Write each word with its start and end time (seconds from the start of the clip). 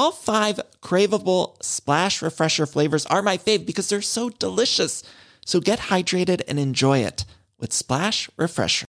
All 0.00 0.12
five 0.12 0.58
craveable 0.80 1.62
splash 1.62 2.22
refresher 2.22 2.64
flavors 2.64 3.04
are 3.06 3.20
my 3.20 3.36
fave 3.36 3.66
because 3.66 3.90
they're 3.90 4.00
so 4.00 4.30
delicious. 4.30 5.02
So 5.44 5.60
get 5.60 5.78
hydrated 5.78 6.40
and 6.48 6.58
enjoy 6.58 7.00
it 7.00 7.26
with 7.58 7.74
Splash 7.74 8.30
Refresher. 8.38 8.86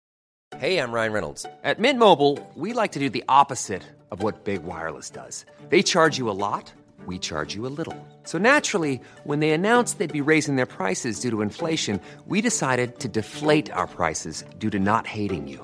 Hey, 0.57 0.79
I'm 0.79 0.91
Ryan 0.91 1.13
Reynolds. 1.13 1.45
At 1.63 1.77
Mint 1.77 1.99
Mobile, 1.99 2.39
we 2.55 2.73
like 2.73 2.91
to 2.93 2.99
do 2.99 3.11
the 3.11 3.23
opposite 3.29 3.83
of 4.09 4.23
what 4.23 4.43
Big 4.43 4.63
Wireless 4.63 5.11
does. 5.11 5.45
They 5.69 5.83
charge 5.83 6.17
you 6.17 6.27
a 6.27 6.39
lot, 6.47 6.73
we 7.05 7.19
charge 7.19 7.53
you 7.53 7.67
a 7.67 7.75
little. 7.79 8.07
So 8.23 8.39
naturally, 8.39 8.99
when 9.25 9.41
they 9.41 9.51
announced 9.51 9.99
they'd 9.99 10.11
be 10.11 10.29
raising 10.31 10.55
their 10.55 10.65
prices 10.65 11.19
due 11.19 11.29
to 11.29 11.43
inflation, 11.43 12.01
we 12.25 12.41
decided 12.41 12.99
to 13.01 13.07
deflate 13.07 13.69
our 13.69 13.85
prices 13.85 14.43
due 14.57 14.71
to 14.71 14.79
not 14.79 15.05
hating 15.05 15.47
you. 15.47 15.63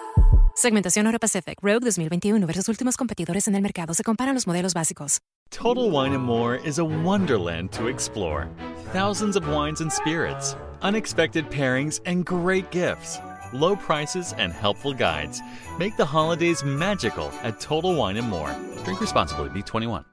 Segmentación 0.55 1.05
Euro 1.05 1.17
Pacific 1.19 1.59
Rogue 1.61 1.83
2021 1.85 2.45
versus 2.45 2.67
últimos 2.67 2.97
competidores 2.97 3.47
en 3.47 3.55
el 3.55 3.61
mercado. 3.61 3.93
Se 3.93 4.03
comparan 4.03 4.35
los 4.35 4.47
modelos 4.47 4.73
básicos. 4.73 5.19
Total 5.49 5.89
Wine 5.89 6.13
and 6.13 6.23
More 6.23 6.59
is 6.63 6.79
a 6.79 6.83
wonderland 6.83 7.71
to 7.71 7.87
explore. 7.87 8.47
Thousands 8.93 9.35
of 9.35 9.47
wines 9.49 9.81
and 9.81 9.91
spirits, 9.91 10.55
unexpected 10.81 11.49
pairings, 11.49 11.99
and 12.05 12.25
great 12.25 12.69
gifts. 12.71 13.19
Low 13.53 13.75
prices 13.75 14.33
and 14.37 14.53
helpful 14.53 14.93
guides 14.93 15.41
make 15.77 15.97
the 15.97 16.05
holidays 16.05 16.63
magical 16.63 17.31
at 17.43 17.59
Total 17.59 17.93
Wine 17.93 18.17
and 18.17 18.29
More. 18.29 18.55
Drink 18.83 19.01
responsibly, 19.01 19.49
B21. 19.49 20.05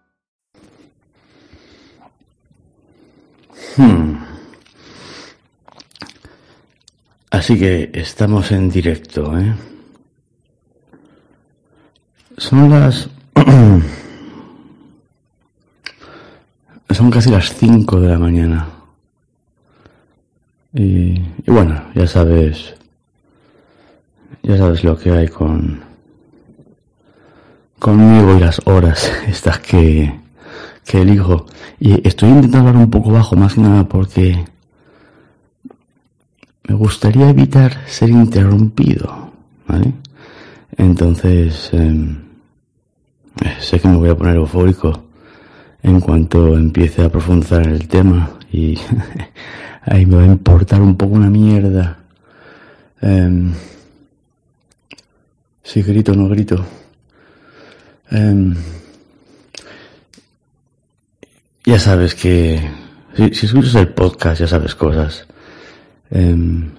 Así 7.30 7.58
que 7.58 7.90
estamos 7.94 8.50
en 8.50 8.70
directo, 8.70 9.38
¿eh? 9.38 9.54
Son 12.38 12.70
las... 12.70 13.10
Son 16.90 17.10
casi 17.10 17.30
las 17.30 17.52
5 17.54 18.00
de 18.00 18.08
la 18.08 18.18
mañana. 18.18 18.68
Y, 20.72 21.20
y 21.20 21.44
bueno, 21.46 21.82
ya 21.94 22.06
sabes... 22.06 22.74
Ya 24.42 24.56
sabes 24.56 24.84
lo 24.84 24.96
que 24.96 25.10
hay 25.10 25.26
con... 25.28 25.80
Conmigo 27.80 28.36
y 28.36 28.40
las 28.40 28.60
horas 28.66 29.12
estas 29.26 29.58
que, 29.58 30.20
que 30.84 31.02
elijo. 31.02 31.46
Y 31.80 32.06
estoy 32.06 32.28
intentando 32.30 32.68
hablar 32.68 32.84
un 32.84 32.90
poco 32.90 33.10
bajo, 33.10 33.34
más 33.34 33.54
que 33.54 33.60
nada 33.62 33.82
porque... 33.84 34.44
Me 36.68 36.74
gustaría 36.74 37.30
evitar 37.30 37.84
ser 37.88 38.10
interrumpido, 38.10 39.32
¿vale? 39.66 39.92
Entonces... 40.76 41.70
em, 41.72 42.27
sé 43.60 43.80
que 43.80 43.88
me 43.88 43.96
voy 43.96 44.08
a 44.10 44.16
poner 44.16 44.36
eufórico 44.36 45.04
en 45.82 46.00
cuanto 46.00 46.56
empiece 46.56 47.02
a 47.02 47.10
profundizar 47.10 47.62
en 47.62 47.72
el 47.72 47.88
tema 47.88 48.30
y 48.52 48.78
ahí 49.82 50.06
me 50.06 50.16
va 50.16 50.22
a 50.22 50.26
importar 50.26 50.80
un 50.80 50.96
poco 50.96 51.14
una 51.14 51.30
mierda. 51.30 51.98
Em, 53.00 53.52
si 55.62 55.82
grito 55.82 56.12
o 56.12 56.14
no 56.16 56.28
grito. 56.28 56.64
Em, 58.10 58.54
ya 61.64 61.78
sabes 61.78 62.14
que 62.14 62.58
si, 63.14 63.34
si 63.34 63.46
escuchas 63.46 63.74
el 63.74 63.88
podcast 63.88 64.40
ya 64.40 64.46
sabes 64.46 64.74
cosas. 64.74 65.26
Em, 66.10 66.70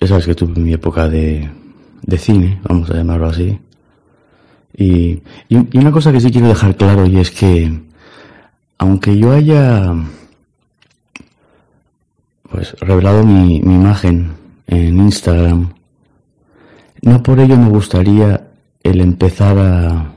ya 0.00 0.06
sabes 0.06 0.26
que 0.26 0.34
tuve 0.34 0.60
mi 0.60 0.72
época 0.72 1.08
de, 1.08 1.50
de 2.02 2.18
cine, 2.18 2.60
vamos 2.64 2.90
a 2.90 2.94
llamarlo 2.94 3.28
así. 3.28 3.58
Y, 4.78 5.20
una 5.74 5.90
cosa 5.90 6.12
que 6.12 6.20
sí 6.20 6.30
quiero 6.30 6.46
dejar 6.46 6.76
claro 6.76 7.04
y 7.04 7.18
es 7.18 7.32
que 7.32 7.80
aunque 8.78 9.18
yo 9.18 9.32
haya 9.32 9.92
pues 12.48 12.74
revelado 12.78 13.24
mi, 13.24 13.56
imagen 13.56 14.34
en 14.68 15.00
Instagram, 15.00 15.74
no 17.02 17.22
por 17.24 17.40
ello 17.40 17.56
me 17.56 17.68
gustaría 17.68 18.46
el 18.84 19.00
empezar 19.00 19.58
a, 19.58 20.12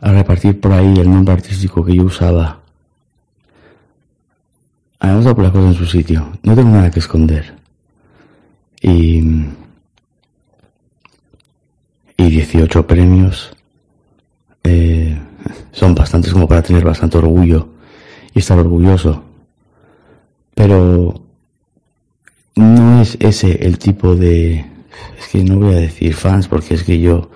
a 0.00 0.12
repartir 0.12 0.58
por 0.58 0.72
ahí 0.72 0.98
el 0.98 1.10
nombre 1.10 1.34
artístico 1.34 1.84
que 1.84 1.94
yo 1.94 2.04
usaba. 2.04 2.60
Vamos 4.98 5.26
a 5.26 5.34
poner 5.34 5.52
las 5.52 5.52
cosas 5.52 5.76
en 5.76 5.86
su 5.86 5.86
sitio. 5.86 6.32
No 6.42 6.54
tengo 6.54 6.70
nada 6.70 6.90
que 6.90 7.00
esconder. 7.00 7.54
Y, 8.80 9.22
y 12.18 12.28
18 12.28 12.86
premios 12.86 13.52
eh, 14.64 15.18
son 15.72 15.94
bastantes 15.94 16.32
como 16.34 16.46
para 16.46 16.60
tener 16.62 16.84
bastante 16.84 17.16
orgullo 17.16 17.68
y 18.34 18.40
estar 18.40 18.58
orgulloso. 18.58 19.22
Pero 20.54 21.22
no 22.56 23.00
es 23.00 23.16
ese 23.20 23.64
el 23.64 23.78
tipo 23.78 24.14
de... 24.16 24.66
Es 25.18 25.28
que 25.30 25.44
no 25.44 25.58
voy 25.60 25.74
a 25.74 25.78
decir 25.78 26.12
fans 26.14 26.48
porque 26.48 26.74
es 26.74 26.82
que 26.82 26.98
yo 27.00 27.30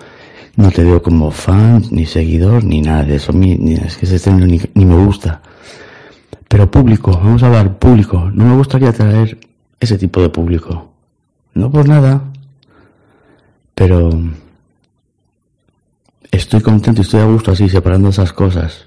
no 0.57 0.69
te 0.69 0.83
veo 0.83 1.01
como 1.01 1.31
fan, 1.31 1.81
ni 1.91 2.05
seguidor, 2.05 2.63
ni 2.63 2.81
nada 2.81 3.03
de 3.03 3.15
eso. 3.15 3.31
Ni, 3.31 3.55
ni- 3.57 3.75
es 3.75 3.97
que 3.97 4.05
ese 4.05 4.19
término 4.19 4.45
ni, 4.45 4.59
ni 4.73 4.85
me 4.85 5.03
gusta. 5.05 5.41
Pero 6.49 6.69
público, 6.69 7.11
vamos 7.11 7.41
a 7.41 7.47
hablar 7.47 7.79
público. 7.79 8.29
No 8.33 8.45
me 8.45 8.55
gustaría 8.57 8.91
traer 8.91 9.39
ese 9.79 9.97
tipo 9.97 10.21
de 10.21 10.29
público. 10.29 10.91
No 11.53 11.71
por 11.71 11.87
nada. 11.87 12.21
Pero 13.75 14.09
estoy 16.37 16.61
contento 16.61 17.01
y 17.01 17.03
estoy 17.03 17.21
a 17.21 17.25
gusto 17.25 17.51
así, 17.51 17.69
separando 17.69 18.09
esas 18.09 18.33
cosas. 18.33 18.85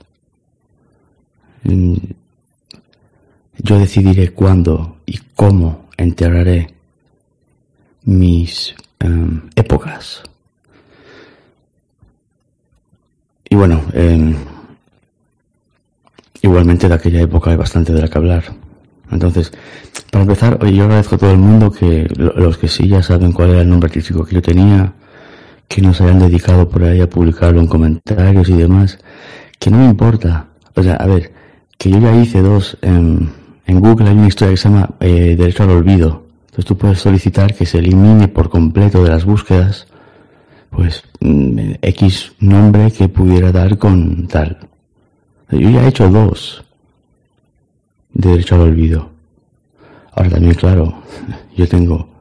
Mm, 1.65 1.95
Yo 3.59 3.79
decidiré 3.79 4.33
cuándo 4.33 4.99
y 5.07 5.19
cómo 5.35 5.89
enterraré 5.97 6.75
mis 8.05 8.75
em, 9.01 9.49
épocas. 9.57 10.23
Y 13.49 13.55
bueno, 13.57 13.81
em, 13.95 14.35
igualmente 16.43 16.89
de 16.89 16.95
aquella 16.95 17.23
época 17.23 17.51
hay 17.51 17.57
bastante 17.57 17.93
de 17.93 18.03
la 18.03 18.09
que 18.09 18.19
hablar. 18.19 18.45
Entonces, 19.11 19.53
para 20.11 20.23
empezar, 20.23 20.65
yo 20.67 20.85
agradezco 20.85 21.15
a 21.15 21.19
todo 21.19 21.31
el 21.31 21.39
mundo 21.39 21.71
que 21.71 22.07
los 22.17 22.59
que 22.59 22.69
sí 22.69 22.89
ya 22.89 23.03
saben 23.03 23.33
cuál 23.33 23.51
era 23.51 23.61
el 23.63 23.71
nombre 23.71 23.89
artístico 23.89 24.25
que 24.25 24.35
yo 24.35 24.43
tenía, 24.43 24.93
que 25.69 25.83
nos 25.83 26.01
hayan 26.01 26.19
dedicado 26.19 26.69
por 26.69 26.85
ahí 26.85 27.01
a 27.01 27.11
publicarlo 27.11 27.61
en 27.61 27.67
comentarios 27.67 28.49
y 28.49 28.55
demás, 28.55 28.99
que 29.59 29.71
no 29.71 29.79
me 29.79 29.87
importa. 29.87 30.47
O 30.75 30.83
sea, 30.83 30.95
a 30.95 31.07
ver, 31.07 31.33
que 31.79 31.91
yo 31.91 31.99
ya 31.99 32.15
hice 32.15 32.41
dos 32.41 32.79
en, 32.83 33.31
en 33.67 33.81
Google, 33.81 34.09
hay 34.09 34.17
una 34.17 34.29
historia 34.29 34.53
que 34.53 34.57
se 34.57 34.69
llama 34.69 34.91
eh, 35.01 35.35
Derecho 35.37 35.65
al 35.65 35.71
Olvido. 35.71 36.25
Entonces 36.47 36.65
tú 36.65 36.77
puedes 36.77 37.01
solicitar 37.01 37.55
que 37.55 37.67
se 37.67 37.79
elimine 37.79 38.29
por 38.29 38.49
completo 38.49 39.03
de 39.03 39.11
las 39.11 39.25
búsquedas, 39.25 39.87
pues, 40.71 41.03
mm, 41.21 41.73
X 41.83 42.33
nombre 42.41 42.91
que 42.91 43.09
pudiera 43.09 43.53
dar 43.53 43.77
con 43.79 44.27
tal. 44.27 44.59
Yo 45.51 45.71
ya 45.71 45.85
he 45.85 45.89
hecho 45.89 46.09
dos 46.09 46.65
de 48.12 48.31
derecho 48.31 48.55
al 48.55 48.62
olvido. 48.62 49.11
Ahora 50.12 50.31
también, 50.31 50.55
claro, 50.55 51.03
yo 51.57 51.69
tengo 51.69 52.16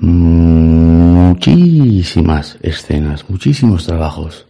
muchísimas 0.00 2.58
escenas, 2.62 3.28
muchísimos 3.28 3.84
trabajos. 3.86 4.46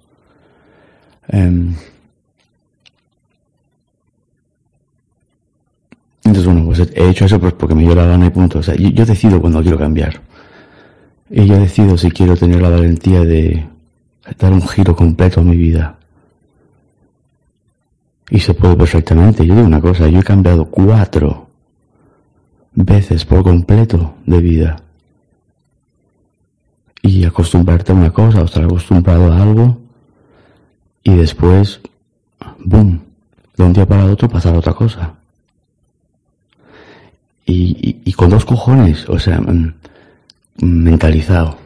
Em, 1.29 1.75
entonces, 6.25 6.45
bueno, 6.45 6.67
pues 6.67 6.81
he 6.95 7.09
hecho 7.09 7.25
eso 7.25 7.41
pues 7.41 7.55
porque 7.55 7.75
me 7.75 7.83
dio 7.83 7.95
la 7.95 8.05
gana 8.05 8.27
y 8.27 8.31
punto. 8.31 8.59
O 8.59 8.63
sea, 8.63 8.75
yo, 8.75 9.07
decido 9.07 9.41
cuando 9.41 9.63
quiero 9.63 9.79
cambiar. 9.79 10.21
Y 11.31 11.47
yo 11.47 11.59
decido 11.59 11.97
si 11.99 12.11
quiero 12.11 12.37
tener 12.37 12.63
la 12.63 12.71
valentía 12.71 13.21
de 13.21 13.67
dar 14.39 14.53
un 14.53 14.67
giro 14.67 14.97
completo 14.97 15.41
a 15.41 15.45
mi 15.45 15.57
vida. 15.57 15.99
Y 18.31 18.41
se 18.41 18.55
puede 18.55 18.77
perfectamente. 18.77 19.47
Yo 19.47 19.55
digo 19.55 19.67
una 19.67 19.81
cosa, 19.81 20.09
yo 20.09 20.21
he 20.21 20.25
cambiado 20.25 20.67
cuatro 20.67 21.49
veces 22.73 23.25
por 23.25 23.43
completo 23.43 24.15
de 24.27 24.41
vida. 24.41 24.77
Y 27.09 27.25
acostumbrarte 27.25 27.93
a 27.93 27.95
una 27.95 28.13
cosa 28.13 28.43
o 28.43 28.45
estar 28.45 28.65
acostumbrado 28.65 29.33
a 29.33 29.43
algo 29.43 29.79
y 31.03 31.15
después, 31.15 31.81
boom, 32.59 33.01
de 33.57 33.65
un 33.65 33.73
día 33.73 33.87
para 33.87 34.05
otro 34.05 34.29
pasar 34.29 34.55
a 34.55 34.59
otra 34.59 34.75
cosa. 34.75 35.15
Y, 37.47 38.01
y, 38.05 38.13
con 38.13 38.29
dos 38.29 38.45
cojones, 38.45 39.09
o 39.09 39.19
sea, 39.19 39.41
mm, 39.41 39.73
mentalizado. 40.61 41.57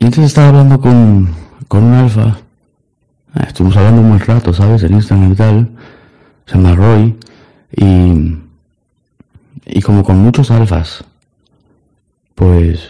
Y 0.00 0.06
entonces 0.06 0.24
estaba 0.24 0.48
hablando 0.48 0.80
con, 0.80 1.28
con 1.68 1.84
un 1.84 1.94
alfa 1.94 2.36
Ah, 3.34 3.44
estuvimos 3.46 3.76
hablando 3.76 4.00
un 4.02 4.08
buen 4.08 4.20
rato, 4.20 4.52
¿sabes? 4.52 4.82
En 4.82 4.94
Instagram 4.94 5.32
y 5.32 5.36
tal. 5.36 5.70
Se 6.46 6.56
llama 6.56 6.74
Roy. 6.74 7.16
Y, 7.76 8.36
y 9.66 9.82
como 9.82 10.02
con 10.02 10.18
muchos 10.18 10.50
alfas, 10.50 11.04
pues 12.40 12.88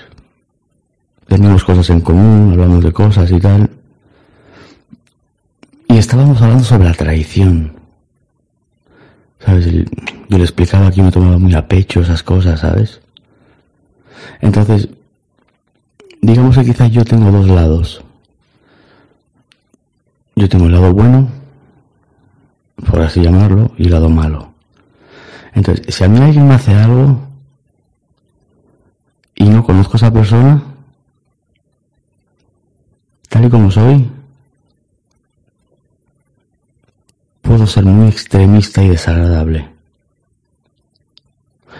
tenemos 1.26 1.64
cosas 1.64 1.90
en 1.90 2.00
común, 2.02 2.52
hablamos 2.52 2.84
de 2.84 2.92
cosas 2.92 3.28
y 3.32 3.40
tal. 3.40 3.68
Y 5.88 5.98
estábamos 5.98 6.40
hablando 6.40 6.62
sobre 6.62 6.84
la 6.84 6.94
traición. 6.94 7.72
¿Sabes? 9.44 9.66
Yo 10.28 10.38
le 10.38 10.44
explicaba 10.44 10.92
que 10.92 11.02
me 11.02 11.10
tomaba 11.10 11.36
muy 11.36 11.52
a 11.54 11.66
pecho 11.66 12.00
esas 12.00 12.22
cosas, 12.22 12.60
¿sabes? 12.60 13.00
Entonces, 14.40 14.88
digamos 16.22 16.56
que 16.56 16.66
quizás 16.66 16.92
yo 16.92 17.04
tengo 17.04 17.32
dos 17.32 17.48
lados. 17.48 18.04
Yo 20.36 20.48
tengo 20.48 20.66
el 20.66 20.72
lado 20.72 20.94
bueno, 20.94 21.28
por 22.88 23.00
así 23.00 23.20
llamarlo, 23.20 23.72
y 23.76 23.86
el 23.86 23.90
lado 23.90 24.08
malo. 24.08 24.52
Entonces, 25.54 25.92
si 25.92 26.04
a 26.04 26.08
mí 26.08 26.20
alguien 26.20 26.46
me 26.46 26.54
hace 26.54 26.72
algo 26.72 27.29
y 29.40 29.48
no 29.48 29.64
conozco 29.64 29.94
a 29.94 29.96
esa 29.96 30.12
persona, 30.12 30.62
tal 33.30 33.46
y 33.46 33.48
como 33.48 33.70
soy, 33.70 34.06
puedo 37.40 37.66
ser 37.66 37.86
muy 37.86 38.08
extremista 38.08 38.82
y 38.82 38.90
desagradable. 38.90 39.66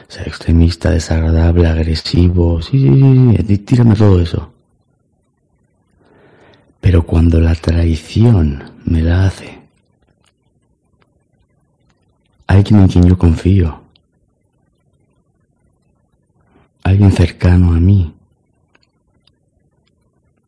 Ser 0.09 0.27
extremista, 0.27 0.89
desagradable, 0.91 1.69
agresivo, 1.69 2.63
sí, 2.63 2.79
sí, 2.79 3.45
sí, 3.47 3.59
tírame 3.59 3.95
todo 3.95 4.23
eso. 4.23 4.51
Pero 6.81 7.05
cuando 7.05 7.43
la 7.43 7.55
traición 7.55 8.73
me 8.87 9.03
la 9.03 9.27
hace 9.27 9.61
alguien 12.47 12.81
en 12.81 12.89
quien 12.89 13.07
yo 13.07 13.19
confío, 13.19 13.83
alguien 16.83 17.13
cercano 17.13 17.73
a 17.73 17.81
mí, 17.81 18.13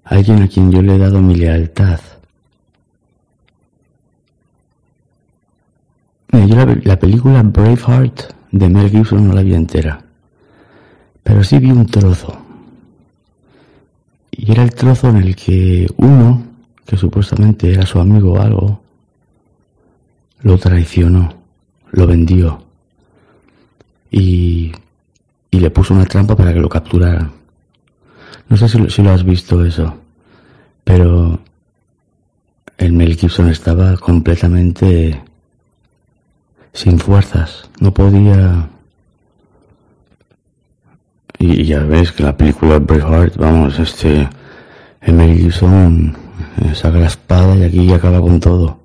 alguien 0.05 0.43
a 0.43 0.49
quien 0.49 0.71
yo 0.71 0.83
le 0.83 0.95
he 0.95 0.99
dado 0.99 1.21
mi 1.21 1.35
lealtad. 1.35 2.01
yo 6.33 6.57
la, 6.57 6.65
la, 6.83 6.99
película 6.99 7.43
Braveheart 7.43 8.35
de 8.51 8.69
Mel 8.69 8.91
Gibson 8.91 9.29
no 9.29 9.35
la 9.35 9.43
vi 9.43 9.55
entera, 9.55 10.05
pero 11.23 11.45
sí 11.45 11.59
vi 11.59 11.71
un 11.71 11.87
trozo. 11.87 12.37
Y 14.31 14.51
era 14.51 14.63
el 14.63 14.75
trozo 14.75 15.11
en 15.11 15.19
el 15.19 15.37
que 15.37 15.87
uno, 15.99 16.43
que 16.85 16.97
supuestamente 16.97 17.73
era 17.73 17.87
su 17.87 18.01
amigo 18.01 18.33
o 18.33 18.41
algo, 18.41 18.83
lo 20.41 20.59
traicionó, 20.59 21.35
lo 21.93 22.07
vendió 22.07 22.63
y, 24.13 24.73
y 25.53 25.61
le 25.61 25.71
puso 25.71 25.95
una 25.95 26.07
trampa 26.07 26.35
para 26.35 26.53
que 26.53 26.59
lo 26.59 26.69
capturaran. 26.69 27.31
No 28.49 28.57
sé 28.57 28.69
si, 28.69 29.03
lo 29.03 29.13
has 29.13 29.23
visto 29.23 29.65
eso, 29.65 29.97
pero 30.83 31.39
el 32.79 32.93
Mel 32.93 33.15
Gibson 33.15 33.49
estaba 33.49 33.97
completamente 33.97 35.23
sin 36.73 36.99
fuerzas, 36.99 37.71
no 37.79 37.95
podía 37.95 38.69
y 41.39 41.65
ya 41.65 41.81
ves 41.81 42.13
que 42.13 42.23
la 42.23 42.37
película 42.37 42.79
Braveheart, 42.79 43.37
vamos, 43.37 43.79
este, 43.79 44.29
Emily 45.01 45.43
Gibson 45.43 46.17
eh, 46.59 46.75
saca 46.75 46.99
la 46.99 47.09
espada 47.09 47.57
y 47.57 47.65
aquí 47.65 47.93
acaba 47.93 48.21
con 48.21 48.39
todo. 48.39 48.79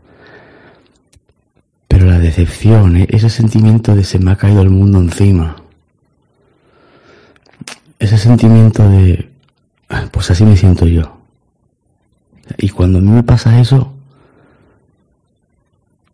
Pero 1.87 2.07
la 2.07 2.17
decepción, 2.17 2.97
eh, 2.97 3.07
ese 3.09 3.29
sentimiento 3.29 3.95
de 3.95 4.03
se 4.03 4.17
me 4.17 4.31
ha 4.31 4.35
caído 4.35 4.63
el 4.63 4.71
mundo 4.71 4.97
encima. 4.97 5.55
Ese 7.99 8.17
sentimiento 8.17 8.87
de, 8.89 9.29
pues 10.11 10.31
así 10.31 10.43
me 10.43 10.55
siento 10.55 10.85
yo. 10.85 11.17
Y 12.57 12.69
cuando 12.69 12.99
a 12.99 13.01
mí 13.01 13.09
me 13.09 13.23
pasa 13.23 13.59
eso, 13.59 13.93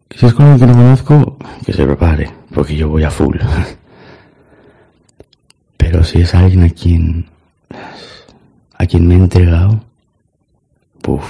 si 0.10 0.26
es 0.26 0.34
con 0.34 0.46
alguien 0.46 0.70
que 0.70 0.76
no 0.76 0.82
conozco, 0.82 1.38
que 1.66 1.74
se 1.74 1.86
prepare, 1.86 2.32
porque 2.54 2.76
yo 2.76 2.90
voy 2.90 3.04
a 3.04 3.12
full. 3.12 3.38
Pero 5.78 6.04
si 6.04 6.22
es 6.22 6.34
alguien 6.34 6.64
a 6.64 6.70
quien 6.70 7.26
a 8.78 8.86
quien 8.86 9.08
me 9.08 9.16
he 9.16 9.18
entregado, 9.18 9.84
puff, 11.02 11.24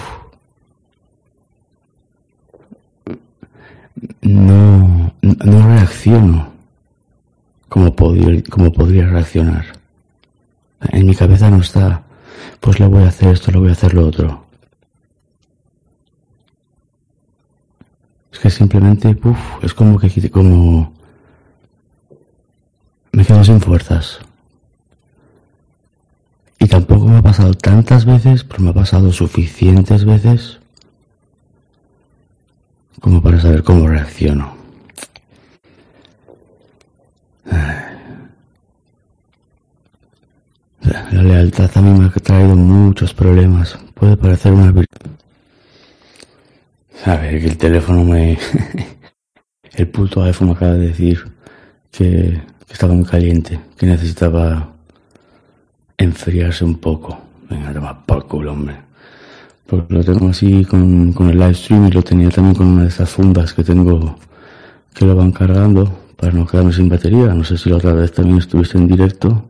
no, 4.21 5.13
no 5.21 5.67
reacciono 5.67 6.53
como, 7.69 7.93
como 8.49 8.71
podría 8.71 9.07
reaccionar. 9.07 9.82
En 10.89 11.05
mi 11.05 11.15
cabeza 11.15 11.49
no 11.49 11.61
está, 11.61 12.03
pues 12.59 12.79
le 12.79 12.87
voy 12.87 13.03
a 13.03 13.07
hacer 13.07 13.29
esto, 13.29 13.51
le 13.51 13.59
voy 13.59 13.69
a 13.69 13.73
hacer 13.73 13.93
lo 13.93 14.07
otro. 14.07 14.45
Es 18.31 18.39
que 18.39 18.49
simplemente, 18.49 19.15
puff, 19.15 19.37
es 19.61 19.73
como 19.73 19.97
que 19.99 20.29
como 20.29 20.93
me 23.11 23.25
quedo 23.25 23.43
sin 23.43 23.61
fuerzas. 23.61 24.19
Y 26.59 26.67
tampoco 26.67 27.05
me 27.05 27.17
ha 27.17 27.21
pasado 27.21 27.53
tantas 27.53 28.05
veces, 28.05 28.43
pero 28.43 28.63
me 28.63 28.69
ha 28.71 28.73
pasado 28.73 29.11
suficientes 29.11 30.05
veces 30.05 30.59
como 32.99 33.21
para 33.21 33.39
saber 33.39 33.63
cómo 33.63 33.87
reacciono. 33.87 34.55
La 41.23 41.35
lealtad 41.35 41.71
a 41.75 41.81
me 41.81 42.05
ha 42.05 42.09
traído 42.09 42.53
muchos 42.53 43.13
problemas. 43.13 43.79
Puede 43.93 44.17
parecer 44.17 44.51
una 44.51 44.73
virtud. 44.73 45.11
A 47.05 47.15
ver, 47.15 47.39
que 47.39 47.47
el 47.47 47.57
teléfono 47.57 48.03
me... 48.03 48.37
el 49.73 49.87
puto 49.87 50.21
iPhone 50.21 50.49
me 50.49 50.53
acaba 50.53 50.73
de 50.73 50.87
decir 50.87 51.23
que, 51.89 52.41
estaba 52.69 52.93
muy 52.93 53.05
caliente, 53.05 53.57
que 53.77 53.85
necesitaba 53.85 54.73
enfriarse 55.97 56.65
un 56.65 56.75
poco. 56.75 57.17
Venga, 57.49 57.71
toma 57.71 58.05
por 58.05 58.27
culo, 58.27 58.51
hombre. 58.51 58.75
Porque 59.65 59.93
lo 59.93 60.03
tengo 60.03 60.27
así 60.27 60.65
con, 60.65 61.13
con 61.13 61.29
el 61.29 61.39
live 61.39 61.53
stream 61.53 61.87
y 61.87 61.91
lo 61.91 62.01
tenía 62.01 62.31
también 62.31 62.55
con 62.55 62.67
una 62.67 62.81
de 62.81 62.89
esas 62.89 63.09
fundas 63.09 63.53
que 63.53 63.63
tengo 63.63 64.17
que 64.93 65.05
lo 65.05 65.15
van 65.15 65.31
cargando 65.31 65.89
para 66.17 66.33
no 66.33 66.45
quedarme 66.45 66.73
sin 66.73 66.89
batería. 66.89 67.33
No 67.33 67.45
sé 67.45 67.57
si 67.57 67.69
la 67.69 67.77
otra 67.77 67.93
vez 67.93 68.11
también 68.11 68.39
estuviste 68.39 68.77
en 68.77 68.89
directo 68.89 69.47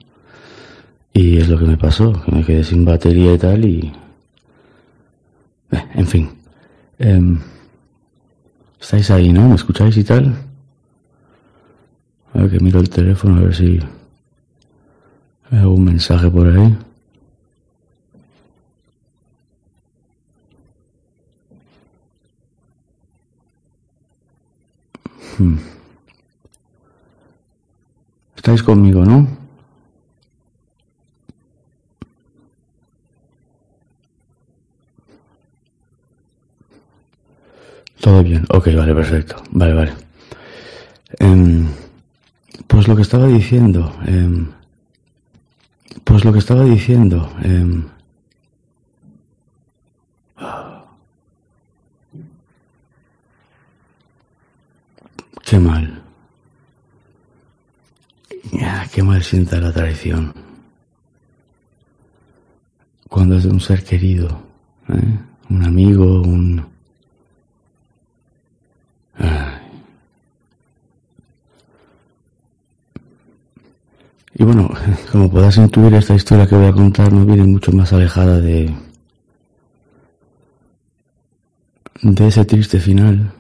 y 1.14 1.38
es 1.38 1.48
lo 1.48 1.60
que 1.60 1.66
me 1.66 1.78
pasó, 1.78 2.12
que 2.24 2.32
me 2.32 2.44
quedé 2.44 2.64
sin 2.64 2.84
batería 2.84 3.34
y 3.34 3.38
tal 3.38 3.66
y... 3.66 3.94
Eh, 5.72 5.86
en 5.96 6.08
fin. 6.08 6.30
Em, 6.98 7.40
estáis 8.82 9.12
ahí, 9.12 9.32
¿no? 9.32 9.48
¿Me 9.48 9.56
escucháis 9.56 9.96
y 9.98 10.04
tal? 10.04 10.36
A 12.34 12.40
ver 12.40 12.52
que 12.52 12.60
miro 12.60 12.80
el 12.80 12.90
teléfono 12.90 13.38
a 13.38 13.42
ver 13.42 13.56
si 13.56 13.80
hay 15.52 15.60
algún 15.60 15.86
mensaje 15.86 16.30
por 16.32 16.48
ahí. 16.48 16.78
Hmm. 25.38 25.58
Estáis 28.36 28.64
conmigo, 28.64 29.06
¿no? 29.06 29.43
Todo 38.04 38.22
bien, 38.22 38.46
ok, 38.50 38.68
vale, 38.76 38.94
perfecto. 38.94 39.42
Vale, 39.52 39.74
vale. 39.74 39.94
Em, 41.20 41.70
pues 42.68 42.90
lo 42.90 42.98
que 42.98 43.02
estaba 43.02 43.28
diciendo, 43.28 43.96
em, 44.06 44.48
pues 46.04 46.26
lo 46.26 46.34
que 46.34 46.40
estaba 46.40 46.66
diciendo, 46.66 47.32
em, 47.42 47.86
qué 55.46 55.58
mal, 55.60 56.02
qué 58.92 59.02
mal 59.02 59.24
sienta 59.24 59.62
la 59.62 59.72
traición 59.72 60.34
cuando 63.08 63.38
es 63.38 63.44
de 63.44 63.50
un 63.50 63.62
ser 63.62 63.82
querido, 63.86 64.44
¿eh? 64.90 65.20
un 65.50 65.64
amigo, 65.64 66.22
un 66.22 66.73
y 74.36 74.44
bueno, 74.44 74.70
como 75.12 75.30
podrás 75.30 75.58
intuir, 75.58 75.94
esta 75.94 76.16
historia 76.16 76.48
que 76.48 76.56
voy 76.56 76.68
a 76.68 76.74
contar 76.74 77.12
no 77.14 77.26
viene 77.26 77.44
mucho 77.44 77.72
más 77.72 77.94
alejada 77.94 78.40
de, 78.40 78.74
de 82.02 82.28
ese 82.28 82.44
triste 82.46 82.80
final. 82.80 83.32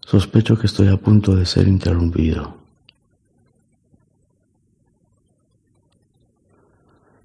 Sospecho 0.00 0.56
que 0.56 0.66
estoy 0.66 0.88
a 0.88 0.96
punto 0.96 1.34
de 1.34 1.44
ser 1.44 1.66
interrumpido. 1.66 2.56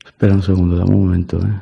Espera 0.05 0.33
un 0.33 0.41
segundo, 0.41 0.75
dame 0.77 0.95
un 0.95 1.05
momento, 1.05 1.38
¿eh? 1.39 1.62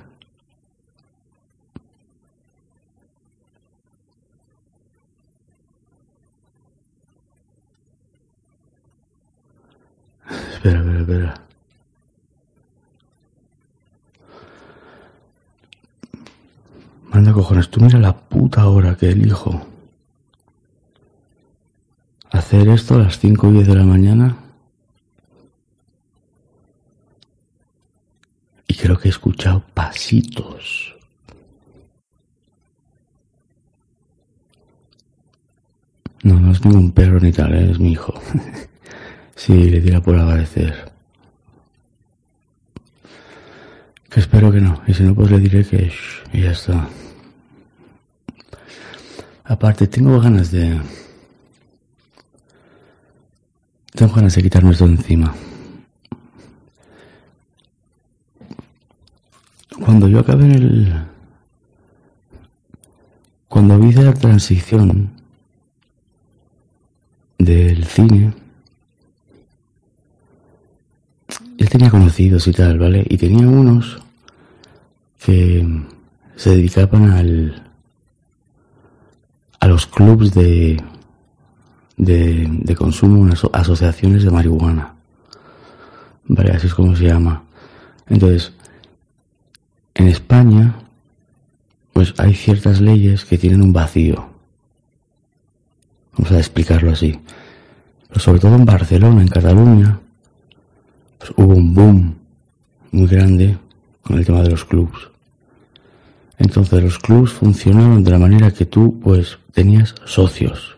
Espera, 10.54 10.80
espera, 10.80 11.00
espera. 11.00 11.42
Manda 17.12 17.34
cojones, 17.34 17.70
tú 17.70 17.82
mira 17.82 18.00
la 18.00 18.16
puta 18.16 18.68
hora 18.68 18.96
que 18.96 19.10
elijo. 19.10 19.71
Hacer 22.32 22.70
esto 22.70 22.96
a 22.96 23.00
las 23.00 23.20
5 23.20 23.50
y 23.50 23.54
10 23.54 23.68
de 23.68 23.76
la 23.76 23.84
mañana. 23.84 24.38
Y 28.68 28.74
creo 28.74 28.98
que 28.98 29.10
he 29.10 29.12
escuchado 29.12 29.64
pasitos. 29.74 30.96
No, 36.24 36.40
no 36.40 36.52
es 36.52 36.64
ningún 36.64 36.92
perro 36.92 37.20
ni 37.20 37.32
tal, 37.32 37.54
¿eh? 37.54 37.72
es 37.72 37.80
mi 37.80 37.92
hijo. 37.92 38.14
sí, 39.36 39.70
le 39.70 39.82
diera 39.82 40.02
por 40.02 40.18
agradecer. 40.18 40.92
Que 44.10 44.20
espero 44.20 44.52
que 44.52 44.62
no. 44.62 44.82
Y 44.88 44.94
si 44.94 45.04
no, 45.04 45.16
pues 45.16 45.32
le 45.32 45.40
diré 45.40 45.66
que... 45.66 45.92
y 46.32 46.42
ya 46.42 46.52
está. 46.52 46.88
Aparte, 49.44 49.88
tengo 49.88 50.20
ganas 50.20 50.52
de... 50.52 50.80
Tengo 53.94 54.14
ganas 54.14 54.36
de 54.36 54.44
quitarme 54.44 54.72
esto 54.72 54.88
de 54.88 54.94
encima. 54.94 55.34
Cuando 59.84 60.08
yo 60.08 60.20
acabé 60.20 60.46
en 60.46 60.52
el... 60.52 61.06
Cuando 63.48 63.78
vi 63.80 63.92
la 63.92 64.14
transición 64.14 65.12
del 67.38 67.86
cine, 67.86 68.34
él 71.58 71.70
tenía 71.70 71.90
conocidos 71.90 72.48
y 72.48 72.54
tal, 72.54 72.80
¿vale? 72.80 73.06
Y 73.10 73.18
tenía 73.18 73.48
unos 73.48 74.00
que 75.24 75.84
se 76.36 76.50
dedicaban 76.52 77.12
al 77.12 77.72
a 79.62 79.68
los 79.68 79.86
clubs 79.86 80.34
de 80.34 80.82
de, 81.98 82.76
consumo, 82.78 83.20
unas 83.20 83.42
asociaciones 83.54 84.24
de 84.24 84.32
marihuana. 84.32 84.96
Vale, 86.26 86.52
así 86.52 86.68
es 86.68 86.74
como 86.74 86.96
se 86.96 87.06
llama. 87.06 87.44
Entonces, 88.08 88.54
en 89.94 90.08
España, 90.08 90.76
pues 91.94 92.14
hay 92.18 92.34
ciertas 92.34 92.82
leyes 92.82 93.26
que 93.26 93.38
tienen 93.38 93.62
un 93.62 93.74
vacío. 93.74 94.30
Vamos 96.18 96.32
a 96.32 96.38
explicarlo 96.38 96.92
así. 96.92 97.20
Pero 98.08 98.20
sobre 98.20 98.40
todo 98.40 98.56
en 98.56 98.66
Barcelona, 98.66 99.22
en 99.22 99.28
Cataluña, 99.28 100.00
pues 101.18 101.32
hubo 101.38 101.54
un 101.54 101.74
boom 101.74 102.16
muy 102.92 103.08
grande 103.08 103.58
con 104.04 104.18
el 104.18 104.26
tema 104.26 104.42
de 104.42 104.50
los 104.50 104.66
clubs. 104.66 105.10
Entonces 106.38 106.84
los 106.84 106.98
clubs 107.00 107.32
funcionaban 107.32 108.04
de 108.04 108.12
la 108.12 108.18
manera 108.18 108.52
que 108.52 108.66
tú 108.66 109.00
pues 109.00 109.38
tenías 109.54 109.94
socios. 110.06 110.78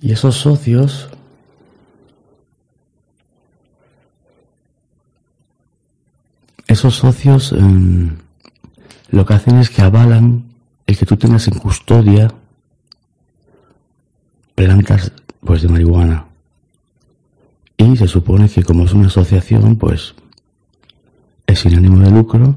Y 0.00 0.12
esos 0.12 0.36
socios 0.36 1.08
esos 6.66 6.94
socios 6.94 7.52
em, 7.52 8.16
lo 9.10 9.26
que 9.26 9.34
hacen 9.34 9.58
es 9.58 9.70
que 9.70 9.82
avalan 9.82 10.44
el 10.86 10.96
que 10.96 11.04
tú 11.04 11.16
tengas 11.16 11.48
en 11.48 11.58
custodia 11.58 12.32
plantas 14.54 15.12
pues 15.40 15.62
de 15.62 15.68
marihuana. 15.68 16.26
Y 17.76 17.96
se 17.96 18.06
supone 18.06 18.48
que 18.48 18.62
como 18.62 18.84
es 18.84 18.92
una 18.92 19.08
asociación, 19.08 19.76
pues 19.76 20.14
es 21.46 21.58
sin 21.58 21.74
ánimo 21.74 21.98
de 21.98 22.10
lucro 22.10 22.54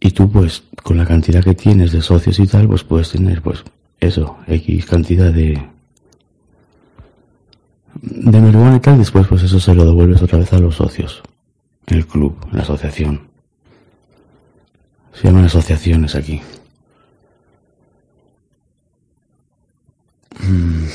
y 0.00 0.12
tú 0.12 0.30
pues 0.30 0.62
con 0.82 0.96
la 0.96 1.04
cantidad 1.04 1.42
que 1.42 1.54
tienes 1.54 1.92
de 1.92 2.00
socios 2.00 2.38
y 2.38 2.46
tal, 2.46 2.66
pues 2.66 2.82
puedes 2.82 3.10
tener 3.10 3.42
pues 3.42 3.62
eso, 4.00 4.38
X 4.46 4.86
cantidad 4.86 5.32
de 5.32 5.60
de 8.00 8.40
marihuana 8.40 8.76
y 8.76 8.80
tal, 8.80 8.98
después 8.98 9.26
pues 9.26 9.42
eso 9.42 9.58
se 9.58 9.74
lo 9.74 9.84
devuelves 9.84 10.22
otra 10.22 10.38
vez 10.38 10.52
a 10.52 10.58
los 10.58 10.76
socios, 10.76 11.22
el 11.86 12.06
club, 12.06 12.36
la 12.52 12.62
asociación. 12.62 13.28
Se 15.12 15.26
llaman 15.26 15.46
asociaciones 15.46 16.14
aquí. 16.14 16.40
Mm. 20.40 20.86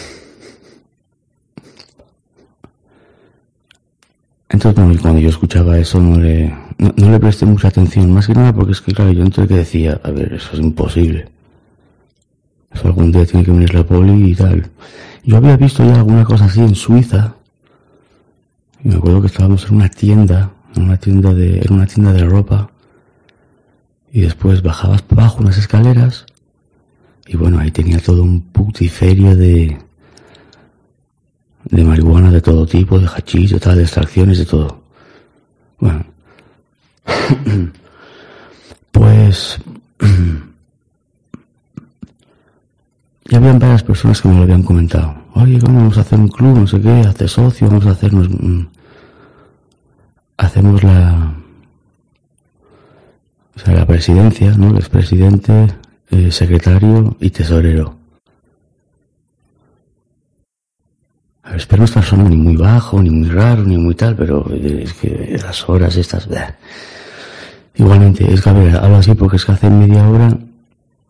Entonces 4.50 5.02
cuando 5.02 5.20
yo 5.20 5.30
escuchaba 5.30 5.78
eso 5.78 6.00
no 6.00 6.20
le, 6.20 6.56
no, 6.78 7.12
le 7.12 7.20
presté 7.20 7.46
mucha 7.46 7.68
atención, 7.68 8.12
más 8.12 8.28
que 8.28 8.34
nada 8.34 8.54
porque 8.54 8.72
es 8.72 8.82
que 8.82 8.94
claro, 8.94 9.12
yo 9.12 9.24
entonces 9.24 9.50
que 9.50 9.58
decía, 9.58 10.00
a 10.04 10.12
ver, 10.12 10.34
eso 10.34 10.52
es 10.54 10.60
imposible. 10.60 11.33
Eso 12.74 12.88
algún 12.88 13.12
día 13.12 13.26
tiene 13.26 13.46
que 13.46 13.52
venir 13.52 13.74
la 13.74 13.86
poli 13.86 14.32
y 14.32 14.36
tal. 14.36 14.70
Yo 15.24 15.38
había 15.38 15.58
visto 15.58 15.84
ya 15.86 15.96
alguna 15.96 16.24
cosa 16.24 16.46
así 16.46 16.60
en 16.60 16.76
Suiza. 16.76 17.36
Y 18.84 18.90
me 18.90 18.96
acuerdo 18.96 19.22
que 19.22 19.28
estábamos 19.28 19.66
en 19.70 19.76
una 19.76 19.90
tienda 19.90 20.52
en 20.76 20.84
una 20.84 20.98
tienda 20.98 21.34
de, 21.34 21.60
en 21.60 21.74
una 21.74 21.86
tienda 21.86 22.14
de 22.14 22.26
ropa 22.26 22.70
y 24.12 24.22
después 24.22 24.62
bajabas 24.62 25.04
bajo 25.10 25.40
unas 25.40 25.58
escaleras 25.58 26.26
y 27.26 27.38
bueno, 27.38 27.60
ahí 27.60 27.72
tenía 27.72 28.00
todo 28.00 28.24
un 28.24 28.42
putiferio 28.42 29.36
de 29.36 29.78
de 31.66 31.84
marihuana 31.84 32.30
de 32.30 32.42
todo 32.42 32.66
tipo, 32.66 33.00
de 33.00 33.08
hachís, 33.08 33.52
de 33.52 33.60
tal, 33.60 33.78
de 33.78 33.84
extracciones, 33.84 34.38
de 34.38 34.46
todo. 34.46 34.84
Bueno, 35.80 36.06
pues 38.92 39.60
ya 43.34 43.40
habían 43.40 43.58
varias 43.58 43.82
personas 43.82 44.22
que 44.22 44.28
me 44.28 44.36
lo 44.36 44.44
habían 44.44 44.62
comentado. 44.62 45.16
Oye, 45.34 45.58
vamos 45.58 45.98
a 45.98 46.02
hacer 46.02 46.20
un 46.20 46.28
club, 46.28 46.56
no 46.56 46.68
sé 46.68 46.80
qué, 46.80 47.00
hacer 47.02 47.28
socio, 47.28 47.68
vamos 47.68 47.88
a 47.88 47.90
hacernos... 47.90 48.30
Mm, 48.30 48.68
hacemos 50.38 50.84
la... 50.84 51.34
O 53.56 53.60
sea, 53.60 53.74
la 53.74 53.88
presidencia, 53.88 54.52
¿no? 54.52 54.78
Es 54.78 54.88
presidente, 54.88 55.68
eh, 56.12 56.32
secretario 56.32 57.18
y 57.20 57.32
tesorero. 57.32 57.98
A 61.42 61.50
ver, 61.50 61.58
espero 61.58 61.80
no 61.80 61.86
estar 61.86 62.04
sonando 62.04 62.30
ni 62.30 62.38
muy 62.38 62.56
bajo, 62.56 63.02
ni 63.02 63.10
muy 63.10 63.30
raro, 63.30 63.64
ni 63.64 63.78
muy 63.78 63.96
tal, 63.96 64.16
pero 64.16 64.48
es 64.54 64.94
que 64.94 65.40
las 65.42 65.68
horas 65.68 65.96
estas... 65.96 66.30
Igualmente, 67.74 68.32
es 68.32 68.42
que 68.42 68.50
a 68.52 68.54
ver, 68.54 68.76
hablo 68.76 68.98
así 68.98 69.16
porque 69.16 69.38
es 69.38 69.46
que 69.46 69.54
hace 69.54 69.72
media 69.72 70.08
hora 70.08 70.38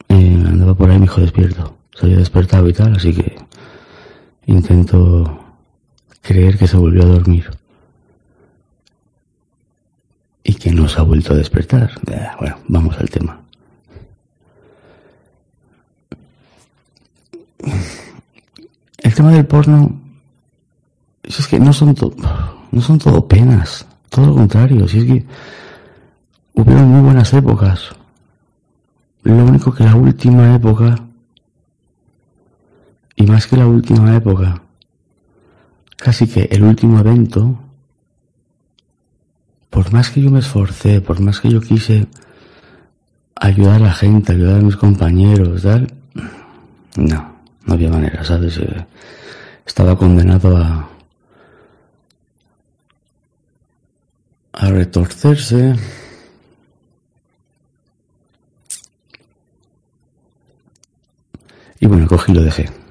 eh, 0.08 0.44
andaba 0.48 0.74
por 0.74 0.89
ahí 0.89 0.98
mi 1.00 1.06
hijo 1.06 1.20
despierto. 1.20 1.73
Se 1.95 2.05
había 2.05 2.17
despertado 2.17 2.67
y 2.67 2.73
tal, 2.73 2.95
así 2.95 3.13
que 3.13 3.35
intento 4.47 5.39
creer 6.21 6.57
que 6.57 6.67
se 6.67 6.77
volvió 6.77 7.03
a 7.03 7.07
dormir. 7.07 7.50
Y 10.43 10.55
que 10.55 10.71
no 10.71 10.88
se 10.88 11.00
ha 11.00 11.03
vuelto 11.03 11.33
a 11.33 11.38
despertar. 11.38 11.91
Bueno, 12.39 12.57
vamos 12.67 12.97
al 12.97 13.09
tema. 13.09 13.39
El 18.97 19.13
tema 19.13 19.31
del 19.31 19.45
porno 19.45 20.01
es 21.23 21.47
que 21.47 21.59
no 21.59 21.71
son, 21.71 21.95
no 22.71 22.81
son 22.81 23.00
todo 23.00 23.27
penas, 23.27 23.85
todo 24.09 24.27
lo 24.27 24.33
contrario. 24.33 24.88
Si 24.88 25.00
es 25.00 25.05
que 25.05 25.25
hubieron 26.55 26.88
muy 26.88 27.01
buenas 27.01 27.33
épocas. 27.33 27.89
Lo 29.23 29.45
único 29.45 29.73
que 29.73 29.85
la 29.85 29.95
última 29.95 30.55
época, 30.55 30.95
y 33.15 33.25
más 33.25 33.48
que 33.48 33.58
la 33.58 33.67
última 33.67 34.15
época, 34.15 34.62
casi 35.98 36.27
que 36.27 36.43
el 36.51 36.63
último 36.63 37.00
evento, 37.00 37.60
por 39.70 39.91
más 39.93 40.10
que 40.10 40.22
yo 40.22 40.29
me 40.32 40.39
esforcé, 40.39 41.01
por 41.01 41.20
más 41.22 41.39
que 41.39 41.50
yo 41.50 41.62
quise 41.62 42.08
ayudar 43.36 43.75
a 43.75 43.86
la 43.86 43.93
gente, 43.93 44.34
ayudar 44.34 44.60
a 44.60 44.63
mis 44.63 44.75
compañeros, 44.75 45.63
tal, 45.63 45.93
no, 46.96 47.36
no 47.65 47.74
había 47.74 47.89
manera, 47.89 48.24
¿sabes? 48.24 48.58
Eh, 48.58 48.86
estaba 49.65 49.98
condenado 49.98 50.58
a, 50.58 50.89
a 54.53 54.70
retorcerse. 54.70 55.75
Y 61.79 61.86
bueno, 61.88 62.08
cogí 62.08 62.32
y 62.32 62.36
lo 62.36 62.43
dejé. 62.43 62.83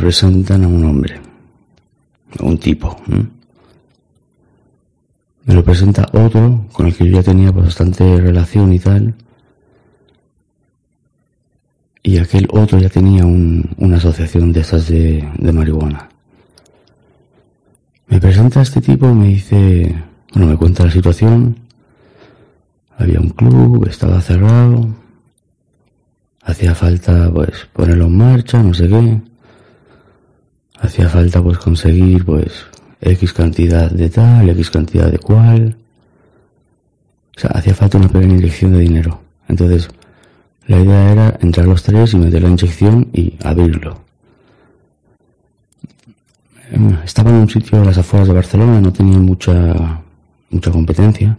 Y 0.00 0.02
me 0.02 0.06
presentan 0.06 0.64
a 0.64 0.68
un 0.68 0.84
hombre, 0.84 1.20
a 2.38 2.44
un 2.44 2.56
tipo. 2.56 2.96
Me 5.44 5.54
lo 5.54 5.62
presenta 5.62 6.08
otro 6.12 6.64
con 6.72 6.86
el 6.86 6.96
que 6.96 7.04
yo 7.04 7.16
ya 7.16 7.22
tenía 7.22 7.50
bastante 7.50 8.16
relación 8.16 8.72
y 8.72 8.78
tal. 8.78 9.14
Y 12.02 12.16
aquel 12.16 12.48
otro 12.50 12.78
ya 12.78 12.88
tenía 12.88 13.26
una 13.26 13.96
asociación 13.98 14.52
de 14.52 14.60
esas 14.60 14.88
de 14.88 15.52
marihuana. 15.52 16.08
Me 18.08 18.18
presenta 18.20 18.62
este 18.62 18.80
tipo 18.80 19.12
me 19.14 19.28
dice, 19.28 20.02
bueno, 20.32 20.48
me 20.48 20.56
cuenta 20.56 20.86
la 20.86 20.90
situación. 20.90 21.56
Había 22.96 23.20
un 23.20 23.30
club, 23.30 23.86
estaba 23.86 24.18
cerrado. 24.22 24.88
Hacía 26.42 26.74
falta, 26.74 27.30
pues, 27.30 27.68
ponerlo 27.74 28.06
en 28.06 28.16
marcha, 28.16 28.62
no 28.62 28.72
sé 28.72 28.88
qué. 28.88 29.29
Hacía 30.80 31.08
falta, 31.08 31.42
pues, 31.42 31.58
conseguir, 31.58 32.24
pues, 32.24 32.66
X 33.00 33.32
cantidad 33.32 33.90
de 33.90 34.08
tal, 34.08 34.48
X 34.50 34.70
cantidad 34.70 35.10
de 35.10 35.18
cual. 35.18 35.76
O 37.36 37.40
sea, 37.40 37.50
hacía 37.50 37.74
falta 37.74 37.98
una 37.98 38.08
pequeña 38.08 38.34
inyección 38.34 38.72
de 38.72 38.80
dinero. 38.80 39.20
Entonces, 39.48 39.88
la 40.66 40.78
idea 40.78 41.12
era 41.12 41.38
entrar 41.40 41.66
los 41.66 41.82
tres 41.82 42.14
y 42.14 42.18
meter 42.18 42.42
la 42.42 42.48
inyección 42.48 43.08
y 43.12 43.34
abrirlo. 43.42 44.10
Estaba 47.04 47.30
en 47.30 47.36
un 47.36 47.50
sitio 47.50 47.80
a 47.80 47.84
las 47.84 47.98
afueras 47.98 48.28
de 48.28 48.34
Barcelona, 48.34 48.80
no 48.80 48.92
tenía 48.92 49.18
mucha, 49.18 50.00
mucha 50.50 50.70
competencia. 50.70 51.36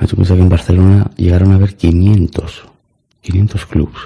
Yo 0.00 0.16
pensé 0.16 0.34
que 0.34 0.40
en 0.40 0.48
Barcelona 0.48 1.10
llegaron 1.16 1.52
a 1.52 1.56
haber 1.56 1.76
500, 1.76 2.64
500 3.20 3.66
clubs. 3.66 3.98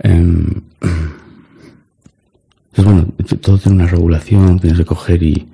Em, 0.00 0.62
entonces, 2.78 2.94
bueno, 2.94 3.40
todo 3.40 3.58
tiene 3.58 3.82
una 3.82 3.90
regulación, 3.90 4.60
tienes 4.60 4.78
que 4.78 4.84
coger 4.84 5.20
y 5.22 5.48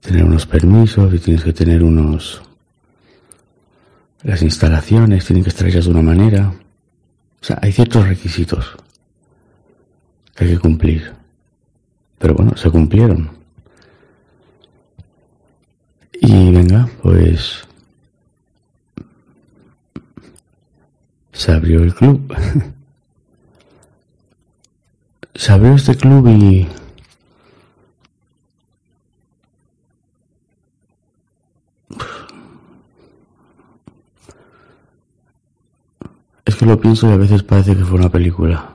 tener 0.00 0.24
unos 0.24 0.44
permisos 0.44 1.14
y 1.14 1.18
tienes 1.18 1.42
que 1.42 1.54
tener 1.54 1.82
unos... 1.82 2.42
Las 4.22 4.42
instalaciones 4.42 5.24
tienen 5.24 5.42
que 5.42 5.48
estar 5.48 5.66
hechas 5.66 5.86
de 5.86 5.90
una 5.92 6.02
manera. 6.02 6.48
O 6.48 7.44
sea, 7.44 7.58
hay 7.62 7.72
ciertos 7.72 8.06
requisitos 8.06 8.76
que 10.34 10.44
hay 10.44 10.50
que 10.50 10.58
cumplir. 10.58 11.10
Pero 12.18 12.34
bueno, 12.34 12.54
se 12.56 12.70
cumplieron. 12.70 13.30
Y 16.20 16.52
venga, 16.52 16.86
pues 17.02 17.66
se 21.32 21.52
abrió 21.52 21.82
el 21.82 21.94
club. 21.94 22.36
se 25.34 25.52
abrió 25.52 25.74
este 25.74 25.96
club 25.96 26.28
y 26.28 26.68
es 36.44 36.56
que 36.56 36.66
lo 36.66 36.80
pienso 36.80 37.08
y 37.08 37.12
a 37.12 37.16
veces 37.16 37.42
parece 37.42 37.76
que 37.76 37.84
fue 37.84 37.98
una 37.98 38.10
película. 38.10 38.70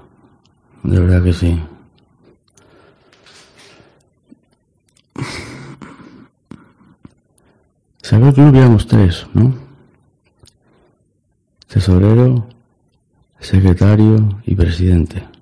De 0.83 0.99
verdad 0.99 1.23
que 1.23 1.33
sí. 1.33 1.59
Sabía 8.01 8.31
que 8.31 8.41
hubiéramos 8.41 8.87
tres, 8.87 9.25
¿no? 9.33 9.55
Tesorero, 11.67 12.47
secretario 13.39 14.41
y 14.45 14.55
presidente. 14.55 15.34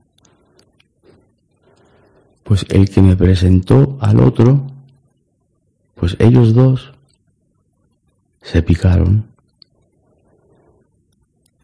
Pues 2.44 2.66
el 2.70 2.90
que 2.90 3.02
me 3.02 3.16
presentó 3.16 3.98
al 4.02 4.20
otro, 4.20 4.68
pues 5.96 6.16
ellos 6.20 6.54
dos 6.54 6.94
se 8.42 8.62
picaron. 8.62 9.26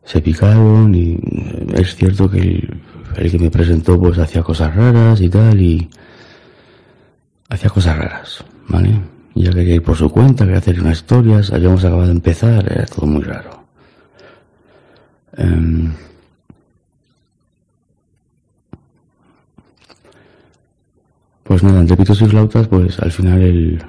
Se 0.04 0.22
picaron 0.22 0.96
y 0.96 1.20
es 1.74 1.96
cierto 1.96 2.30
que 2.30 2.40
el, 2.40 2.82
el 3.18 3.32
que 3.32 3.40
me 3.40 3.52
presentó 3.52 4.00
pues 4.00 4.18
hacía 4.18 4.42
cosas 4.42 4.76
raras 4.76 5.22
y 5.22 5.30
tal 5.30 5.62
y 5.62 5.90
hacía 7.50 7.70
cosas 7.70 7.98
raras, 7.98 8.44
¿vale? 8.68 9.00
Ya 9.36 9.52
quería 9.52 9.76
ir 9.76 9.84
por 9.84 9.96
su 9.96 10.10
cuenta, 10.10 10.46
quería 10.46 10.60
hacer 10.60 10.80
unas 10.80 10.98
historias, 10.98 11.52
habíamos 11.52 11.84
acabado 11.84 12.08
de 12.08 12.14
empezar, 12.14 12.72
era 12.72 12.86
todo 12.86 13.06
muy 13.06 13.24
raro. 13.24 13.64
Em, 15.38 15.92
pues 21.50 21.64
nada, 21.64 21.80
entre 21.80 21.98
pitos 21.98 22.22
y 22.22 22.26
flautas, 22.28 22.68
pues 22.68 23.00
al 23.00 23.12
final 23.12 23.42
el, 23.42 23.84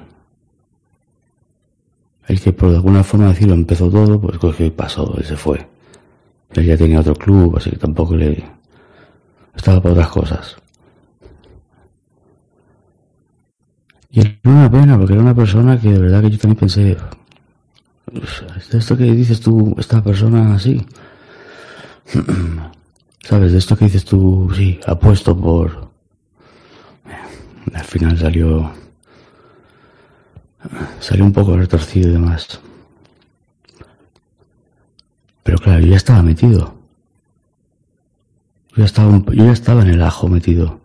el 2.27 2.41
que 2.41 2.53
por 2.53 2.69
alguna 2.69 3.03
forma 3.03 3.27
decirlo 3.27 3.53
empezó 3.53 3.87
todo, 3.87 4.19
pues 4.19 4.39
cogió 4.39 4.65
y 4.65 4.71
pasó, 4.71 5.15
él 5.15 5.23
se 5.23 5.37
fue. 5.37 5.67
Él 6.55 6.65
ya 6.65 6.75
tenía 6.75 7.01
otro 7.01 7.13
club, 7.13 7.55
así 7.57 7.69
que 7.69 7.77
tampoco 7.77 8.15
le... 8.15 8.43
Estaba 9.55 9.79
para 9.79 9.93
otras 9.93 10.07
cosas. 10.07 10.55
Y 14.09 14.21
era 14.21 14.39
una 14.45 14.71
pena, 14.71 14.97
porque 14.97 15.13
era 15.13 15.21
una 15.21 15.35
persona 15.35 15.79
que 15.79 15.89
de 15.89 15.99
verdad 15.99 16.21
que 16.21 16.31
yo 16.31 16.39
también 16.39 16.59
pensé, 16.61 16.97
de 18.71 18.77
esto 18.79 18.97
que 18.97 19.03
dices 19.03 19.39
tú, 19.39 19.75
esta 19.77 20.03
persona 20.03 20.55
así, 20.55 20.83
¿sabes? 23.21 23.51
De 23.51 23.59
esto 23.59 23.77
que 23.77 23.85
dices 23.85 24.03
tú, 24.03 24.51
sí, 24.55 24.79
apuesto 24.87 25.37
por... 25.37 25.90
Al 27.73 27.83
final 27.83 28.17
salió... 28.17 28.71
salió 30.99 31.25
un 31.25 31.33
poco 31.33 31.57
retorcido 31.57 32.09
y 32.09 32.13
demás. 32.13 32.59
Pero 35.43 35.57
claro, 35.57 35.79
yo 35.79 35.87
ya 35.87 35.97
estaba 35.97 36.21
metido. 36.21 36.75
Yo 38.71 38.77
ya 38.77 38.85
estaba, 38.85 39.21
yo 39.33 39.51
estaba 39.51 39.81
en 39.81 39.89
el 39.89 40.01
ajo 40.01 40.27
metido. 40.27 40.79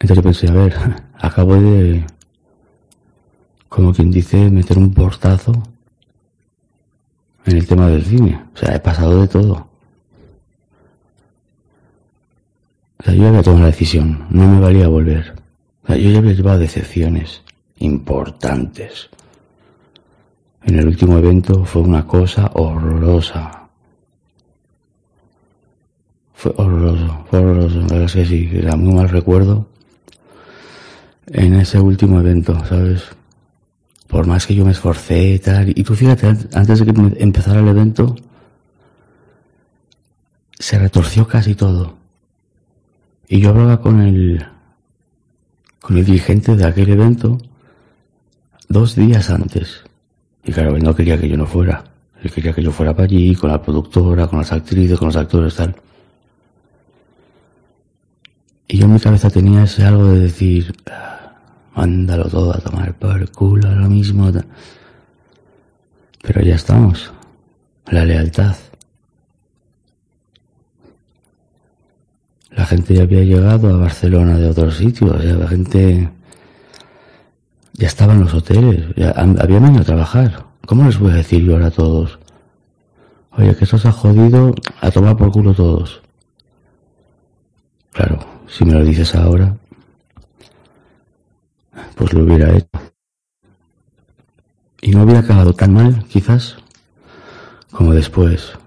Entonces 0.00 0.24
pensé, 0.24 0.48
a 0.48 0.52
ver, 0.52 0.74
acabo 1.20 1.54
de, 1.56 2.06
como 3.68 3.92
quien 3.92 4.10
dice, 4.10 4.50
meter 4.50 4.78
un 4.78 4.94
portazo 4.94 5.52
en 7.44 7.56
el 7.56 7.66
tema 7.66 7.88
del 7.88 8.04
cine. 8.04 8.42
O 8.54 8.56
sea, 8.56 8.74
he 8.74 8.80
pasado 8.80 9.20
de 9.20 9.28
todo. 9.28 9.67
Sea, 13.04 13.14
yo 13.14 13.28
había 13.28 13.42
tomado 13.42 13.62
la 13.62 13.70
decisión, 13.70 14.26
no 14.30 14.48
me 14.48 14.60
valía 14.60 14.88
volver. 14.88 15.34
O 15.84 15.86
sea, 15.86 15.96
yo 15.96 16.10
ya 16.10 16.18
había 16.18 16.32
llevado 16.32 16.58
decepciones 16.58 17.42
importantes. 17.78 19.08
En 20.64 20.78
el 20.78 20.88
último 20.88 21.18
evento 21.18 21.64
fue 21.64 21.82
una 21.82 22.06
cosa 22.06 22.50
horrorosa. 22.54 23.68
Fue 26.34 26.52
horroroso, 26.56 27.24
fue 27.30 27.38
horroroso. 27.38 27.80
La 27.80 27.86
verdad 27.86 28.04
es 28.04 28.12
que 28.12 28.24
sí, 28.26 28.50
era 28.52 28.76
muy 28.76 28.94
mal 28.94 29.08
recuerdo. 29.08 29.68
En 31.26 31.54
ese 31.54 31.78
último 31.78 32.18
evento, 32.20 32.64
¿sabes? 32.64 33.04
Por 34.08 34.26
más 34.26 34.46
que 34.46 34.54
yo 34.54 34.64
me 34.64 34.72
esforcé 34.72 35.34
y 35.34 35.38
tal. 35.38 35.68
Y 35.68 35.84
tú 35.84 35.94
fíjate, 35.94 36.26
antes 36.26 36.80
de 36.80 36.86
que 36.86 37.22
empezara 37.22 37.60
el 37.60 37.68
evento, 37.68 38.16
se 40.58 40.78
retorció 40.78 41.28
casi 41.28 41.54
todo. 41.54 41.97
Y 43.28 43.40
yo 43.40 43.50
hablaba 43.50 43.80
con 43.80 44.00
el, 44.00 44.44
con 45.80 45.98
el 45.98 46.04
dirigente 46.04 46.56
de 46.56 46.66
aquel 46.66 46.88
evento 46.90 47.38
dos 48.68 48.94
días 48.94 49.30
antes. 49.30 49.84
Y 50.44 50.52
claro, 50.52 50.76
él 50.76 50.82
no 50.82 50.94
quería 50.94 51.18
que 51.20 51.28
yo 51.28 51.36
no 51.36 51.46
fuera. 51.46 51.84
Él 52.22 52.30
quería 52.30 52.52
que 52.52 52.62
yo 52.62 52.72
fuera 52.72 52.94
para 52.94 53.04
allí, 53.04 53.34
con 53.34 53.50
la 53.50 53.62
productora, 53.62 54.26
con 54.26 54.38
las 54.38 54.52
actrices, 54.52 54.98
con 54.98 55.08
los 55.08 55.16
actores, 55.16 55.54
tal. 55.54 55.76
Y 58.66 58.78
yo 58.78 58.86
en 58.86 58.94
mi 58.94 59.00
cabeza 59.00 59.30
tenía 59.30 59.64
ese 59.64 59.84
algo 59.84 60.06
de 60.06 60.20
decir, 60.20 60.74
ah, 60.90 61.32
mándalo 61.74 62.28
todo 62.28 62.54
a 62.54 62.58
tomar 62.58 62.94
por 62.94 63.30
culo 63.30 63.74
lo 63.74 63.88
mismo. 63.88 64.30
Pero 66.22 66.42
ya 66.42 66.56
estamos. 66.56 67.12
La 67.86 68.04
lealtad. 68.04 68.56
La 72.58 72.66
gente 72.66 72.92
ya 72.92 73.04
había 73.04 73.22
llegado 73.22 73.72
a 73.72 73.76
Barcelona 73.76 74.36
de 74.36 74.48
otros 74.50 74.78
sitios, 74.78 75.24
la 75.24 75.46
gente 75.46 76.10
ya 77.74 77.86
estaba 77.86 78.14
en 78.14 78.22
los 78.22 78.34
hoteles, 78.34 78.96
ya 78.96 79.10
habían 79.10 79.62
venido 79.62 79.82
a 79.82 79.84
trabajar. 79.84 80.44
¿Cómo 80.66 80.82
les 80.82 80.98
voy 80.98 81.12
a 81.12 81.14
decir 81.14 81.40
yo 81.44 81.52
ahora 81.52 81.68
a 81.68 81.70
todos? 81.70 82.18
Oye, 83.36 83.54
que 83.54 83.62
eso 83.62 83.78
se 83.78 83.86
ha 83.86 83.92
jodido 83.92 84.52
a 84.80 84.90
tomar 84.90 85.16
por 85.16 85.30
culo 85.30 85.54
todos. 85.54 86.02
Claro, 87.92 88.18
si 88.48 88.64
me 88.64 88.72
lo 88.72 88.84
dices 88.84 89.14
ahora, 89.14 89.56
pues 91.94 92.12
lo 92.12 92.24
hubiera 92.24 92.56
hecho. 92.56 92.66
Y 94.82 94.90
no 94.90 95.04
hubiera 95.04 95.20
acabado 95.20 95.52
tan 95.52 95.74
mal, 95.74 96.04
quizás, 96.08 96.56
como 97.70 97.94
después. 97.94 98.58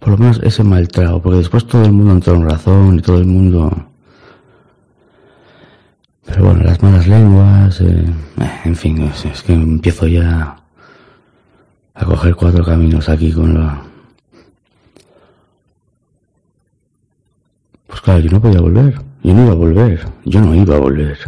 Por 0.00 0.08
lo 0.08 0.16
menos 0.16 0.40
ese 0.42 0.64
mal 0.64 0.88
trago, 0.88 1.20
porque 1.20 1.38
después 1.38 1.66
todo 1.66 1.84
el 1.84 1.92
mundo 1.92 2.12
entró 2.12 2.34
en 2.34 2.48
razón 2.48 2.98
y 2.98 3.02
todo 3.02 3.18
el 3.18 3.26
mundo... 3.26 3.86
Pero 6.24 6.44
bueno, 6.44 6.62
las 6.62 6.82
malas 6.82 7.06
lenguas, 7.06 7.80
eh, 7.80 8.06
eh, 8.40 8.60
en 8.64 8.76
fin, 8.76 9.02
es, 9.02 9.42
que 9.42 9.52
empiezo 9.52 10.06
ya 10.06 10.56
a 11.94 12.04
coger 12.04 12.34
cuatro 12.34 12.64
caminos 12.64 13.08
aquí 13.08 13.30
con 13.30 13.54
la... 13.54 13.82
Pues 17.86 18.00
claro, 18.00 18.20
yo 18.20 18.30
no 18.30 18.40
podía 18.40 18.60
volver, 18.60 19.02
yo 19.22 19.34
no 19.34 19.42
iba 19.42 19.52
a 19.52 19.56
volver, 19.56 20.08
yo 20.24 20.40
no 20.40 20.54
iba 20.54 20.76
a 20.76 20.78
volver. 20.78 21.18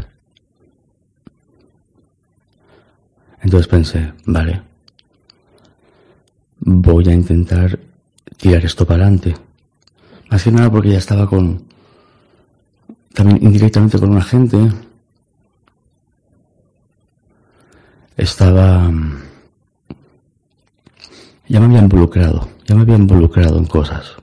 Entonces 3.42 3.66
pensé, 3.66 4.12
vale, 4.24 4.62
voy 6.60 7.08
a 7.08 7.12
intentar 7.12 7.78
tirar 8.42 8.64
esto 8.64 8.84
para 8.84 9.04
adelante. 9.04 9.36
Más 10.28 10.42
que 10.42 10.50
nada 10.50 10.68
porque 10.68 10.90
ya 10.90 10.98
estaba 10.98 11.28
con, 11.28 11.62
también 13.14 13.38
indirectamente 13.40 14.00
con 14.00 14.10
una 14.10 14.22
gente. 14.22 14.58
Estaba, 18.16 18.90
ya 21.46 21.60
me 21.60 21.66
había 21.66 21.82
involucrado, 21.82 22.48
ya 22.66 22.74
me 22.74 22.82
había 22.82 22.96
involucrado 22.96 23.58
en 23.58 23.66
cosas. 23.66 24.16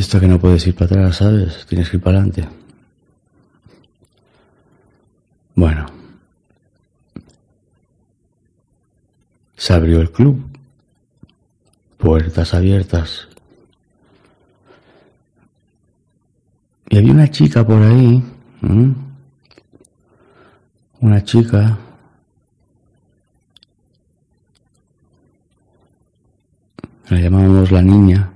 Esto 0.00 0.18
que 0.18 0.26
no 0.26 0.40
puedes 0.40 0.66
ir 0.66 0.74
para 0.74 0.86
atrás, 0.86 1.16
¿sabes? 1.16 1.66
Tienes 1.66 1.90
que 1.90 1.98
ir 1.98 2.02
para 2.02 2.20
adelante. 2.20 2.48
Bueno. 5.54 5.84
Se 9.58 9.74
abrió 9.74 10.00
el 10.00 10.10
club. 10.10 10.42
Puertas 11.98 12.54
abiertas. 12.54 13.28
Y 16.88 16.96
había 16.96 17.12
una 17.12 17.30
chica 17.30 17.66
por 17.66 17.82
ahí. 17.82 18.24
Una 21.00 21.22
chica. 21.24 21.76
La 27.10 27.20
llamábamos 27.20 27.70
la 27.70 27.82
niña. 27.82 28.32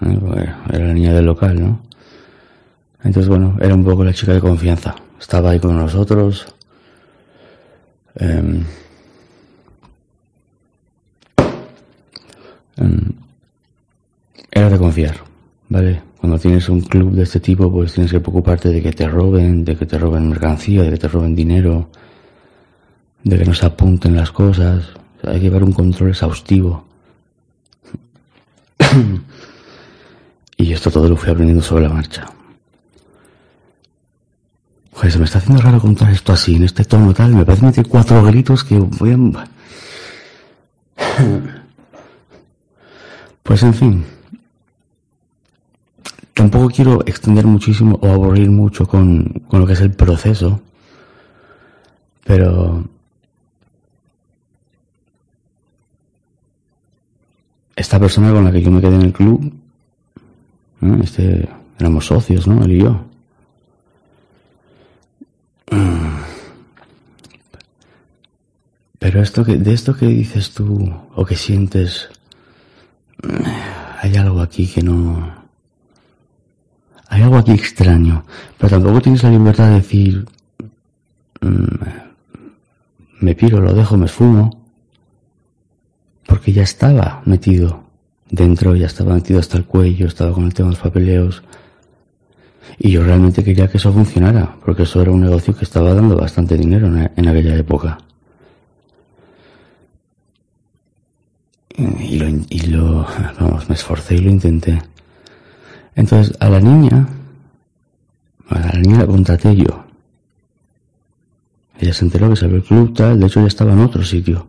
¿Eh? 0.00 0.54
era 0.70 0.86
la 0.86 0.94
niña 0.94 1.12
del 1.12 1.26
local, 1.26 1.60
¿no? 1.60 1.80
Entonces, 3.02 3.28
bueno, 3.28 3.56
era 3.60 3.74
un 3.74 3.84
poco 3.84 4.04
la 4.04 4.12
chica 4.12 4.32
de 4.32 4.40
confianza. 4.40 4.94
Estaba 5.18 5.50
ahí 5.50 5.60
con 5.60 5.76
nosotros. 5.76 6.46
Em, 8.16 8.64
em, 12.76 13.12
era 14.50 14.68
de 14.70 14.78
confiar, 14.78 15.16
¿vale? 15.68 16.02
Cuando 16.20 16.38
tienes 16.38 16.68
un 16.68 16.80
club 16.80 17.12
de 17.12 17.22
este 17.22 17.38
tipo, 17.38 17.70
pues 17.70 17.92
tienes 17.92 18.10
que 18.10 18.20
preocuparte 18.20 18.70
de 18.70 18.82
que 18.82 18.92
te 18.92 19.08
roben, 19.08 19.64
de 19.64 19.76
que 19.76 19.86
te 19.86 19.98
roben 19.98 20.28
mercancía, 20.28 20.82
de 20.82 20.90
que 20.90 20.98
te 20.98 21.08
roben 21.08 21.34
dinero, 21.34 21.90
de 23.22 23.38
que 23.38 23.44
no 23.44 23.54
se 23.54 23.66
apunten 23.66 24.16
las 24.16 24.32
cosas. 24.32 24.84
hay 25.22 25.34
que 25.34 25.44
llevar 25.44 25.64
un 25.64 25.72
control 25.72 26.10
exhaustivo. 26.10 26.84
Y 30.58 30.72
esto 30.72 30.90
todo 30.90 31.08
lo 31.08 31.16
fui 31.16 31.30
aprendiendo 31.30 31.62
sobre 31.62 31.84
la 31.84 31.90
marcha. 31.90 32.26
Joder, 34.92 35.12
se 35.12 35.18
me 35.20 35.24
está 35.24 35.38
haciendo 35.38 35.62
raro 35.62 35.80
contar 35.80 36.10
esto 36.10 36.32
así, 36.32 36.56
en 36.56 36.64
este 36.64 36.84
tono 36.84 37.14
tal. 37.14 37.32
Me 37.32 37.44
parece 37.44 37.64
meter 37.64 37.86
cuatro 37.86 38.22
gritos 38.24 38.64
que 38.64 38.76
voy 38.78 39.12
a... 39.12 39.16
Pues 43.44 43.62
en 43.62 43.72
fin. 43.72 44.04
Tampoco 46.34 46.68
quiero 46.68 47.00
extender 47.06 47.46
muchísimo 47.46 47.98
o 48.02 48.10
aburrir 48.10 48.50
mucho 48.50 48.86
con, 48.86 49.24
con 49.48 49.60
lo 49.60 49.66
que 49.66 49.74
es 49.74 49.80
el 49.80 49.92
proceso. 49.92 50.60
Pero... 52.24 52.84
Esta 57.76 58.00
persona 58.00 58.32
con 58.32 58.44
la 58.44 58.50
que 58.50 58.60
yo 58.60 58.72
me 58.72 58.80
quedé 58.80 58.96
en 58.96 59.02
el 59.02 59.12
club 59.12 59.52
este, 61.02 61.48
éramos 61.78 62.06
socios, 62.06 62.46
¿no? 62.46 62.64
Él 62.64 62.72
y 62.72 62.80
yo. 62.80 63.04
Pero 68.98 69.22
esto 69.22 69.44
que, 69.44 69.56
de 69.56 69.72
esto 69.72 69.96
que 69.96 70.06
dices 70.06 70.52
tú 70.52 70.92
o 71.14 71.24
que 71.24 71.36
sientes, 71.36 72.08
hay 74.02 74.16
algo 74.16 74.40
aquí 74.40 74.66
que 74.66 74.82
no... 74.82 75.38
Hay 77.08 77.22
algo 77.22 77.38
aquí 77.38 77.52
extraño, 77.52 78.26
pero 78.58 78.68
tampoco 78.68 79.00
tienes 79.00 79.22
la 79.22 79.30
libertad 79.30 79.68
de 79.68 79.74
decir, 79.76 80.26
mm, 81.40 81.64
me 83.20 83.34
piro, 83.34 83.60
lo 83.60 83.72
dejo, 83.72 83.96
me 83.96 84.04
esfumo, 84.04 84.62
porque 86.26 86.52
ya 86.52 86.64
estaba 86.64 87.22
metido 87.24 87.87
Dentro 88.30 88.76
ya 88.76 88.86
estaba 88.86 89.14
metido 89.14 89.40
hasta 89.40 89.56
el 89.56 89.64
cuello, 89.64 90.06
estaba 90.06 90.32
con 90.32 90.44
el 90.44 90.54
tema 90.54 90.68
de 90.68 90.74
los 90.74 90.82
papeleos. 90.82 91.42
Y 92.78 92.90
yo 92.90 93.02
realmente 93.02 93.42
quería 93.42 93.68
que 93.68 93.78
eso 93.78 93.92
funcionara, 93.92 94.56
porque 94.64 94.82
eso 94.82 95.00
era 95.00 95.10
un 95.10 95.22
negocio 95.22 95.56
que 95.56 95.64
estaba 95.64 95.94
dando 95.94 96.16
bastante 96.16 96.56
dinero 96.56 96.86
en, 96.86 97.28
aquella 97.28 97.56
época. 97.56 97.98
y 101.76 102.18
lo, 102.18 102.28
y 102.50 102.60
lo, 102.66 103.06
vamos, 103.38 103.68
me 103.68 103.74
esforcé 103.74 104.16
y 104.16 104.20
lo 104.20 104.30
intenté. 104.30 104.82
Entonces, 105.94 106.36
a 106.40 106.48
la 106.48 106.60
niña, 106.60 107.08
a 108.48 108.58
la 108.58 108.72
niña 108.72 108.98
la 108.98 109.06
contraté 109.06 109.56
yo. 109.56 109.84
Ella 111.78 111.92
se 111.92 112.04
enteró 112.04 112.28
que 112.30 112.36
se 112.36 112.46
el 112.46 112.62
club, 112.62 112.94
tal, 112.94 113.20
de 113.20 113.26
hecho 113.26 113.40
ya 113.40 113.46
estaba 113.46 113.72
en 113.72 113.80
otro 113.80 114.04
sitio. 114.04 114.48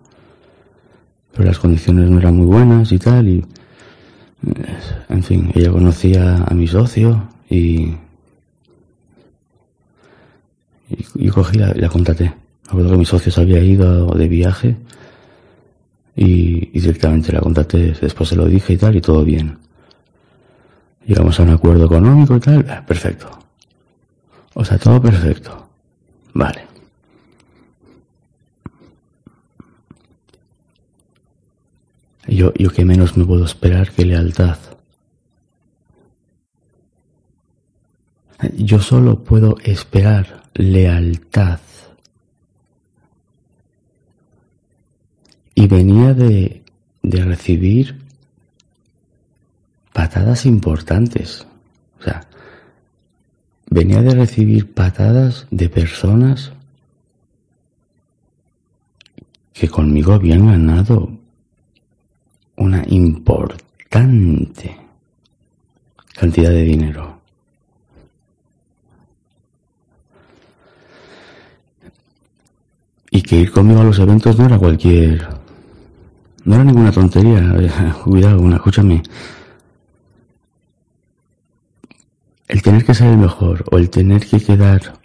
Pero 1.31 1.45
las 1.45 1.59
condiciones 1.59 2.09
no 2.09 2.17
eran 2.19 2.35
muy 2.35 2.45
buenas 2.45 2.91
y 2.91 2.99
tal, 2.99 3.27
y... 3.27 3.45
En 5.09 5.23
fin, 5.23 5.51
ella 5.53 5.71
conocía 5.71 6.43
a 6.43 6.53
mi 6.53 6.67
socio 6.67 7.29
y... 7.49 7.93
Y, 11.15 11.29
cogí 11.29 11.59
la, 11.59 11.71
la 11.75 11.87
contraté. 11.87 12.33
Acuerdo 12.67 12.91
que 12.91 12.97
mi 12.97 13.05
socio 13.05 13.31
se 13.31 13.41
había 13.41 13.59
ido 13.59 14.07
de 14.13 14.27
viaje 14.27 14.75
y, 16.15 16.65
directamente 16.79 17.31
la 17.31 17.39
contraté, 17.39 17.93
después 18.01 18.29
se 18.29 18.35
lo 18.35 18.45
dije 18.45 18.73
y 18.73 18.77
tal, 18.77 18.95
y 18.95 19.01
todo 19.01 19.23
bien. 19.23 19.57
Llegamos 21.05 21.39
a 21.39 21.43
un 21.43 21.49
acuerdo 21.49 21.85
económico 21.85 22.35
y 22.35 22.39
tal, 22.41 22.65
perfecto. 22.85 23.29
O 24.53 24.65
sea, 24.65 24.77
todo 24.77 25.01
perfecto. 25.01 25.69
Vale. 26.33 26.68
Yo, 32.29 32.53
yo 32.53 32.69
que 32.69 32.85
menos 32.85 33.17
me 33.17 33.25
puedo 33.25 33.45
esperar 33.45 33.91
que 33.91 34.05
lealtad. 34.05 34.57
Yo 38.55 38.79
solo 38.79 39.23
puedo 39.23 39.57
esperar 39.63 40.43
lealtad. 40.53 41.59
y 45.59 45.67
venía 45.67 46.13
de, 46.13 46.63
de 47.03 47.25
recibir 47.25 47.99
patadas 49.91 50.45
importantes. 50.45 51.45
O 51.99 52.03
sea, 52.03 52.29
venía 53.69 54.01
de 54.01 54.15
recibir 54.15 54.73
patadas 54.73 55.47
de 55.51 55.67
personas 55.67 56.53
que 59.51 59.67
conmigo 59.67 60.13
habían 60.13 60.47
ganado 60.47 61.18
una 62.59 62.83
importante 62.87 64.77
cantidad 66.13 66.49
de 66.49 66.63
dinero. 66.63 67.19
Y 73.11 73.21
que 73.23 73.37
ir 73.37 73.51
conmigo 73.51 73.81
a 73.81 73.85
los 73.85 73.97
eventos 73.97 74.37
no 74.37 74.45
era 74.45 74.59
cualquier 74.59 75.39
no 76.45 76.55
era 76.55 76.63
ninguna 76.63 76.91
tontería. 76.91 77.95
Cuidado, 78.03 78.39
una, 78.39 78.57
escúchame. 78.57 79.03
El 82.47 82.61
tener 82.61 82.83
que 82.83 82.93
ser 82.93 83.07
el 83.07 83.17
mejor 83.17 83.63
o 83.71 83.77
el 83.77 83.89
tener 83.89 84.25
que 84.25 84.39
quedar 84.39 84.99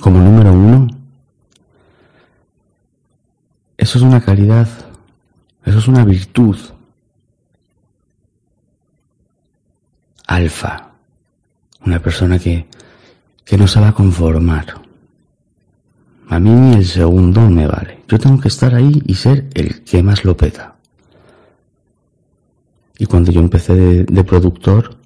como 0.00 0.20
número 0.20 0.52
uno, 0.52 0.88
eso 3.76 3.98
es 3.98 4.04
una 4.04 4.20
calidad, 4.20 4.68
eso 5.66 5.78
es 5.78 5.88
una 5.88 6.04
virtud. 6.04 6.56
Alfa, 10.26 10.90
una 11.84 12.00
persona 12.00 12.38
que, 12.38 12.66
que 13.44 13.58
no 13.58 13.68
se 13.68 13.80
va 13.80 13.88
a 13.88 13.94
conformar. 13.94 14.80
A 16.28 16.40
mí 16.40 16.50
ni 16.50 16.76
el 16.76 16.86
segundo 16.86 17.42
me 17.50 17.66
vale. 17.66 18.00
Yo 18.08 18.18
tengo 18.18 18.40
que 18.40 18.48
estar 18.48 18.74
ahí 18.74 19.02
y 19.06 19.14
ser 19.14 19.46
el 19.54 19.82
que 19.82 20.02
más 20.02 20.24
lo 20.24 20.36
peta. 20.36 20.76
Y 22.98 23.06
cuando 23.06 23.30
yo 23.30 23.40
empecé 23.40 23.74
de, 24.04 24.24
productor, 24.24 24.96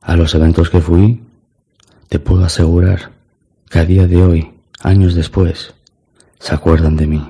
a 0.00 0.16
los 0.16 0.34
eventos 0.34 0.70
que 0.70 0.80
fui, 0.80 1.22
te 2.08 2.18
puedo 2.18 2.44
asegurar 2.44 3.12
que 3.68 3.78
a 3.78 3.84
día 3.84 4.06
de 4.06 4.22
hoy, 4.22 4.50
años 4.80 5.14
después, 5.14 5.74
se 6.38 6.54
acuerdan 6.54 6.96
de 6.96 7.06
mí. 7.06 7.28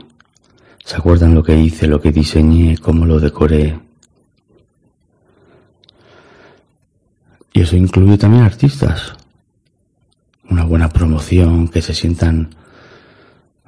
Se 0.84 0.96
acuerdan 0.96 1.34
lo 1.34 1.42
que 1.42 1.56
hice, 1.56 1.86
lo 1.86 2.00
que 2.00 2.12
diseñé, 2.12 2.76
cómo 2.78 3.06
lo 3.06 3.20
decoré. 3.20 3.78
Y 7.52 7.60
eso 7.60 7.76
incluye 7.76 8.18
también 8.18 8.44
artistas. 8.44 9.14
Una 10.50 10.64
buena 10.64 10.88
promoción, 10.88 11.68
que 11.68 11.82
se 11.82 11.94
sientan 11.94 12.54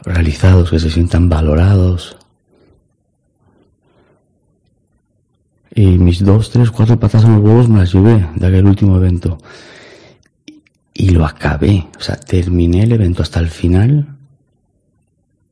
realizados, 0.03 0.71
que 0.71 0.81
se 0.81 0.91
sientan 0.91 1.29
valorados. 1.29 2.17
Y 5.75 5.99
mis 5.99 6.25
dos, 6.25 6.51
tres, 6.51 6.71
cuatro 6.71 6.99
patas 6.99 7.25
en 7.25 7.35
los 7.35 7.43
huevos 7.43 7.69
me 7.69 7.79
las 7.79 7.93
llevé 7.93 8.29
de 8.35 8.47
aquel 8.47 8.67
último 8.67 8.97
evento. 8.97 9.39
Y 10.93 11.11
lo 11.11 11.27
acabé, 11.27 11.89
o 11.99 12.01
sea, 12.01 12.17
terminé 12.17 12.85
el 12.85 12.93
evento 12.93 13.23
hasta 13.23 13.41
el 13.41 13.49
final, 13.49 14.14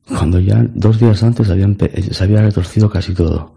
cuando 0.09 0.39
ya 0.41 0.65
dos 0.75 0.99
días 0.99 1.23
antes 1.23 1.51
habían, 1.51 1.77
se 1.79 2.25
había 2.25 2.43
retorcido 2.43 2.91
casi 2.91 3.15
todo. 3.15 3.53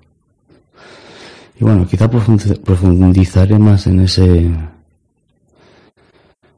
Y 1.59 1.63
bueno, 1.63 1.87
quizá 1.87 2.09
profundizaré 2.09 3.57
más 3.57 3.87
en 3.87 4.01
ese, 4.01 4.45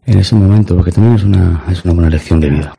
en 0.05 0.19
ese 0.19 0.35
momento, 0.35 0.75
porque 0.75 0.91
también 0.91 1.15
es 1.15 1.23
una, 1.23 1.63
es 1.69 1.85
una 1.85 1.93
buena 1.93 2.09
lección 2.09 2.39
de 2.39 2.49
vida. 2.49 2.73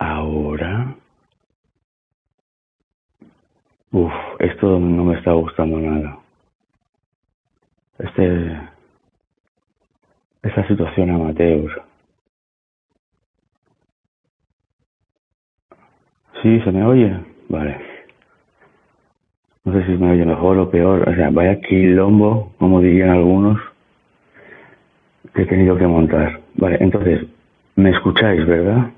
Uf, 3.90 4.12
esto 4.38 4.79
no 4.79 5.05
me 5.05 5.16
está 5.16 5.33
gustando 5.33 5.79
nada. 5.79 6.18
Este. 7.99 8.61
Esta 10.42 10.68
situación 10.68 11.11
amateur. 11.11 11.88
Sí, 16.42 16.61
se 16.61 16.72
me 16.72 16.85
oye. 16.85 17.12
Vale. 17.48 17.77
No 19.64 19.72
sé 19.72 19.85
si 19.87 19.92
me 19.92 20.12
oye 20.12 20.24
mejor 20.24 20.59
o 20.59 20.70
peor. 20.70 21.09
O 21.09 21.14
sea, 21.14 21.31
vaya 21.31 21.61
quilombo, 21.61 22.53
como 22.59 22.81
dirían 22.81 23.11
algunos, 23.11 23.59
que 25.35 25.42
he 25.42 25.46
tenido 25.46 25.77
que 25.77 25.87
montar. 25.87 26.40
Vale, 26.55 26.79
entonces, 26.81 27.27
¿me 27.77 27.90
escucháis, 27.90 28.46
verdad? 28.46 28.90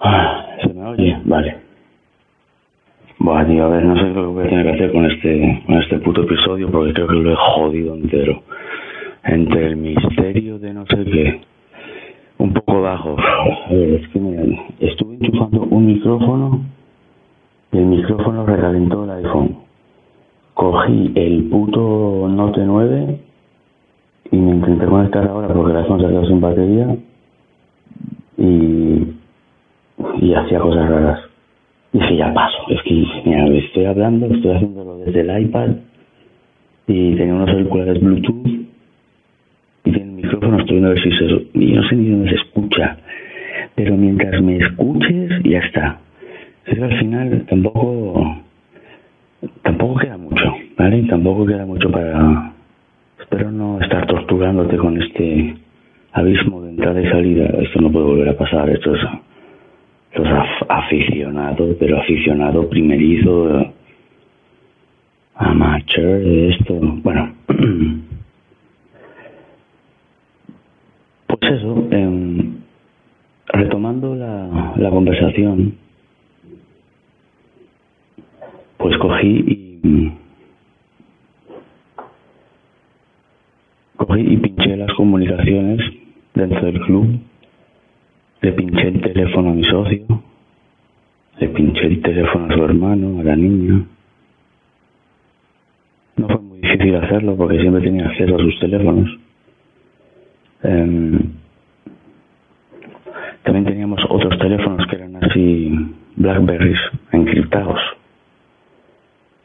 Ah, 0.00 0.46
¿Se 0.62 0.72
me 0.72 0.84
oye? 0.86 1.20
Vale. 1.24 1.56
Buah, 3.18 3.44
tío, 3.46 3.64
a 3.64 3.68
ver, 3.68 3.84
no 3.84 3.96
sé 3.96 4.02
lo 4.08 4.14
que 4.22 4.26
voy 4.26 4.46
a 4.46 4.48
tener 4.48 4.66
que 4.66 4.72
hacer 4.72 4.92
con 4.92 5.04
este, 5.10 5.62
con 5.66 5.76
este 5.80 5.98
puto 6.00 6.22
episodio 6.22 6.70
porque 6.70 6.92
creo 6.92 7.06
que 7.06 7.14
lo 7.14 7.32
he 7.32 7.36
jodido 7.36 7.94
entero. 7.94 8.42
Entre 9.24 9.66
el 9.66 9.76
misterio 9.76 10.58
de 10.58 10.74
no 10.74 10.84
sé 10.86 11.04
qué, 11.04 11.40
un 12.38 12.52
poco 12.52 12.82
bajo. 12.82 13.16
Es 13.70 14.08
que 14.08 14.18
me, 14.18 14.60
estuve 14.80 15.14
enchufando 15.14 15.62
un 15.62 15.86
micrófono 15.86 16.60
y 17.72 17.78
el 17.78 17.86
micrófono 17.86 18.44
recalentó 18.44 19.04
el 19.04 19.24
iPhone. 19.24 19.56
Cogí 20.54 21.12
el 21.14 21.44
puto 21.44 22.28
Note 22.28 22.62
9 22.64 23.20
y 24.32 24.36
me 24.36 24.56
intenté 24.56 24.86
conectar 24.86 25.26
ahora 25.28 25.48
porque 25.48 25.70
el 25.70 25.78
iPhone 25.78 26.00
se 26.00 26.06
quedado 26.08 26.26
sin 26.26 26.40
batería 26.40 26.96
y 30.22 30.34
hacía 30.34 30.60
cosas 30.60 30.88
raras. 30.88 31.20
Y 31.92 31.98
dije, 31.98 32.16
ya 32.16 32.32
paso, 32.32 32.58
es 32.68 32.82
que 32.82 33.04
mira, 33.24 33.46
estoy 33.48 33.84
hablando, 33.84 34.26
estoy 34.26 34.52
haciéndolo 34.52 34.98
desde 34.98 35.20
el 35.20 35.42
iPad 35.42 35.68
y 36.86 37.14
tenía 37.16 37.34
unos 37.34 37.50
auriculares 37.50 38.00
Bluetooth 38.00 38.61
micrófono, 40.32 40.60
estoy 40.60 40.80
viendo 40.80 40.96
si 40.96 41.10
se... 41.10 41.24
Y 41.54 41.72
no 41.72 41.82
sé 41.88 41.96
ni 41.96 42.10
dónde 42.10 42.30
se 42.30 42.36
escucha, 42.36 42.96
pero 43.74 43.96
mientras 43.96 44.42
me 44.42 44.56
escuches, 44.56 45.30
ya 45.44 45.58
está. 45.58 45.98
Es 46.66 46.78
que 46.78 46.84
al 46.84 46.98
final 46.98 47.44
tampoco... 47.48 48.38
Tampoco 49.62 49.98
queda 49.98 50.16
mucho, 50.16 50.54
¿vale? 50.78 51.02
Tampoco 51.04 51.46
queda 51.46 51.66
mucho 51.66 51.90
para... 51.90 52.52
Espero 53.20 53.50
no 53.50 53.80
estar 53.80 54.06
torturándote 54.06 54.76
con 54.76 55.00
este 55.02 55.56
abismo 56.12 56.62
de 56.62 56.70
entrada 56.70 57.00
y 57.00 57.08
salida. 57.08 57.46
Esto 57.60 57.80
no 57.80 57.90
puede 57.90 58.06
volver 58.06 58.28
a 58.28 58.36
pasar, 58.36 58.70
esto 58.70 58.94
es 58.94 59.00
los 60.14 60.28
aficionados, 60.68 61.76
pero 61.80 61.98
aficionado 61.98 62.68
primerizo, 62.68 63.72
amateur 65.34 66.22
de 66.22 66.50
esto. 66.50 66.78
Bueno, 67.02 67.34
pues 71.42 71.54
eso, 71.54 71.88
em, 71.90 72.54
retomando 73.48 74.14
la, 74.14 74.74
la 74.76 74.90
conversación, 74.90 75.74
pues 78.76 78.96
cogí 78.98 79.44
y 79.48 80.12
cogí 83.96 84.20
y 84.20 84.36
pinché 84.36 84.76
las 84.76 84.92
comunicaciones 84.94 85.80
dentro 86.34 86.64
del 86.64 86.80
club 86.80 87.20
Le 88.40 88.52
pinché 88.52 88.88
el 88.88 89.00
teléfono 89.00 89.50
a 89.50 89.54
mi 89.54 89.64
socio, 89.64 90.06
le 91.38 91.48
pinché 91.48 91.86
el 91.86 92.02
teléfono 92.02 92.46
a 92.46 92.56
su 92.56 92.64
hermano, 92.64 93.20
a 93.20 93.24
la 93.24 93.36
niña. 93.36 93.84
No 96.16 96.26
fue 96.28 96.40
muy 96.40 96.60
difícil 96.60 96.94
hacerlo 96.96 97.36
porque 97.36 97.60
siempre 97.60 97.82
tenía 97.82 98.06
acceso 98.06 98.36
a 98.36 98.38
sus 98.38 98.58
teléfonos. 98.60 99.18
Em, 100.62 101.18
también 103.42 103.64
teníamos 103.64 104.00
otros 104.08 104.38
teléfonos 104.38 104.86
que 104.86 104.96
eran 104.96 105.16
así 105.16 105.94
Blackberries 106.16 106.78
encriptados. 107.12 107.80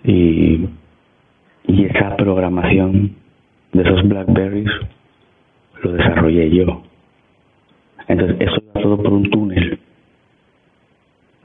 Y, 0.04 0.68
y 1.68 1.86
esa 1.86 2.16
programación 2.16 3.16
de 3.74 3.82
esos 3.82 4.08
Blackberries 4.08 4.72
lo 5.84 5.92
desarrollé 5.94 6.50
yo. 6.52 6.84
Entonces, 8.08 8.38
eso 8.40 8.56
iba 8.64 8.82
todo 8.82 8.98
por 8.98 9.14
un 9.14 9.30
túnel. 9.30 9.80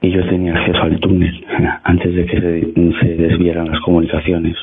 Y 0.01 0.11
yo 0.11 0.27
tenía 0.29 0.55
acceso 0.55 0.83
al 0.83 1.01
túnel 1.01 1.45
antes 1.85 2.15
de 2.15 2.27
que 2.27 2.41
se, 2.41 3.17
desvieran 3.17 3.71
las 3.71 3.81
comunicaciones. 3.81 4.57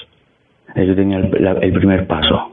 Yo 0.76 0.95
tenía 0.95 1.17
el 1.17 1.74
primer 1.74 2.06
paso. 2.06 2.52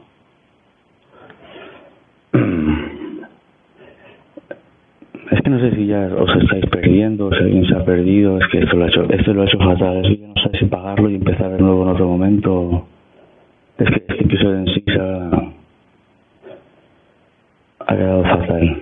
Es 5.31 5.36
que 5.47 5.51
no 5.51 5.59
sé 5.61 5.71
si 5.77 5.87
ya 5.87 6.09
os 6.13 6.29
estáis 6.43 6.65
perdiendo, 6.65 7.29
si 7.31 7.37
alguien 7.37 7.65
se 7.65 7.73
ha 7.73 7.85
perdido, 7.85 8.37
es 8.37 8.45
que 8.51 8.59
esto 8.59 8.75
lo 8.75 8.83
ha 8.83 8.87
hecho, 8.89 9.09
esto 9.09 9.33
lo 9.33 9.43
ha 9.43 9.45
hecho 9.45 9.57
fatal, 9.59 10.05
es 10.05 10.19
que 10.19 10.27
no 10.27 10.33
sé 10.33 10.59
si 10.59 10.65
pagarlo 10.65 11.09
y 11.09 11.15
empezar 11.15 11.51
de 11.51 11.59
nuevo 11.59 11.83
en 11.83 11.89
otro 11.89 12.05
momento. 12.05 12.85
Es 13.77 13.89
que 13.89 13.95
este 13.95 14.25
episodio 14.25 14.57
en 14.57 14.65
sí 14.65 14.83
se 14.85 14.99
ha, 14.99 15.29
quedado 17.95 18.23
fatal. 18.23 18.77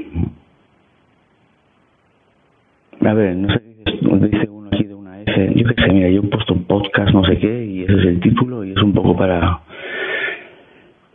A 3.02 3.14
ver, 3.14 3.36
no 3.36 3.54
sé 3.54 3.62
qué 3.62 3.92
dice 4.28 4.50
uno 4.50 4.70
aquí 4.72 4.84
de 4.86 4.96
una 4.96 5.22
F, 5.22 5.54
yo 5.56 5.68
qué 5.68 5.84
sé, 5.84 5.94
mira, 5.94 6.10
yo 6.10 6.22
he 6.22 6.24
puesto 6.24 6.56
podcast 6.56 7.14
no 7.14 7.24
sé 7.26 7.38
qué 7.38 7.64
y 7.64 7.84
ese 7.84 7.94
es 7.94 8.06
el 8.06 8.20
título 8.22 8.66
y 8.66 8.72
es 8.72 8.82
un 8.82 8.92
poco 8.92 9.16
para 9.16 9.60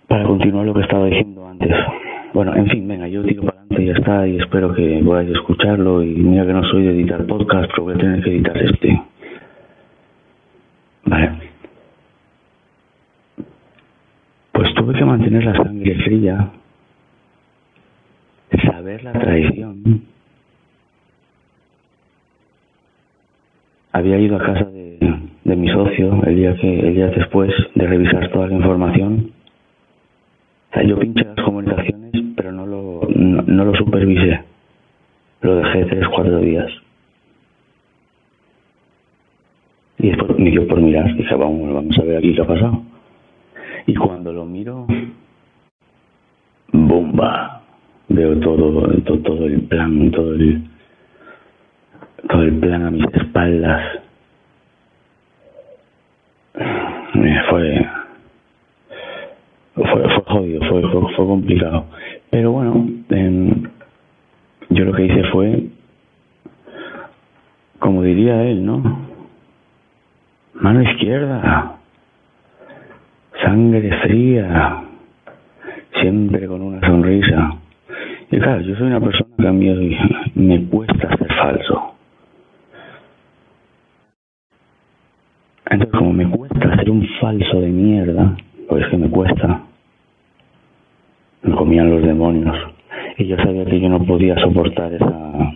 para 0.07 0.23
continuar 0.23 0.65
lo 0.65 0.75
que 0.75 0.83
estaba 0.83 1.07
diciendo 1.07 1.49
antes. 1.49 1.75
Bueno, 2.33 2.55
en 2.55 2.67
fin, 2.69 2.87
venga, 2.87 3.09
yo 3.09 3.25
tiro 3.25 3.43
para 3.43 3.59
adelante 3.59 3.83
y 3.83 3.87
ya 3.87 3.93
está, 3.93 4.29
y 4.29 4.37
espero 4.39 4.73
que 4.73 5.03
podáis 5.05 5.31
escucharlo. 5.31 6.03
Y 6.03 6.15
mira 6.15 6.47
que 6.47 6.53
no 6.53 6.63
soy 6.65 6.85
de 6.85 6.93
editar 6.93 7.27
podcast, 7.27 7.71
pero 7.71 7.85
voy 7.85 7.95
a 7.95 7.99
tener 7.99 8.23
que 8.23 8.31
editar 8.31 8.57
este. 8.57 9.03
Vale. 11.07 11.33
Pues 14.53 14.75
tuve 14.75 14.95
que 14.95 15.05
mantener 15.05 15.45
la 15.45 15.57
sangre 15.57 15.95
fría, 16.05 16.51
saber 18.65 19.03
la 19.03 19.13
traición. 19.13 20.03
Había 23.93 24.19
ido 24.19 24.37
a 24.37 24.39
casa 24.39 24.65
de, 24.67 24.99
de 25.45 25.57
mi 25.57 25.69
socio 25.69 26.23
el 26.27 26.37
día 26.37 26.55
que 26.55 26.79
el 26.79 26.95
día 26.95 27.07
después 27.09 27.53
de 27.75 27.87
revisar 27.87 28.31
toda 28.31 28.47
la 28.47 28.55
información. 28.55 29.33
O 30.71 30.75
sea, 30.75 30.85
yo 30.85 30.99
pinché 30.99 31.25
las 31.25 31.45
comunicaciones 31.45 31.90
no 33.21 33.43
no, 33.43 33.65
lo 33.67 33.75
supervisé. 33.75 34.41
Lo 35.43 35.57
dejé 35.57 35.85
tres, 35.85 36.09
cuatro 36.09 36.39
días. 36.39 36.71
Y 39.99 40.09
después 40.09 40.39
me 40.39 40.51
dio 40.51 40.67
por 40.67 40.81
mirar, 40.81 41.15
dije, 41.15 41.35
vamos, 41.35 41.75
vamos 41.75 41.99
a 41.99 42.03
ver 42.03 42.17
aquí 42.17 42.35
qué 42.35 42.41
ha 42.41 42.47
pasado. 42.47 42.83
Y 43.87 43.95
cuando 43.95 44.33
lo 44.33 44.47
miro, 44.47 44.87
bomba, 46.73 47.61
veo 48.09 48.39
todo, 48.41 48.89
todo, 49.03 49.19
todo 49.19 49.47
el 49.47 49.61
plan, 49.63 50.11
todo 50.11 50.35
el, 50.35 50.63
todo 52.29 52.43
el 52.43 52.59
plan 52.59 52.87
a 52.87 52.91
mis 52.91 53.05
espaldas. 53.13 54.01
Fue, 57.51 57.87
fue, 59.75 59.85
fue 59.85 60.25
jodido, 60.27 60.61
fue, 60.69 60.83
fue, 60.83 61.15
fue 61.15 61.27
complicado. 61.27 61.85
Pero 62.31 62.53
bueno, 62.53 62.89
yo 64.69 64.85
lo 64.85 64.93
que 64.93 65.05
hice 65.05 65.25
fue, 65.33 65.65
como 67.81 68.03
diría 68.03 68.45
él, 68.45 68.65
¿no? 68.65 69.09
Mano 70.55 70.83
izquierda, 70.83 71.77
sangre 73.43 73.91
fría, 74.03 74.85
siempre 76.01 76.47
con 76.47 76.63
una 76.63 76.81
sonrisa. 76.87 77.57
Y 78.31 78.39
claro, 78.39 78.61
yo 78.61 78.77
soy 78.77 78.87
una 78.87 79.01
persona 79.01 79.31
que 79.37 79.49
a 79.49 79.53
mí 79.53 79.97
me 80.35 80.65
cuesta 80.67 81.17
ser 81.17 81.35
falso. 81.35 81.95
Entonces, 85.69 85.99
como 85.99 86.13
me 86.13 86.29
cuesta 86.29 86.77
ser 86.77 86.91
un 86.91 87.07
falso 87.21 87.61
de 87.61 87.69
mierda, 87.69 88.37
pues 88.69 88.87
que 88.89 88.97
me 88.97 89.09
cuesta, 89.09 89.63
me 91.43 91.55
comían 91.55 91.91
los 91.91 92.03
demonios. 92.03 92.57
Y 93.19 93.27
yo 93.27 93.37
sabía 93.37 93.65
que 93.65 93.81
yo 93.81 93.89
no 93.89 94.05
podía 94.05 94.35
soportar 94.37 94.93
esa... 94.93 95.53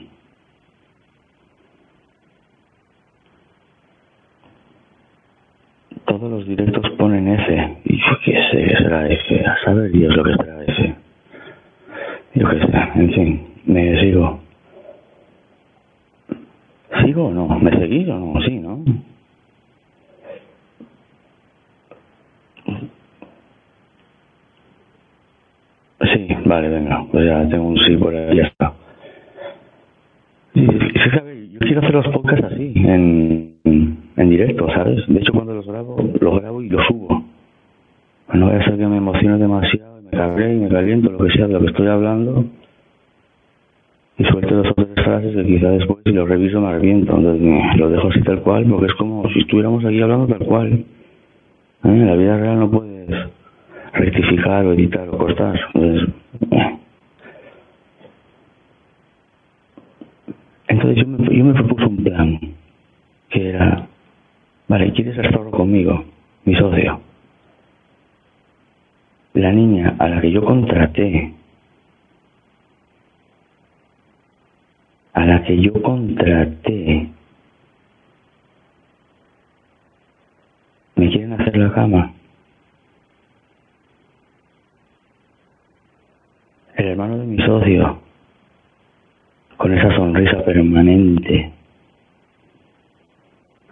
Todos 6.06 6.30
los 6.30 6.46
directos 6.46 6.90
ponen 6.98 7.28
F. 7.28 7.76
Y 7.84 7.96
yo 7.96 8.18
qué 8.24 8.32
sé 8.50 8.64
qué 8.64 8.76
será 8.76 9.08
F. 9.08 9.46
A 9.46 9.56
saber 9.64 9.90
Dios 9.90 10.14
lo 10.16 10.24
que 10.24 10.34
será 10.34 10.62
F. 10.64 10.94
Yo 12.34 12.48
qué 12.48 12.58
sé. 12.58 12.72
En 12.94 13.12
fin, 13.12 13.46
me 13.64 14.00
sigo. 14.00 14.40
¿Sigo 17.04 17.26
o 17.26 17.30
no? 17.32 17.48
¿Me 17.58 17.70
seguís 17.78 18.08
o 18.08 18.18
no? 18.18 18.40
Sí, 18.42 18.58
¿no? 18.58 18.84
Sí, 26.00 26.28
vale, 26.44 26.68
venga, 26.68 27.04
pues 27.10 27.24
ya 27.24 27.48
tengo 27.48 27.68
un 27.68 27.78
sí 27.78 27.96
por 27.96 28.14
ahí, 28.14 28.36
ya 28.36 28.44
está. 28.44 28.72
fíjate, 30.52 31.48
yo 31.50 31.58
quiero 31.60 31.80
hacer 31.80 31.94
los 31.94 32.08
podcasts 32.08 32.44
así, 32.52 32.72
en, 32.76 33.54
en 34.16 34.30
directo, 34.30 34.68
¿sabes? 34.74 35.06
De 35.06 35.20
hecho, 35.20 35.32
cuando 35.32 35.54
los 35.54 35.66
grabo, 35.66 35.96
los 36.20 36.40
grabo 36.40 36.62
y 36.62 36.68
los 36.68 36.84
subo. 36.86 37.24
No 38.32 38.46
voy 38.46 38.56
a 38.56 38.64
ser 38.64 38.76
que 38.76 38.86
me 38.86 38.96
emocione 38.96 39.38
demasiado, 39.38 40.02
me 40.02 40.10
cabré 40.10 40.54
y 40.54 40.58
me 40.58 40.68
caliento, 40.68 41.10
lo 41.10 41.18
que 41.18 41.32
sea, 41.32 41.46
de 41.46 41.52
lo 41.54 41.60
que 41.60 41.66
estoy 41.66 41.86
hablando, 41.86 42.44
y 44.16 44.24
suelte 44.24 44.54
dos 44.54 44.66
o 44.68 44.74
tres 44.74 45.04
frases 45.04 45.34
que 45.34 45.44
quizá 45.44 45.70
después, 45.70 45.98
si 46.04 46.12
lo 46.12 46.26
reviso, 46.26 46.60
me 46.60 46.68
arrepiento. 46.68 47.16
Entonces, 47.16 47.76
lo 47.78 47.88
dejo 47.90 48.08
así 48.08 48.22
tal 48.22 48.42
cual, 48.42 48.64
porque 48.66 48.86
es 48.86 48.94
como 48.94 49.28
si 49.30 49.40
estuviéramos 49.40 49.84
aquí 49.84 50.00
hablando 50.00 50.26
tal 50.26 50.46
cual. 50.46 50.72
¿Eh? 50.72 50.84
En 51.84 52.06
la 52.06 52.14
vida 52.14 52.36
real 52.38 52.60
no 52.60 52.70
puedes 52.70 53.08
rectificar 53.94 54.66
o 54.66 54.72
editar 54.72 55.08
o 55.08 55.18
cortar. 55.18 55.58
Entonces 60.68 60.96
yo 60.96 61.06
me, 61.06 61.36
yo 61.36 61.44
me 61.44 61.54
propuse 61.54 61.84
un 61.84 62.04
plan 62.04 62.40
que 63.30 63.48
era, 63.48 63.86
vale, 64.68 64.92
¿quieres 64.92 65.16
estar 65.16 65.50
conmigo? 65.50 66.04
Mi 66.44 66.54
socio. 66.54 67.00
La 69.34 69.52
niña 69.52 69.96
a 69.98 70.08
la 70.08 70.20
que 70.20 70.30
yo 70.30 70.44
contraté, 70.44 71.32
a 75.12 75.24
la 75.24 75.42
que 75.42 75.60
yo 75.60 75.72
contraté, 75.82 77.08
me 80.96 81.10
quieren 81.10 81.32
hacer 81.32 81.56
la 81.56 81.72
cama. 81.72 82.12
El 86.76 86.86
hermano 86.86 87.18
de 87.18 87.26
mi 87.26 87.38
socio, 87.38 87.98
con 89.56 89.76
esa 89.76 89.94
sonrisa 89.94 90.44
permanente. 90.44 91.52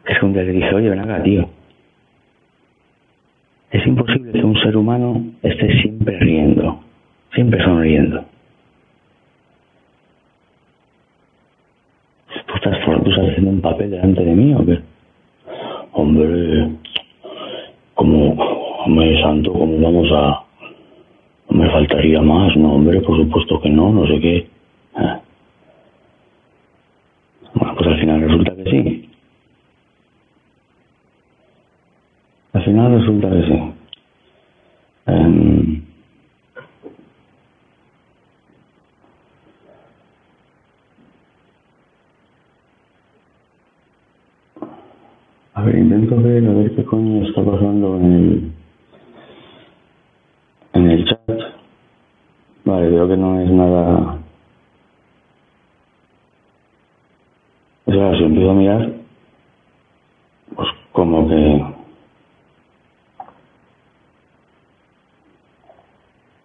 Es 0.06 0.22
un 0.22 0.32
día 0.32 0.42
le 0.42 0.52
dije, 0.52 0.74
oye, 0.74 0.90
ven 0.90 1.22
tío. 1.22 1.48
Es 3.70 3.86
imposible 3.86 4.32
que 4.32 4.44
un 4.44 4.56
ser 4.56 4.76
humano 4.76 5.24
esté 5.42 5.80
siempre 5.80 6.18
riendo, 6.18 6.80
siempre 7.34 7.62
sonriendo. 7.64 8.24
¿Tú 12.46 12.54
estás, 12.56 12.78
¿Tú 12.84 13.10
haciendo 13.10 13.50
un 13.50 13.60
papel 13.60 13.90
delante 13.90 14.24
de 14.24 14.34
mí 14.34 14.54
o 14.54 14.64
qué? 14.64 14.78
Hombre, 15.92 16.70
como, 17.94 18.32
hombre 18.84 19.22
santo, 19.22 19.52
¿cómo 19.52 19.78
vamos 19.80 20.08
a, 20.12 20.44
me 21.52 21.70
faltaría 21.70 22.22
más, 22.22 22.56
no, 22.56 22.74
hombre, 22.74 23.00
por 23.02 23.16
supuesto 23.18 23.60
que 23.60 23.70
no, 23.70 23.92
no 23.92 24.06
sé 24.06 24.20
qué. 24.20 24.48
Ah. 24.96 25.22
Bueno, 27.54 27.74
pues 27.76 27.88
al 27.88 28.00
final 28.00 28.20
resulta 28.22 28.56
que 28.56 28.70
sí. 28.70 29.10
Al 32.54 32.64
final 32.64 33.00
resulta 33.00 33.30
que 33.30 33.42
sí. 33.44 33.74
Um, 35.06 35.82
a 45.54 45.62
ver, 45.64 45.76
intento 45.78 46.16
ver 46.22 46.46
a 46.48 46.52
ver 46.54 46.74
qué 46.76 46.84
coño 46.84 47.24
está 47.26 47.44
pasando 47.44 47.96
en 47.98 48.12
el 48.12 48.52
en 50.74 50.90
el 50.90 51.04
chat 51.06 51.31
Veo 52.92 53.08
que 53.08 53.16
no 53.16 53.40
es 53.40 53.50
nada... 53.50 54.18
O 57.86 57.90
sea, 57.92 58.14
si 58.18 58.24
empiezo 58.24 58.50
a 58.50 58.54
mirar, 58.54 58.92
pues 60.54 60.68
como 60.92 61.26
que... 61.26 61.64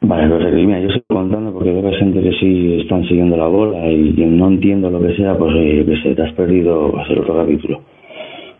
Vale, 0.01 0.29
perfecto. 0.29 0.57
Y 0.57 0.67
mira, 0.67 0.79
yo 0.79 0.89
sigo 0.89 1.03
contando 1.09 1.51
porque 1.51 1.73
veo 1.73 1.81
que 1.81 1.87
hay 1.89 1.95
gente 1.95 2.21
que 2.21 2.31
sí 2.39 2.79
están 2.81 3.03
siguiendo 3.03 3.35
la 3.35 3.47
bola 3.47 3.85
y 3.91 4.13
quien 4.13 4.37
no 4.37 4.47
entiendo 4.47 4.89
lo 4.89 5.01
que 5.01 5.17
sea, 5.17 5.37
pues 5.37 5.53
oye, 5.53 5.85
que 5.85 5.97
se 6.01 6.15
te 6.15 6.23
has 6.23 6.31
perdido 6.31 6.93
el 7.09 7.19
otro 7.19 7.35
capítulo. 7.35 7.81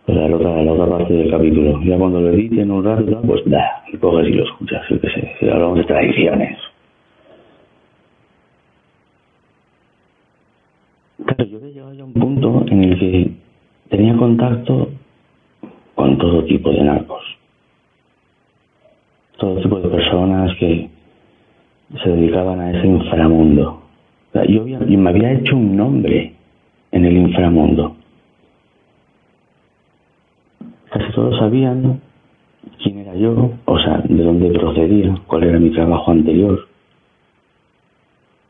O 0.06 0.12
sea, 0.12 0.28
la 0.28 0.36
otra, 0.36 0.62
la 0.62 0.72
otra 0.72 0.98
parte 0.98 1.14
del 1.14 1.30
capítulo. 1.30 1.80
Ya 1.84 1.96
cuando 1.96 2.20
lo 2.20 2.28
editen 2.34 2.70
un 2.70 2.84
rato, 2.84 3.02
y 3.02 3.26
pues 3.26 3.42
da, 3.46 3.82
y 3.90 3.96
coges 3.96 4.28
y 4.28 4.32
lo 4.32 4.44
escuchas, 4.44 4.82
yo 4.90 5.00
qué 5.00 5.08
sé. 5.08 5.32
Si 5.40 5.48
hablamos 5.48 5.78
de 5.78 5.84
tradiciones. 5.84 6.58
Claro, 11.24 11.44
yo 11.44 11.58
había 11.58 11.70
llegado 11.70 11.92
ya 11.94 12.02
a 12.02 12.06
un 12.06 12.12
punto 12.14 12.57
en 12.70 12.84
el 12.84 12.98
que 12.98 13.30
tenía 13.90 14.16
contacto 14.16 14.90
con 15.94 16.18
todo 16.18 16.44
tipo 16.44 16.70
de 16.70 16.82
narcos. 16.82 17.22
Todo 19.38 19.60
tipo 19.60 19.80
de 19.80 19.88
personas 19.88 20.54
que 20.58 20.90
se 22.02 22.08
dedicaban 22.10 22.60
a 22.60 22.70
ese 22.72 22.86
inframundo. 22.86 23.82
Yo, 24.48 24.62
había- 24.62 24.84
yo 24.84 24.98
me 24.98 25.10
había 25.10 25.32
hecho 25.32 25.56
un 25.56 25.76
nombre 25.76 26.34
en 26.92 27.04
el 27.04 27.16
inframundo. 27.16 27.96
Casi 30.90 31.12
todos 31.12 31.38
sabían 31.38 32.00
quién 32.82 32.98
era 32.98 33.14
yo, 33.14 33.52
o 33.64 33.78
sea, 33.78 33.98
de 33.98 34.22
dónde 34.22 34.50
procedía, 34.58 35.14
cuál 35.26 35.44
era 35.44 35.58
mi 35.58 35.70
trabajo 35.70 36.10
anterior. 36.10 36.66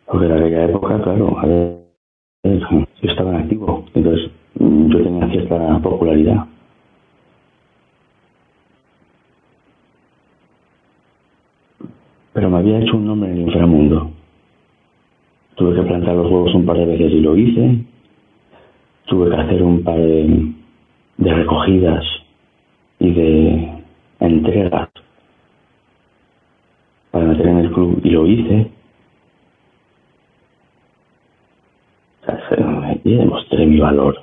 Porque 0.06 0.26
en 0.26 0.32
aquella 0.32 0.64
época, 0.64 1.02
claro, 1.02 1.38
a 1.38 1.46
ver, 1.46 1.77
yo 2.56 3.10
estaba 3.10 3.30
en 3.32 3.36
activo, 3.42 3.84
entonces 3.94 4.30
mm, 4.58 4.88
yo 4.90 5.02
tenía 5.04 5.28
cierta 5.30 5.78
popularidad. 5.80 6.46
Pero 12.34 12.50
me 12.50 12.58
había 12.58 12.80
hecho 12.80 12.96
un 12.96 13.06
nombre 13.06 13.30
en 13.30 13.36
el 13.38 13.42
inframundo. 13.44 14.12
Tuve 15.56 15.76
que 15.76 15.82
plantar 15.82 16.14
los 16.16 16.30
huevos 16.30 16.54
un 16.54 16.66
par 16.66 16.78
de 16.78 16.86
veces 16.86 17.12
y 17.12 17.20
lo 17.20 17.36
hice. 17.36 17.84
Tuve 19.06 19.30
que 19.30 19.36
hacer 19.36 19.62
un 19.62 19.82
par 19.84 19.98
de, 19.98 20.54
de 21.18 21.34
recogidas 21.34 22.04
y 23.00 23.12
de 23.12 23.82
entregas 24.20 24.90
para 27.10 27.26
meter 27.26 27.46
en 27.48 27.58
el 27.58 27.72
club 27.72 28.00
y 28.04 28.10
lo 28.10 28.26
hice. 28.26 28.70
O 32.22 32.26
sea, 32.26 32.48
se- 32.50 32.97
y 33.08 33.16
demostré 33.16 33.64
mi 33.66 33.80
valor. 33.80 34.22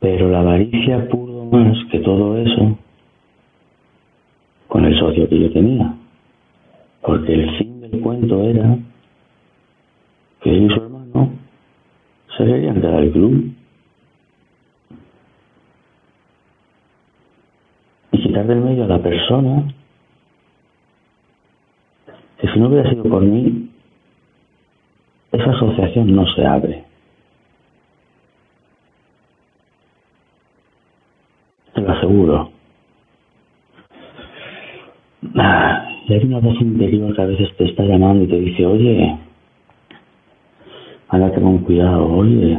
Pero 0.00 0.28
la 0.28 0.40
avaricia 0.40 1.08
pudo 1.08 1.44
más 1.46 1.76
que 1.90 1.98
todo 2.00 2.36
eso 2.36 2.76
con 4.68 4.84
el 4.84 4.98
socio 4.98 5.28
que 5.28 5.40
yo 5.40 5.52
tenía. 5.52 5.94
Porque 7.00 7.32
el 7.32 7.56
fin 7.56 7.80
del 7.80 8.00
cuento 8.00 8.42
era 8.42 8.76
que 10.42 10.50
él 10.50 10.64
y 10.64 10.74
su 10.74 10.82
hermano 10.82 11.30
se 12.36 12.44
querían 12.44 12.80
quedar 12.80 12.94
al 12.94 13.10
club. 13.10 13.54
Y 18.12 18.22
quitar 18.22 18.46
del 18.46 18.60
medio 18.60 18.84
a 18.84 18.88
la 18.88 19.02
persona 19.02 19.66
que 22.38 22.48
si 22.48 22.58
no 22.58 22.68
hubiera 22.68 22.90
sido 22.90 23.04
por 23.04 23.22
mí, 23.22 23.70
esa 25.34 25.50
asociación 25.50 26.14
no 26.14 26.26
se 26.28 26.46
abre. 26.46 26.84
Te 31.74 31.80
lo 31.82 31.92
aseguro. 31.92 32.50
Ah, 35.36 35.90
Y 36.08 36.14
hay 36.14 36.24
una 36.26 36.40
voz 36.40 36.60
interior 36.60 37.14
que 37.16 37.22
a 37.22 37.26
veces 37.26 37.56
te 37.56 37.64
está 37.64 37.84
llamando 37.84 38.24
y 38.24 38.28
te 38.28 38.40
dice, 38.40 38.66
oye, 38.66 39.18
ándate 41.08 41.40
con 41.40 41.58
cuidado, 41.58 42.06
oye. 42.12 42.58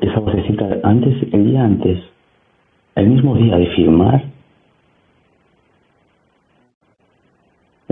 Esa 0.00 0.20
vocecita, 0.20 0.80
antes, 0.84 1.16
el 1.32 1.46
día 1.46 1.64
antes, 1.64 2.00
el 2.96 3.08
mismo 3.08 3.36
día 3.36 3.56
de 3.58 3.66
firmar, 3.76 4.24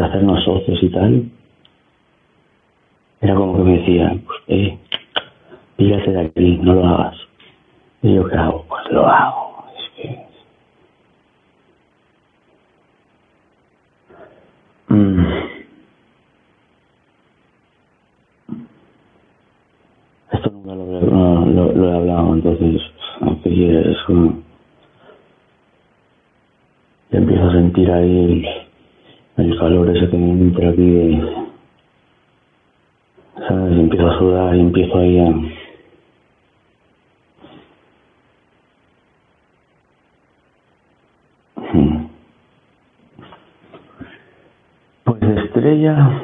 de 0.07 0.13
hacernos 0.13 0.45
socios 0.45 0.83
y 0.83 0.89
tal, 0.91 1.31
era 3.21 3.35
como 3.35 3.57
que 3.57 3.63
me 3.63 3.79
decía, 3.79 4.17
pues, 4.27 4.39
eh, 4.49 4.79
píllate 5.77 6.11
de 6.11 6.21
aquí, 6.21 6.59
no 6.63 6.75
lo 6.75 6.87
hagas. 6.87 7.17
Y 8.03 8.15
yo, 8.15 8.29
¿qué 8.29 8.37
hago? 8.37 8.65
Pues 8.69 8.91
lo 8.91 9.07
hago. 9.07 9.65
Es 9.77 9.91
que... 9.97 10.27
Mm. 14.95 15.27
Esto 20.33 20.51
nunca 20.51 20.75
lo, 20.75 21.47
lo, 21.47 21.89
he 21.89 21.97
hablado, 21.97 22.35
entonces, 22.35 22.83
aquí 23.21 23.65
es. 23.71 23.97
Ya 27.11 27.19
empiezo 27.19 27.45
a 27.49 27.53
sentir 27.53 27.91
ahí 27.91 28.66
el, 29.37 29.59
calor 29.59 29.97
ese 29.97 30.09
que 30.09 30.17
me 30.17 30.31
entra 30.31 30.71
aquí. 30.71 31.21
¿Sabes? 33.49 33.77
Y 33.77 33.81
empiezo 33.81 34.09
a 34.09 34.19
sudar 34.19 34.57
y 34.57 34.61
empiezo 34.61 34.99
ahí 34.99 35.19
a... 35.19 35.31
Hmm. 41.73 42.09
Pues 45.05 45.23
estrella. 45.23 46.21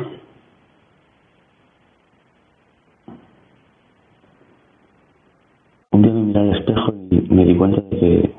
Un 5.91 6.03
día 6.03 6.13
me 6.13 6.23
miré 6.23 6.41
al 6.41 6.57
espejo 6.57 6.95
y 7.11 7.21
me 7.35 7.45
di 7.45 7.57
cuenta 7.57 7.81
de 7.83 7.99
que 7.99 8.35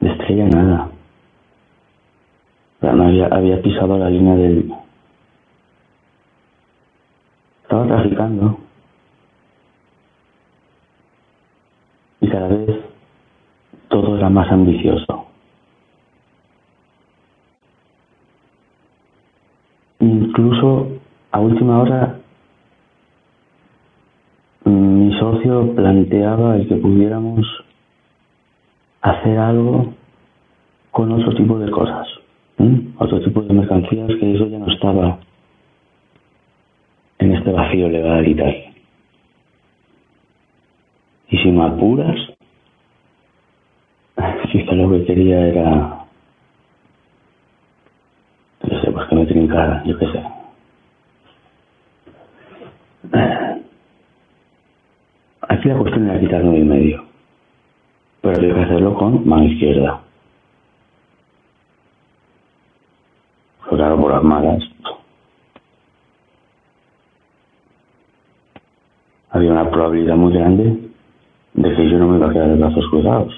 de 0.00 0.10
estrella 0.10 0.48
nada. 0.48 0.90
O 2.78 2.80
sea, 2.80 2.92
me 2.92 3.06
había, 3.06 3.26
había 3.26 3.60
pisado 3.60 3.97
línea 4.10 4.34
del... 4.34 4.72
Estaba 7.62 7.86
traficando. 7.86 8.58
Y 12.20 12.28
cada 12.28 12.48
vez 12.48 12.80
todo 13.88 14.16
era 14.16 14.28
más 14.28 14.50
ambicioso. 14.50 15.26
Incluso 20.00 20.88
a 21.32 21.40
última 21.40 21.80
hora 21.80 22.18
mi 24.64 25.12
socio 25.18 25.74
planteaba 25.74 26.56
el 26.56 26.68
que 26.68 26.76
pudiéramos 26.76 27.46
hacer 29.00 29.38
algo 29.38 29.94
con 30.90 31.12
otro 31.12 31.34
tipo 31.34 31.58
de 31.58 31.70
cosas, 31.70 32.07
¿m? 32.58 32.92
otro 32.98 33.20
tipo 33.20 33.42
de 33.42 33.54
mercancías 33.54 34.08
que 34.18 34.34
eso 34.34 34.48
ya 34.48 34.58
no 34.58 34.70
estaba 34.72 35.18
en 37.18 37.32
este 37.32 37.50
vacío 37.50 37.88
legal 37.88 38.26
y 38.26 38.34
tal. 38.34 38.64
Y 41.30 41.38
si 41.38 41.50
me 41.50 41.64
apuras, 41.64 42.16
quizá 44.52 44.72
lo 44.72 44.90
que 44.90 45.04
quería 45.04 45.46
era, 45.46 46.04
yo 48.64 48.80
sé, 48.80 48.90
pues 48.90 49.08
que 49.08 49.14
me 49.14 49.26
trincara, 49.26 49.82
yo 49.84 49.98
qué 49.98 50.06
sé. 50.06 50.22
Aquí 55.48 55.68
la 55.68 55.78
cuestión 55.78 56.08
era 56.08 56.20
quitar 56.20 56.44
nueve 56.44 56.60
y 56.60 56.64
medio, 56.64 57.04
pero 58.20 58.36
había 58.36 58.54
que 58.54 58.60
hacerlo 58.60 58.94
con 58.94 59.26
mano 59.28 59.44
izquierda. 59.44 60.07
Malas. 64.22 64.62
Había 69.30 69.52
una 69.52 69.70
probabilidad 69.70 70.16
muy 70.16 70.32
grande 70.32 70.90
de 71.54 71.76
que 71.76 71.90
yo 71.90 71.98
no 71.98 72.08
me 72.08 72.16
iba 72.16 72.28
a 72.28 72.32
quedar 72.32 72.48
de 72.48 72.56
brazos 72.56 72.84
cruzados. 72.90 73.34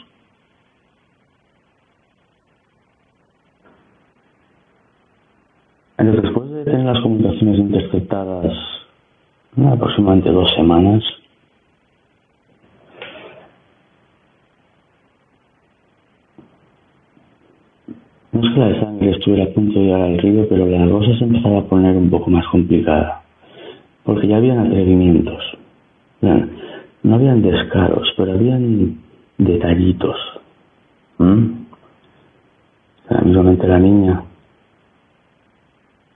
Entonces, 5.98 6.22
después 6.22 6.50
de 6.50 6.64
tener 6.64 6.86
las 6.86 7.02
comunicaciones 7.02 7.70
respetadas 7.72 8.70
aproximadamente 9.56 10.30
dos 10.30 10.50
semanas. 10.54 11.02
No 18.41 18.49
es 18.49 18.55
que 18.55 18.61
la 18.61 18.80
sangre 18.80 19.11
estuviera 19.11 19.45
a 19.45 19.55
punto 19.55 19.78
de 19.78 19.84
llegar 19.84 20.01
al 20.01 20.18
río, 20.18 20.49
pero 20.49 20.66
la 20.66 20.91
cosa 20.91 21.14
se 21.18 21.24
empezaba 21.24 21.59
a 21.59 21.64
poner 21.64 21.95
un 21.95 22.09
poco 22.09 22.30
más 22.30 22.47
complicada, 22.47 23.20
porque 24.03 24.28
ya 24.28 24.38
habían 24.38 24.61
atrevimientos. 24.61 25.45
No 26.22 27.14
habían 27.14 27.43
descaros, 27.43 28.09
pero 28.16 28.32
habían 28.32 28.97
detallitos. 29.36 30.16
¿Mm? 31.18 31.61
la 33.11 33.78
niña, 33.78 34.22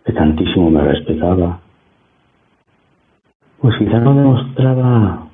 que 0.06 0.12
tantísimo 0.14 0.70
me 0.70 0.80
respetaba, 0.80 1.60
pues 3.60 3.76
quizás 3.76 4.02
no 4.02 4.14
demostraba 4.14 5.26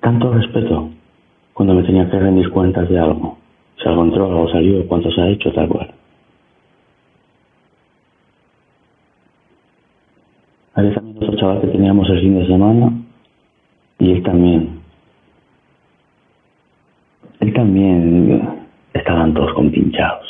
tanto 0.00 0.32
respeto 0.32 0.88
cuando 1.52 1.74
me 1.74 1.82
tenía 1.82 2.08
que 2.08 2.18
rendir 2.18 2.48
cuentas 2.50 2.88
de 2.88 2.98
algo. 2.98 3.39
Si 3.80 3.88
algo 3.88 4.04
entró, 4.04 4.26
algo 4.26 4.48
salió, 4.50 4.86
cuánto 4.86 5.10
se 5.10 5.20
ha 5.22 5.28
hecho, 5.28 5.52
tal 5.52 5.68
cual. 5.68 5.90
Había 10.74 10.94
también 10.94 11.16
otro 11.16 11.36
chaval 11.36 11.60
que 11.62 11.68
teníamos 11.68 12.08
el 12.10 12.20
fin 12.20 12.38
de 12.38 12.46
semana 12.46 12.92
y 13.98 14.12
él 14.12 14.22
también. 14.22 14.80
Él 17.40 17.52
también 17.54 18.66
estaban 18.92 19.32
todos 19.32 19.54
compinchados. 19.54 20.26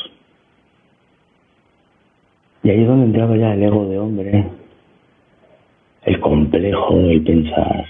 Y 2.62 2.70
ahí 2.70 2.82
es 2.82 2.86
donde 2.86 3.07
entraba 3.07 3.36
ya 3.36 3.55
el 3.55 3.62
ego 3.62 3.88
de 3.88 3.98
hombre, 3.98 4.46
el 6.03 6.20
complejo, 6.20 6.98
el 6.98 7.22
pensar, 7.22 7.86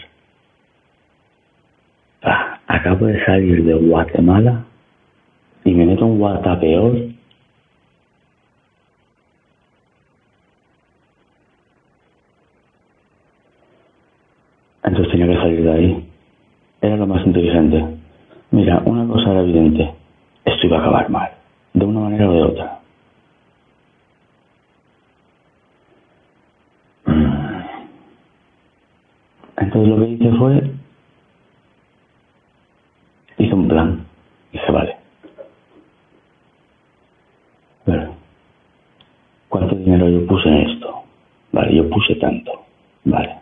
ah, 2.22 2.60
acabo 2.66 3.06
de 3.06 3.24
salir 3.24 3.64
de 3.64 3.74
Guatemala 3.74 4.64
y 5.64 5.72
me 5.72 5.86
meto 5.86 6.04
en 6.04 6.18
Guatapeor. 6.18 6.96
Entonces 14.82 15.12
tenía 15.12 15.26
que 15.28 15.40
salir 15.40 15.62
de 15.62 15.72
ahí. 15.72 16.08
Era 16.80 16.96
lo 16.96 17.06
más 17.06 17.24
inteligente. 17.26 17.84
Mira, 18.50 18.82
una 18.84 19.06
cosa 19.06 19.30
era 19.30 19.40
evidente. 19.42 19.94
Esto 20.44 20.66
iba 20.66 20.78
a 20.78 20.80
acabar 20.80 21.10
mal, 21.10 21.30
de 21.74 21.84
una 21.84 22.00
manera 22.00 22.28
o 22.28 22.32
de 22.32 22.42
otra. 22.42 22.80
Entonces 29.58 29.88
lo 29.88 29.98
que 29.98 30.10
hice 30.10 30.32
fue, 30.38 30.70
hice 33.38 33.54
un 33.54 33.68
plan. 33.68 34.06
Dije, 34.52 34.72
vale. 34.72 34.96
Bueno, 39.50 39.68
¿cuánto 40.10 40.10
dinero 40.10 40.20
yo 40.20 40.26
puse 40.26 40.62
esto? 40.62 41.02
Vale, 41.52 41.74
yo 41.74 41.88
puse 41.88 42.14
tanto. 42.16 42.52
Vale. 43.04 43.36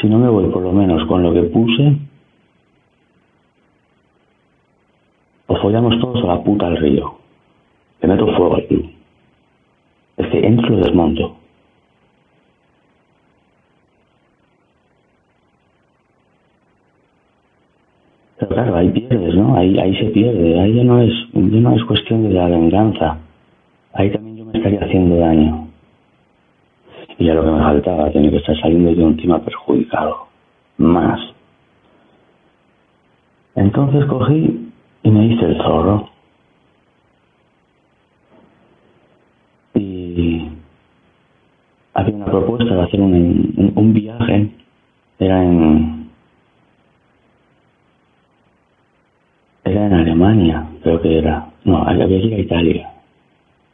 Si 0.00 0.06
no 0.08 0.18
me 0.18 0.28
voy 0.28 0.50
por 0.50 0.62
lo 0.62 0.72
menos 0.72 1.06
con 1.06 1.22
lo 1.22 1.32
que 1.32 1.42
puse, 1.42 1.96
o 5.46 5.56
follamos 5.56 5.98
todos 6.00 6.22
a 6.24 6.26
la 6.26 6.42
puta 6.42 6.66
al 6.66 6.76
río. 6.76 7.18
Le 8.00 8.08
meto 8.08 8.26
fuego 8.26 8.56
al 8.56 8.66
club. 8.66 8.90
Es 10.18 10.26
que 10.28 10.46
entro 10.46 10.74
y 10.74 10.82
desmonto. 10.82 11.36
Claro, 18.48 18.76
ahí 18.76 18.90
pierdes, 18.90 19.34
¿no? 19.34 19.56
Ahí, 19.56 19.78
ahí 19.78 19.96
se 19.96 20.06
pierde. 20.06 20.60
Ahí 20.60 20.74
ya 20.74 20.84
no, 20.84 21.00
es, 21.00 21.12
ya 21.32 21.60
no 21.60 21.74
es 21.74 21.84
cuestión 21.84 22.22
de 22.24 22.30
la 22.30 22.48
venganza. 22.48 23.18
Ahí 23.92 24.10
también 24.10 24.36
yo 24.36 24.44
me 24.44 24.58
estaría 24.58 24.80
haciendo 24.80 25.16
daño. 25.16 25.68
Y 27.18 27.24
ya 27.24 27.34
lo 27.34 27.44
que 27.44 27.50
me 27.50 27.60
faltaba, 27.60 28.10
tenía 28.10 28.30
que 28.30 28.36
estar 28.36 28.56
saliendo 28.60 28.90
un 29.06 29.16
tema 29.16 29.38
perjudicado. 29.40 30.26
Más. 30.78 31.20
Entonces 33.54 34.04
cogí 34.04 34.70
y 35.02 35.10
me 35.10 35.26
hice 35.26 35.44
el 35.46 35.56
zorro. 35.56 36.10
Y 39.74 40.48
había 41.94 42.14
una 42.14 42.26
propuesta 42.26 42.74
de 42.74 42.82
hacer 42.82 43.00
un, 43.00 43.72
un 43.74 43.92
viaje. 43.94 44.50
Era 45.18 45.42
en 45.42 45.95
Era 49.66 49.86
en 49.86 49.94
Alemania, 49.94 50.64
creo 50.80 51.02
que 51.02 51.18
era. 51.18 51.50
No, 51.64 51.82
había 51.82 52.06
que 52.06 52.14
ir 52.14 52.34
a 52.34 52.38
Italia. 52.38 52.90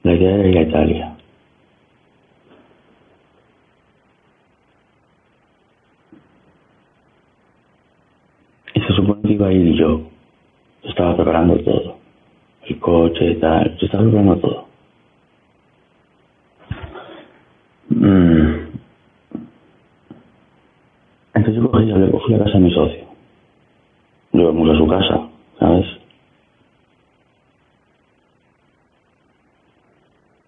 La 0.03 0.15
idea 0.15 0.37
era 0.37 0.49
ir 0.49 0.57
a 0.57 0.63
Italia. 0.63 1.17
Y 8.75 8.81
se 8.81 8.93
supone 8.95 9.21
que 9.21 9.35
iba 9.35 9.49
a 9.49 9.53
ir 9.53 9.75
yo. 9.75 10.01
estaba 10.85 11.15
preparando 11.15 11.59
todo. 11.59 11.99
El 12.67 12.79
coche 12.81 13.33
y 13.33 13.35
tal. 13.35 13.77
Yo 13.77 13.85
estaba 13.85 14.05
preparando 14.05 14.39
todo. 14.39 14.67
Mm. 17.91 18.55
Entonces 21.35 21.63
yo 21.63 21.71
cogí, 21.71 21.85
le 21.85 22.11
cogí 22.11 22.35
a 22.35 22.39
casa 22.39 22.57
a 22.57 22.61
mi 22.61 22.73
socio. 22.73 23.05
Llevamos 24.33 24.71
a 24.71 24.79
su 24.79 24.87
casa 24.87 25.32
¿sabes? 25.63 25.87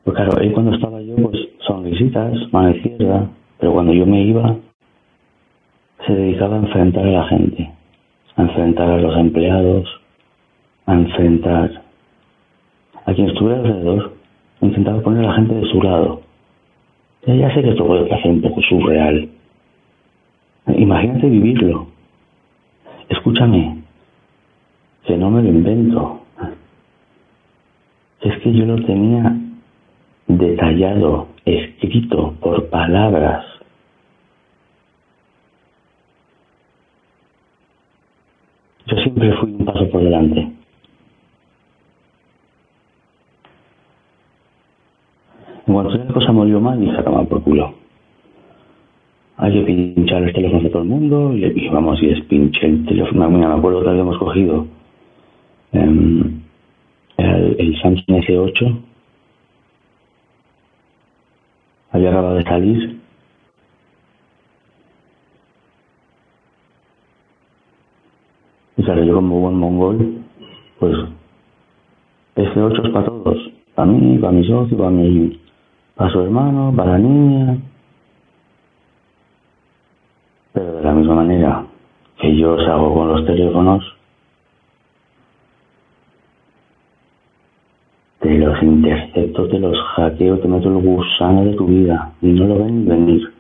Pues 0.03 0.17
claro, 0.17 0.39
ahí 0.41 0.51
cuando 0.51 0.75
estaba 0.75 1.01
yo, 1.01 1.15
pues 1.17 1.39
sonrisitas, 1.61 2.53
mano 2.53 2.71
izquierda, 2.71 3.31
pero 3.59 3.73
cuando 3.73 3.93
yo 3.93 4.07
me 4.07 4.23
iba, 4.23 4.57
se 6.05 6.12
dedicaba 6.12 6.57
a 6.57 6.61
enfrentar 6.61 7.07
a 7.07 7.11
la 7.11 7.25
gente, 7.29 7.71
a 8.37 8.43
enfrentar 8.43 8.91
a 8.91 8.99
los 8.99 9.17
empleados, 9.17 9.89
a 10.87 10.95
enfrentar 10.95 11.83
a 13.07 13.15
quien 13.15 13.29
estuviera 13.29 13.61
alrededor, 13.61 14.12
intentaba 14.61 15.01
poner 15.01 15.25
a 15.25 15.29
la 15.29 15.35
gente 15.35 15.55
de 15.55 15.71
su 15.71 15.81
lado. 15.81 16.23
Ya 17.27 17.55
sé 17.55 17.62
que 17.62 17.71
esto 17.71 17.87
puede 17.87 18.07
parecer 18.07 18.33
un 18.33 18.43
poco 18.43 18.61
surreal. 18.62 19.29
Imagínate 20.67 21.29
vivirlo. 21.29 21.87
Escúchame, 23.09 23.84
que 25.07 25.17
no 25.17 25.31
me 25.31 25.43
lo 25.43 25.49
invento. 25.49 26.21
Es 28.21 28.39
que 28.39 28.53
yo 28.53 28.65
lo 28.65 28.83
tenía 28.85 29.37
detallado, 30.27 31.29
escrito 31.45 32.35
por 32.41 32.69
palabras. 32.71 33.45
Yo 38.87 38.97
siempre 38.97 39.33
fui 39.37 39.51
un 39.53 39.65
paso 39.65 39.89
por 39.91 40.03
delante. 40.03 40.41
En 45.67 45.73
cuanto 45.73 45.97
la 45.97 46.13
cosa 46.13 46.33
molió 46.33 46.61
mal, 46.61 46.83
y 46.83 46.95
se 46.95 47.03
por 47.03 47.43
culo. 47.43 47.75
Hay 49.37 49.53
que 49.53 49.63
pinchar 49.63 50.23
el 50.23 50.33
teléfono 50.33 50.63
de 50.63 50.71
todo 50.71 50.83
el 50.83 50.89
mundo 50.89 51.35
y, 51.35 51.69
vamos, 51.69 52.03
y 52.03 52.07
despinché 52.07 52.67
el 52.67 52.87
teléfono. 52.87 53.29
me 53.31 53.45
acuerdo 53.45 53.83
que 53.83 53.89
habíamos 53.89 54.17
cogido 54.19 54.67
Em, 55.75 56.41
el, 57.16 57.77
Samsung 57.83 58.22
S8 58.22 58.81
había 61.91 62.11
acabado 62.11 62.37
de 62.37 62.45
salir. 62.45 63.01
Y 68.77 68.83
yo 68.85 69.14
como 69.14 69.41
buen 69.41 69.57
mongol. 69.57 70.22
Pues 70.79 70.97
S8 72.37 72.87
es 72.87 72.93
para 72.93 73.07
todos. 73.07 73.51
Para 73.75 73.91
mí, 73.91 74.18
para 74.18 74.33
mi 74.33 74.47
socio, 74.47 74.79
para 74.79 74.91
mi 74.91 75.41
para 75.97 76.11
su 76.11 76.20
hermano, 76.20 76.72
para 76.77 76.93
la 76.93 76.99
niña. 76.99 77.59
Pero 80.53 80.77
de 80.77 80.83
la 80.83 80.93
misma 80.93 81.14
manera 81.16 81.66
que 82.20 82.37
yo 82.37 82.55
os 82.55 82.68
hago 82.68 82.95
con 82.95 83.09
los 83.09 83.27
teléfonos 83.27 83.95
te 88.25 88.31
los 88.55 88.63
intercepto, 88.63 89.49
te 89.49 89.59
los 89.59 89.79
hackeo, 89.97 90.39
te 90.39 90.49
meto 90.49 90.69
el 90.69 90.83
gusano 90.83 91.45
de 91.45 91.55
tu 91.55 91.67
vida 91.67 92.13
y 92.23 92.29
no 92.29 92.47
lo 92.47 92.59
ven 92.65 92.87
venir. 92.87 93.33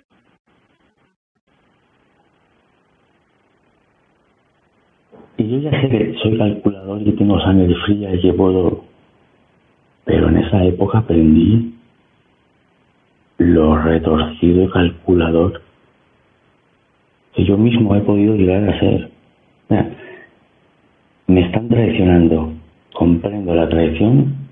Y 5.36 5.48
yo 5.48 5.58
ya 5.58 5.70
sé 5.80 5.88
que 5.88 6.14
soy 6.22 6.38
calculador 6.38 7.02
y 7.02 7.12
tengo 7.12 7.40
sangre 7.40 7.74
fría 7.86 8.14
y 8.14 8.20
que 8.20 8.32
puedo 8.32 8.84
Pero 10.04 10.28
en 10.28 10.38
esa 10.38 10.64
época 10.64 10.98
aprendí 10.98 11.74
lo 13.38 13.76
retorcido 13.82 14.64
y 14.64 14.70
calculador 14.70 15.60
que 17.34 17.44
yo 17.44 17.56
mismo 17.58 17.96
he 17.96 18.00
podido 18.00 18.36
llegar 18.36 18.68
a 18.68 18.78
ser. 18.78 19.10
Me 21.26 21.40
están 21.40 21.68
traicionando. 21.68 22.52
Comprendo 22.92 23.54
la 23.56 23.68
traición. 23.68 24.43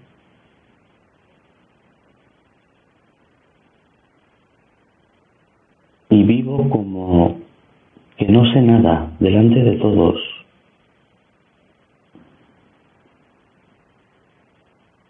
Como 6.56 7.38
que 8.16 8.26
no 8.26 8.44
sé 8.52 8.60
nada 8.60 9.10
delante 9.20 9.62
de 9.62 9.76
todos. 9.76 10.20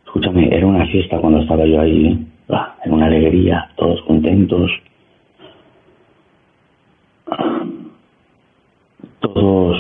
Escúchame, 0.05 0.55
era 0.55 0.67
una 0.67 0.87
fiesta 0.87 1.19
cuando 1.19 1.41
estaba 1.41 1.65
yo 1.67 1.81
ahí. 1.81 2.07
¿eh? 2.07 2.19
Era 2.49 2.95
una 2.95 3.07
alegría, 3.07 3.71
todos 3.77 4.01
contentos. 4.03 4.71
Todos 9.21 9.77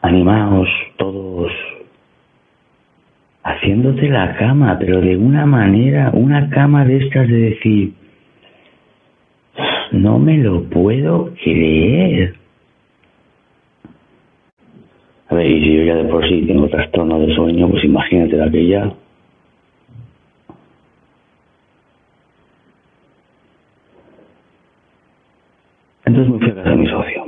animados, 0.00 0.68
todos 0.96 1.52
haciéndote 3.44 4.08
la 4.08 4.36
cama, 4.36 4.76
pero 4.78 5.00
de 5.00 5.16
una 5.16 5.46
manera, 5.46 6.10
una 6.14 6.48
cama 6.48 6.84
de 6.84 6.98
estas 6.98 7.28
de 7.28 7.36
decir, 7.36 7.92
no 9.92 10.18
me 10.18 10.38
lo 10.38 10.64
puedo 10.64 11.32
creer. 11.42 12.34
A 15.28 15.34
ver, 15.34 15.46
y 15.46 15.62
si 15.62 15.76
yo 15.76 15.84
ya 15.84 15.94
de 15.96 16.04
por 16.04 16.28
sí 16.28 16.42
tengo 16.46 16.68
trastorno 16.68 17.18
de 17.20 17.34
sueño, 17.34 17.68
pues 17.70 17.84
imagínate 17.84 18.36
de 18.36 18.44
aquella. 18.44 18.92
Entonces 26.04 26.32
me 26.32 26.38
fui 26.38 26.50
a 26.50 26.54
casa 26.54 26.70
de 26.70 26.76
mi 26.76 26.86
socio. 26.86 27.26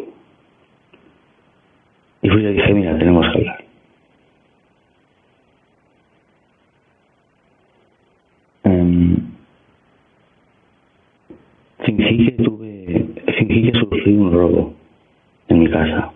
Y 2.23 2.29
fui 2.29 2.43
y 2.43 2.53
dije, 2.53 2.75
mira, 2.75 2.99
tenemos 2.99 3.27
que 3.33 3.39
hablar. 3.39 3.65
Um, 8.65 9.17
fingí 11.85 12.27
que 12.27 12.43
tuve, 12.43 13.07
fingí 13.39 13.71
que 13.71 13.79
sufrí 13.79 14.17
un 14.17 14.33
robo 14.33 14.75
en 15.49 15.59
mi 15.61 15.71
casa. 15.71 16.13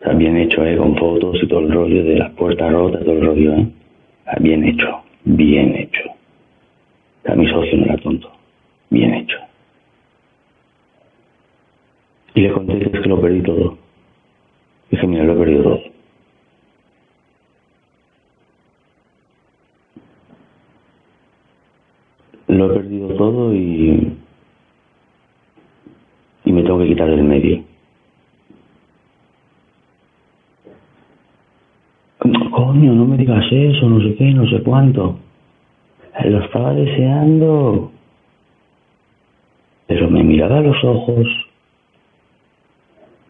Está 0.00 0.14
bien 0.14 0.36
hecho, 0.36 0.64
¿eh? 0.64 0.76
Con 0.76 0.96
fotos 0.96 1.42
y 1.42 1.46
todo 1.46 1.60
el 1.60 1.72
rollo 1.72 2.04
de 2.04 2.18
las 2.18 2.32
puertas 2.32 2.72
rotas, 2.72 3.04
todo 3.04 3.12
el 3.12 3.26
rollo, 3.26 3.54
¿eh? 3.54 3.68
Está 4.24 4.40
bien 4.40 4.64
hecho, 4.64 5.02
bien 5.24 5.76
hecho. 5.76 6.10
Está 7.18 7.34
mi 7.36 7.46
socio 7.48 7.76
no 7.76 7.84
era 7.84 7.98
tonto. 7.98 8.32
Bien 8.88 9.14
hecho. 9.14 9.36
Y 12.34 12.40
le 12.40 12.52
conté 12.52 12.78
que 12.78 12.96
es 12.96 13.02
que 13.02 13.08
lo 13.08 13.20
perdí 13.20 13.42
todo. 13.42 13.76
Dije, 14.90 15.06
mira, 15.06 15.24
lo 15.24 15.34
he 15.34 15.36
perdido 15.36 15.62
todo. 15.62 15.82
Lo 22.48 22.72
he 22.72 22.74
todo 23.08 23.54
y. 23.54 24.16
y 26.44 26.52
me 26.52 26.62
tengo 26.62 26.78
que 26.78 26.88
quitar 26.88 27.08
del 27.08 27.22
medio. 27.24 27.62
Coño, 32.50 32.92
no 32.92 33.06
me 33.06 33.16
digas 33.16 33.44
eso, 33.50 33.88
no 33.88 34.00
sé 34.00 34.14
qué, 34.16 34.32
no 34.32 34.46
sé 34.46 34.62
cuánto. 34.62 35.16
Lo 36.24 36.44
estaba 36.44 36.74
deseando. 36.74 37.90
Pero 39.86 40.10
me 40.10 40.22
miraba 40.22 40.58
a 40.58 40.62
los 40.62 40.84
ojos 40.84 41.26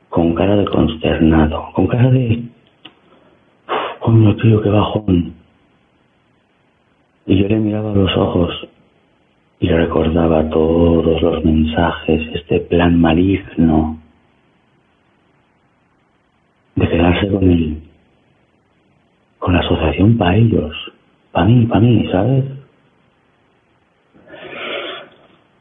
con 0.09 0.35
cara 0.35 0.57
de 0.57 0.64
consternado, 0.66 1.68
con 1.73 1.87
cara 1.87 2.11
de... 2.11 2.43
Coño, 4.01 4.37
tío, 4.37 4.61
qué 4.61 4.68
bajón. 4.68 5.35
Y 7.27 7.37
yo 7.37 7.49
le 7.49 7.57
miraba 7.61 7.93
a 7.93 7.95
los 7.95 8.16
ojos 8.16 8.70
y 9.61 9.68
recordaba 9.68 10.48
todos 10.48 11.20
los 11.22 11.44
mensajes, 11.44 12.22
este 12.34 12.61
plan 12.61 12.98
maligno 12.98 13.98
de 16.76 16.88
quedarse 16.88 17.28
con 17.28 17.50
él, 17.50 17.82
con 19.38 19.54
la 19.54 19.61
asociación 19.61 20.16
para 20.16 20.36
ellos, 20.36 20.74
para 21.32 21.46
mí, 21.46 21.66
para 21.66 21.80
mí, 21.80 22.08
¿sabes? 22.11 22.44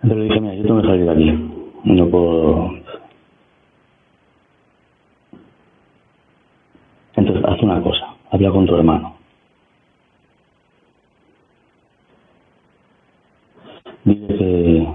Entonces 0.01 0.29
dije, 0.29 0.41
mira, 0.41 0.55
yo 0.55 0.63
tengo 0.63 0.81
que 0.81 0.87
salir 0.87 1.05
de 1.05 1.11
aquí, 1.11 1.51
no 1.83 2.09
puedo... 2.09 2.71
Entonces, 7.15 7.45
haz 7.45 7.61
una 7.63 7.81
cosa, 7.81 8.15
habla 8.31 8.51
con 8.51 8.65
tu 8.65 8.75
hermano. 8.77 9.18
Dile 14.09 14.27
que, 14.27 14.87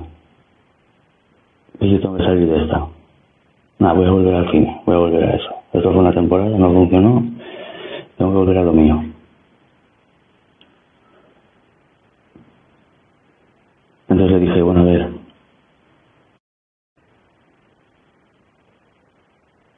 que 1.79 1.89
yo 1.89 2.01
tengo 2.01 2.17
que 2.17 2.25
salir 2.25 2.49
de 2.49 2.63
esta. 2.63 2.89
Nada, 3.79 3.95
voy 3.95 4.07
a 4.07 4.11
volver 4.11 4.35
al 4.35 4.51
cine, 4.51 4.81
voy 4.85 4.95
a 4.97 4.99
volver 4.99 5.25
a 5.25 5.37
eso. 5.37 5.51
Esto 5.73 5.93
fue 5.93 6.01
una 6.01 6.13
temporada, 6.13 6.59
no 6.59 6.73
funcionó, 6.73 7.25
tengo 8.19 8.33
que 8.33 8.39
volver 8.39 8.59
a 8.59 8.65
lo 8.65 8.73
mío. 8.73 9.05
Entonces 14.09 14.41
le 14.41 14.47
dije, 14.49 14.63
bueno, 14.63 14.81
a 14.81 14.85
ver, 14.85 15.09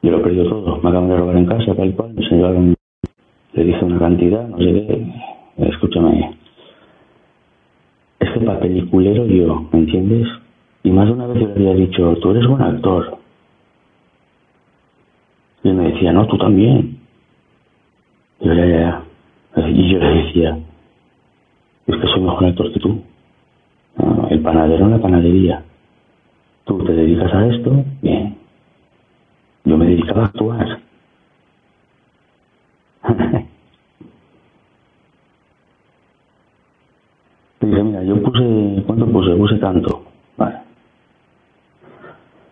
yo 0.01 0.11
lo 0.11 0.17
he 0.17 0.23
perdido 0.23 0.49
todo, 0.49 0.77
me 0.77 0.89
acaban 0.89 1.09
de 1.09 1.17
robar 1.17 1.37
en 1.37 1.45
casa, 1.45 1.75
tal 1.75 1.95
cual, 1.95 2.13
me 2.15 2.27
llevaron, 2.27 2.75
le 3.53 3.63
dije 3.63 3.85
una 3.85 3.99
cantidad, 3.99 4.47
no 4.47 4.57
sé 4.57 4.65
qué, 4.65 5.13
escúchame, 5.57 6.37
peliculero 8.39 9.25
yo, 9.25 9.67
¿me 9.71 9.79
entiendes? 9.79 10.27
Y 10.83 10.91
más 10.91 11.07
de 11.07 11.13
una 11.13 11.27
vez 11.27 11.41
yo 11.41 11.47
le 11.47 11.53
había 11.71 11.85
dicho, 11.85 12.15
tú 12.21 12.31
eres 12.31 12.47
buen 12.47 12.61
actor. 12.61 13.17
Y 15.63 15.71
me 15.71 15.91
decía, 15.91 16.13
no, 16.13 16.27
tú 16.27 16.37
también. 16.37 16.99
Y 18.39 18.47
yo, 18.47 18.53
ya, 18.53 19.03
le 19.55 20.23
decía, 20.23 20.59
es 21.87 21.95
que 21.97 22.07
soy 22.07 22.21
mejor 22.21 22.45
actor 22.45 22.71
que 22.73 22.79
tú. 22.79 23.01
No, 23.97 24.27
el 24.29 24.41
panadero 24.41 24.85
en 24.85 24.91
la 24.91 25.01
panadería. 25.01 25.63
Tú 26.65 26.83
te 26.83 26.93
dedicas 26.93 27.33
a 27.33 27.47
esto, 27.47 27.83
bien. 28.01 28.37
Yo 29.65 29.77
me 29.77 29.85
dedicaba 29.87 30.23
a 30.23 30.25
actuar. 30.27 30.79
Le 37.67 37.73
dije, 37.73 37.83
mira, 37.83 38.01
yo 38.03 38.23
puse, 38.23 38.83
¿cuánto 38.85 39.05
puse? 39.07 39.35
Puse 39.35 39.55
tanto. 39.57 40.03
Vale. 40.37 40.55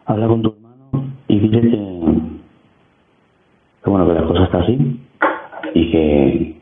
Habla 0.05 0.27
con 0.27 0.41
tu 0.41 0.49
hermano 0.49 1.13
y 1.29 1.39
dile 1.39 1.61
que, 1.61 1.69
que 3.81 3.89
bueno, 3.89 4.07
que 4.07 4.13
la 4.13 4.27
cosa 4.27 4.43
está 4.43 4.59
así 4.59 4.99
y 5.73 5.91
que 5.91 6.55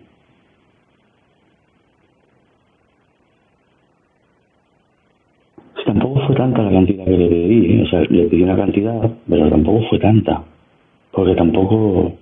si 5.78 5.84
tampoco 5.86 6.22
fue 6.28 6.36
tanta 6.36 6.62
la 6.62 6.72
cantidad 6.72 7.06
que 7.06 7.18
le 7.18 7.28
pedí, 7.28 7.80
¿eh? 7.80 7.84
o 7.84 7.90
sea, 7.90 8.02
le 8.02 8.28
pedí 8.28 8.44
una 8.44 8.56
cantidad, 8.56 9.12
pero 9.28 9.50
tampoco 9.50 9.88
fue 9.90 9.98
tanta, 9.98 10.44
porque 11.12 11.34
tampoco... 11.34 12.14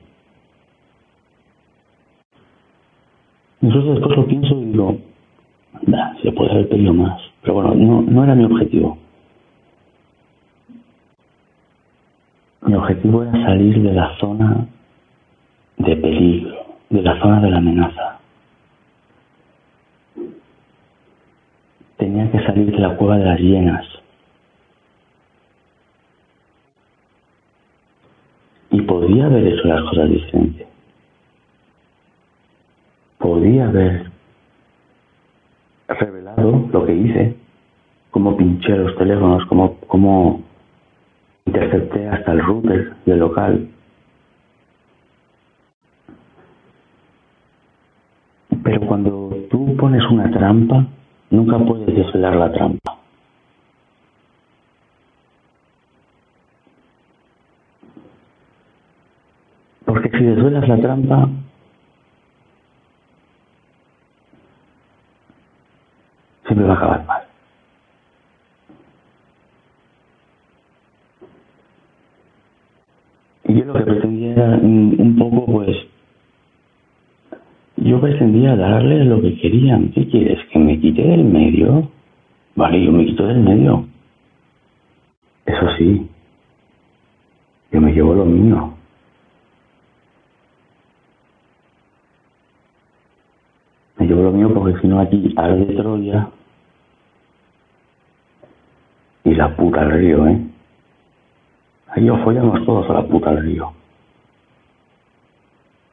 Entonces 3.62 3.92
después 3.92 4.18
lo 4.18 4.28
pienso 4.28 4.56
y 4.56 4.66
digo, 4.66 4.98
nah, 5.88 6.16
se 6.22 6.32
puede 6.32 6.52
haber 6.52 6.70
pedido 6.70 6.94
más, 6.94 7.22
pero 7.42 7.56
bueno, 7.56 7.74
no, 7.76 8.02
no 8.02 8.24
era 8.24 8.36
mi 8.36 8.46
objetivo. 8.46 8.98
Mi 12.62 12.76
objetivo 12.76 13.24
era 13.24 13.32
salir 13.32 13.82
de 13.82 13.94
la 13.94 14.16
zona 14.18 14.68
de 15.78 15.96
peligro, 15.96 16.56
de 16.90 17.02
la 17.02 17.20
zona 17.20 17.42
de 17.42 17.50
la 17.50 17.58
amenaza. 17.58 18.20
Tenía 21.98 22.32
que 22.32 22.40
salir 22.46 22.72
de 22.72 22.80
la 22.80 22.96
cueva 22.98 23.18
de 23.18 23.26
las 23.26 23.40
hienas. 23.40 23.86
Y 28.70 28.82
podía 28.82 29.26
haber 29.26 29.48
hecho 29.48 29.68
las 29.68 29.82
cosas 29.82 30.10
diferentes. 30.10 30.68
Podía 33.18 33.68
haber 33.68 34.11
revelado 36.00 36.70
lo 36.72 36.86
que 36.86 36.94
hice, 36.94 37.36
cómo 38.12 38.38
pinché 38.38 38.76
los 38.76 38.96
teléfonos, 38.98 39.46
cómo, 39.46 39.78
cómo 39.88 40.42
intercepté 41.46 42.08
hasta 42.08 42.32
el 42.32 42.44
router 42.44 42.94
del 43.06 43.20
local. 43.20 43.68
Pero 48.64 48.82
cuando 48.82 49.36
tú 49.50 49.76
pones 49.78 50.04
una 50.12 50.30
trampa, 50.30 50.86
nunca 51.30 51.58
puedes 51.60 51.96
desvelar 51.96 52.36
la 52.36 52.52
trampa. 52.52 52.98
Porque 59.86 60.10
si 60.10 60.24
desvelas 60.24 60.68
la 60.70 60.78
trampa, 60.78 61.30
siempre 66.46 66.66
va 66.66 66.74
a 66.74 66.78
acabar 66.78 67.06
mal. 67.06 67.24
Y 73.46 73.56
yo 73.56 73.66
lo 73.66 73.74
que 73.74 73.84
pretendía 73.84 74.32
era 74.34 74.48
un, 74.58 75.16
poco, 75.18 75.46
pues, 75.46 75.76
yo 77.78 78.00
pretendía 78.52 78.56
darles 78.56 79.06
lo 79.08 79.22
que 79.22 79.38
querían. 79.38 79.92
¿Qué 79.92 80.08
quieres? 80.08 80.40
¿Que 80.52 80.60
me 80.60 80.80
quite 80.80 81.02
del 81.02 81.24
medio? 81.24 81.90
Vale, 82.56 82.84
yo 82.84 82.92
me 82.92 83.06
quito 83.06 83.26
del 83.26 83.40
medio. 83.40 83.86
Eso 85.46 85.68
sí, 85.78 86.08
yo 87.72 87.82
me 87.82 87.94
llevo 87.94 88.14
lo 88.14 88.26
mío. 88.26 88.74
Me 93.98 94.08
llevo 94.08 94.24
lo 94.24 94.32
mío 94.32 94.54
porque 94.54 94.80
si 94.82 94.88
no 94.88 95.00
aquí 95.00 95.34
arde 95.36 95.66
Troya 95.76 96.30
y 99.24 99.36
la 99.36 99.56
puta 99.56 99.82
del 99.82 99.92
río, 99.92 100.28
¿eh? 100.28 100.42
Ahí 101.88 102.10
os 102.10 102.22
follamos 102.22 102.66
todos 102.66 102.90
a 102.90 102.94
la 102.94 103.04
puta 103.04 103.32
del 103.32 103.44
río. 103.44 103.74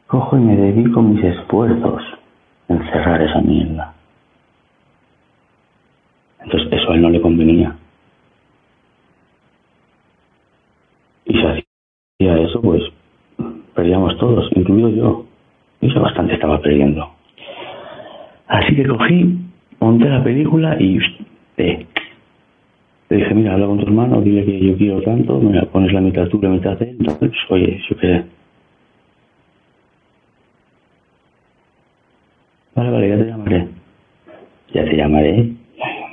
Cojo 0.07 0.39
y 0.39 0.41
me 0.41 0.57
dedico 0.57 1.03
mis 1.03 1.23
esfuerzos 1.23 2.18
en 2.69 2.85
cerrar 2.91 3.23
esa 3.23 3.41
mierda. 3.41 3.95
Entonces 6.41 6.69
eso 6.73 6.91
a 6.91 6.95
él 6.95 7.03
no 7.03 7.11
le 7.11 7.21
convenía. 7.21 7.77
Y 11.25 11.33
si 11.33 11.41
hacía 11.41 12.39
eso, 12.39 12.61
pues 12.61 12.83
perdíamos 13.75 14.16
todos, 14.19 14.51
incluido 14.55 14.89
yo. 14.91 15.27
Y 15.81 15.93
yo 15.93 16.01
bastante 16.01 16.35
estaba 16.35 16.61
perdiendo. 16.61 17.09
Así 18.49 18.75
que 18.75 18.87
cogí, 18.87 19.39
monté 19.81 20.09
la 20.09 20.25
película 20.25 20.77
y 20.81 20.99
eh, 21.59 21.87
le 23.11 23.16
dije, 23.16 23.35
mira, 23.35 23.55
habla 23.55 23.66
con 23.66 23.79
tu 23.79 23.85
hermano, 23.85 24.21
dile 24.21 24.45
que 24.45 24.59
yo 24.59 24.77
quiero 24.77 25.03
tanto, 25.03 25.39
me 25.39 25.61
pones 25.66 25.93
la 25.93 26.01
mitad 26.01 26.27
tú, 26.29 26.41
la 26.43 26.49
mitad 26.49 26.81
él, 26.83 26.97
entonces, 26.99 27.33
oye, 27.51 27.81
yo 27.89 27.97
qué 27.99 28.25
Vale, 32.79 32.91
vale, 32.93 33.09
ya 33.09 33.18
te 33.18 33.24
llamaré. 33.24 33.68
Ya 34.72 34.85
te 34.85 34.97
llamaré. 34.97 35.53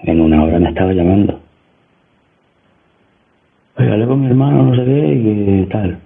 En 0.05 0.19
una 0.19 0.43
hora 0.43 0.57
me 0.57 0.69
estaba 0.69 0.93
llamando. 0.93 1.39
Oye, 3.77 4.07
con 4.07 4.21
mi 4.21 4.25
hermano, 4.25 4.63
no 4.63 4.75
sé 4.75 4.83
qué, 4.83 5.13
y 5.13 5.23
que 5.23 5.67
tal. 5.69 5.99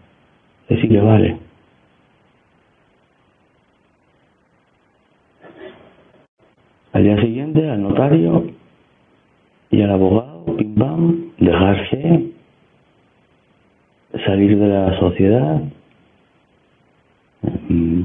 Decir 0.67 0.89
que 0.89 0.99
vale. 0.99 1.37
Al 6.91 7.03
día 7.03 7.21
siguiente, 7.21 7.69
al 7.69 7.81
notario 7.81 8.51
y 9.71 9.81
al 9.81 9.91
abogado, 9.91 10.57
pim 10.57 10.75
pam, 10.75 11.31
dejarse, 11.37 12.31
salir 14.25 14.59
de 14.59 14.67
la 14.67 14.99
sociedad, 14.99 15.61
mm, 17.69 18.01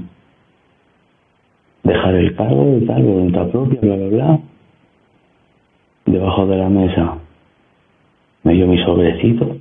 dejar 1.84 2.14
el 2.14 2.34
cargo 2.34 2.78
y 2.78 2.86
tal, 2.86 3.02
voluntad 3.02 3.48
propia, 3.48 3.80
bla, 3.80 3.96
bla, 3.96 4.08
bla, 4.08 4.40
debajo 6.06 6.46
de 6.46 6.56
la 6.56 6.68
mesa 6.68 7.18
me 8.44 8.52
dio 8.52 8.66
mi 8.66 8.78
sobrecito. 8.84 9.56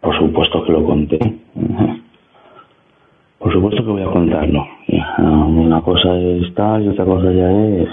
Por 0.00 0.18
supuesto 0.18 0.64
que 0.64 0.72
lo 0.72 0.84
conté. 0.84 1.18
Por 3.38 3.52
supuesto 3.52 3.84
que 3.84 3.90
voy 3.90 4.02
a 4.02 4.10
contarlo. 4.10 4.66
Una 5.18 5.80
cosa 5.80 6.16
es 6.18 6.52
tal 6.54 6.84
y 6.84 6.88
otra 6.88 7.04
cosa 7.04 7.32
ya 7.32 7.50
es... 7.50 7.88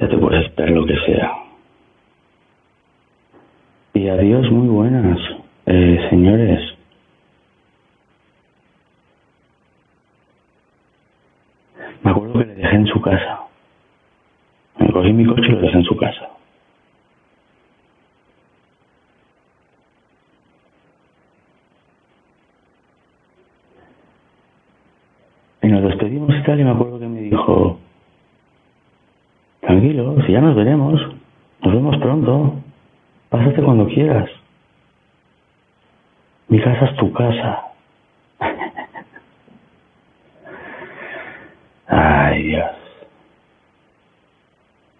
Ya 0.00 0.08
te 0.08 0.18
puedes 0.18 0.44
esperar 0.46 0.72
lo 0.72 0.84
que 0.84 0.96
sea. 1.06 1.32
Y 3.94 4.08
adiós, 4.08 4.50
muy 4.50 4.68
buenas, 4.68 5.18
eh, 5.66 6.06
señores. 6.10 6.60
Me 12.02 12.10
acuerdo 12.10 12.40
que 12.40 12.46
le 12.46 12.54
dejé 12.54 12.76
en 12.76 12.86
casa. 13.02 13.40
Me 14.78 14.90
cogí 14.90 15.12
mi 15.12 15.26
coche 15.26 15.48
y 15.48 15.52
lo 15.52 15.60
dejé 15.60 15.76
en 15.76 15.84
su 15.84 15.96
casa. 15.96 16.32
nos 25.72 25.82
despedimos 25.82 26.34
y 26.36 26.42
tal, 26.42 26.60
y 26.60 26.64
me 26.64 26.70
acuerdo 26.70 27.00
que 27.00 27.06
me 27.06 27.20
dijo, 27.20 27.78
tranquilo, 29.60 30.16
si 30.26 30.32
ya 30.32 30.40
nos 30.40 30.54
veremos, 30.54 31.00
nos 31.62 31.74
vemos 31.74 31.96
pronto, 31.96 32.56
pásate 33.30 33.62
cuando 33.62 33.86
quieras. 33.86 34.28
Mi 36.48 36.60
casa 36.60 36.84
es 36.84 36.96
tu 36.96 37.12
casa. 37.12 37.62
Ay, 41.86 42.42
Dios. 42.42 42.81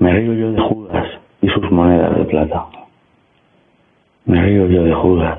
Me 0.02 0.12
río 0.12 0.34
yo 0.34 0.50
de 0.50 0.60
Judas 0.60 1.06
y 1.42 1.48
sus 1.48 1.70
monedas 1.70 2.18
de 2.18 2.24
plata. 2.24 2.66
Me 4.24 4.42
río 4.42 4.66
yo 4.66 4.82
de 4.82 4.92
Judas 4.92 5.38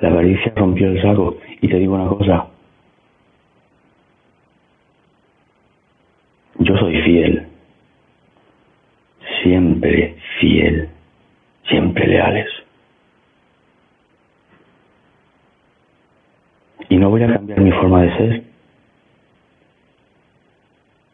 La 0.00 0.08
avaricia 0.08 0.52
rompió 0.56 0.88
el 0.88 1.00
saco. 1.00 1.36
Y 1.60 1.68
te 1.68 1.76
digo 1.76 1.94
una 1.94 2.08
cosa. 2.08 2.48
Yo 6.58 6.76
soy 6.78 7.00
fiel. 7.02 7.46
Siempre 9.40 10.16
fiel. 10.40 10.88
Siempre 11.68 12.08
leales. 12.08 12.48
Y 16.88 16.96
no 17.08 17.12
voy 17.12 17.22
a 17.22 17.32
cambiar 17.32 17.60
mi 17.62 17.72
forma 17.72 18.02
de 18.02 18.16
ser. 18.18 18.42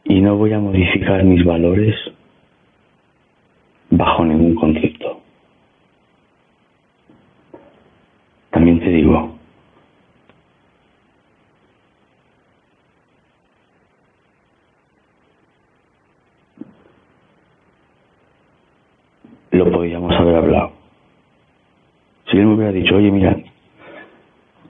Y 0.03 0.21
no 0.21 0.37
voy 0.37 0.53
a 0.53 0.59
modificar 0.59 1.23
mis 1.23 1.45
valores 1.45 1.95
bajo 3.91 4.25
ningún 4.25 4.57
concepto. 4.57 5.21
También 8.51 8.81
te 8.81 8.89
digo, 8.89 9.37
lo 19.53 19.71
podíamos 19.71 20.13
haber 20.17 20.35
hablado. 20.35 20.73
Si 22.29 22.37
él 22.37 22.47
me 22.47 22.55
hubiera 22.55 22.73
dicho, 22.73 22.97
oye, 22.97 23.13
mira, 23.13 23.37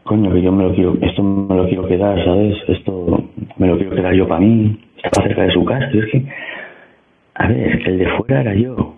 coño, 0.05 0.33
que 0.33 0.43
yo 0.43 0.53
me 0.53 0.65
lo 0.65 0.75
quiero, 0.75 0.97
esto 1.01 1.23
me 1.23 1.57
lo 1.57 1.67
quiero 1.67 1.87
quedar, 1.87 2.23
¿sabes? 2.25 2.57
Esto 2.69 3.25
me 3.57 3.67
lo 3.67 3.77
quiero 3.77 3.97
quedar 3.97 4.15
yo 4.15 4.29
para 4.29 4.41
mí, 4.41 4.79
estaba 5.03 5.27
cerca 5.27 5.43
de 5.43 5.51
su 5.51 5.65
casa, 5.65 5.91
es 5.93 6.07
que, 6.07 6.25
a 7.35 7.49
ver, 7.49 7.89
el 7.89 7.99
de 7.99 8.07
fuera 8.17 8.43
era 8.43 8.55
yo. 8.55 8.95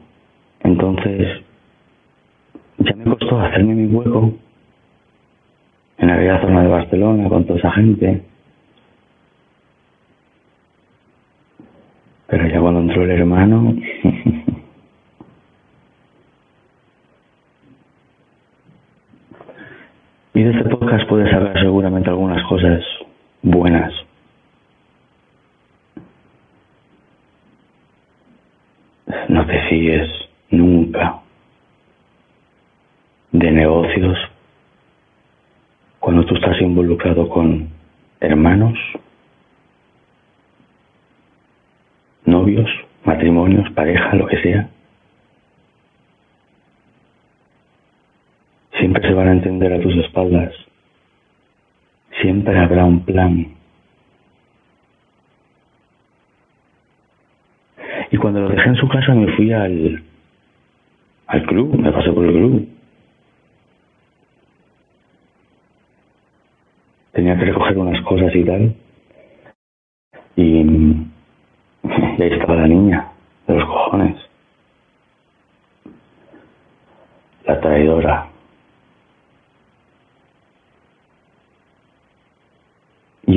Entonces, 0.63 1.43
ya 2.79 2.95
me 2.97 3.05
costó 3.05 3.41
hacerme 3.41 3.75
mi 3.75 3.87
hueco 3.87 4.35
en 5.99 6.11
aquella 6.11 6.41
zona 6.41 6.63
de 6.63 6.69
Barcelona 6.69 7.29
con 7.29 7.45
toda 7.45 7.59
esa 7.59 7.71
gente. 7.73 8.23
Pero 12.27 12.49
ya 12.49 12.61
cuando 12.61 12.81
entró 12.81 13.05
el 13.05 13.11
hermano... 13.11 13.77
y 20.37 20.43
de 20.43 20.51
este 20.51 20.69
podcast 20.69 21.09
puedes 21.09 21.31
sacar 21.31 21.59
seguramente 21.59 22.11
algunas 22.11 22.47
cosas 22.47 22.85
buenas. 23.41 23.91
No 29.29 29.47
te 29.47 29.63
fíes 29.71 30.07
nunca 30.51 31.21
de 33.33 33.51
negocios 33.51 34.19
cuando 36.01 36.27
tú 36.27 36.35
estás 36.35 36.61
involucrado 36.61 37.31
con 37.31 37.71
hermanos, 38.21 38.79
novios, 42.27 42.69
matrimonios, 43.05 43.71
pareja, 43.71 44.15
lo 44.15 44.27
que 44.27 44.43
sea, 44.43 44.69
Siempre 48.79 49.03
se 49.09 49.15
van 49.15 49.29
a 49.29 49.33
entender 49.33 49.73
a 49.73 49.81
tus 49.81 49.97
espaldas. 49.97 50.53
Siempre 52.21 52.59
habrá 52.59 52.85
un 52.85 53.05
plan. 53.05 53.55
Y 58.11 58.17
cuando 58.19 58.41
lo 58.41 58.49
dejé 58.49 58.69
en 58.69 58.77
su 58.77 58.89
casa 58.89 59.15
me 59.15 59.35
fui 59.35 59.53
al, 59.53 60.03
al 61.27 61.47
club, 61.47 61.75
me 61.79 61.91
pasé 61.91 62.13
por 62.13 62.25
el 62.27 62.33
club. 62.33 62.69
Tenía 67.13 67.39
que 67.39 67.47
recoger 67.47 67.79
unas 67.79 68.03
cosas 68.03 68.35
y 68.35 68.45
tal. 68.45 68.75
Y, 70.37 70.43
y 70.43 72.23
ahí 72.23 72.33
estaba 72.33 72.57
la 72.57 72.69
niña, 72.69 73.09
de 73.47 73.55
los 73.55 73.65
cojones. 73.65 74.17
La 77.47 77.61
traidora. 77.61 78.36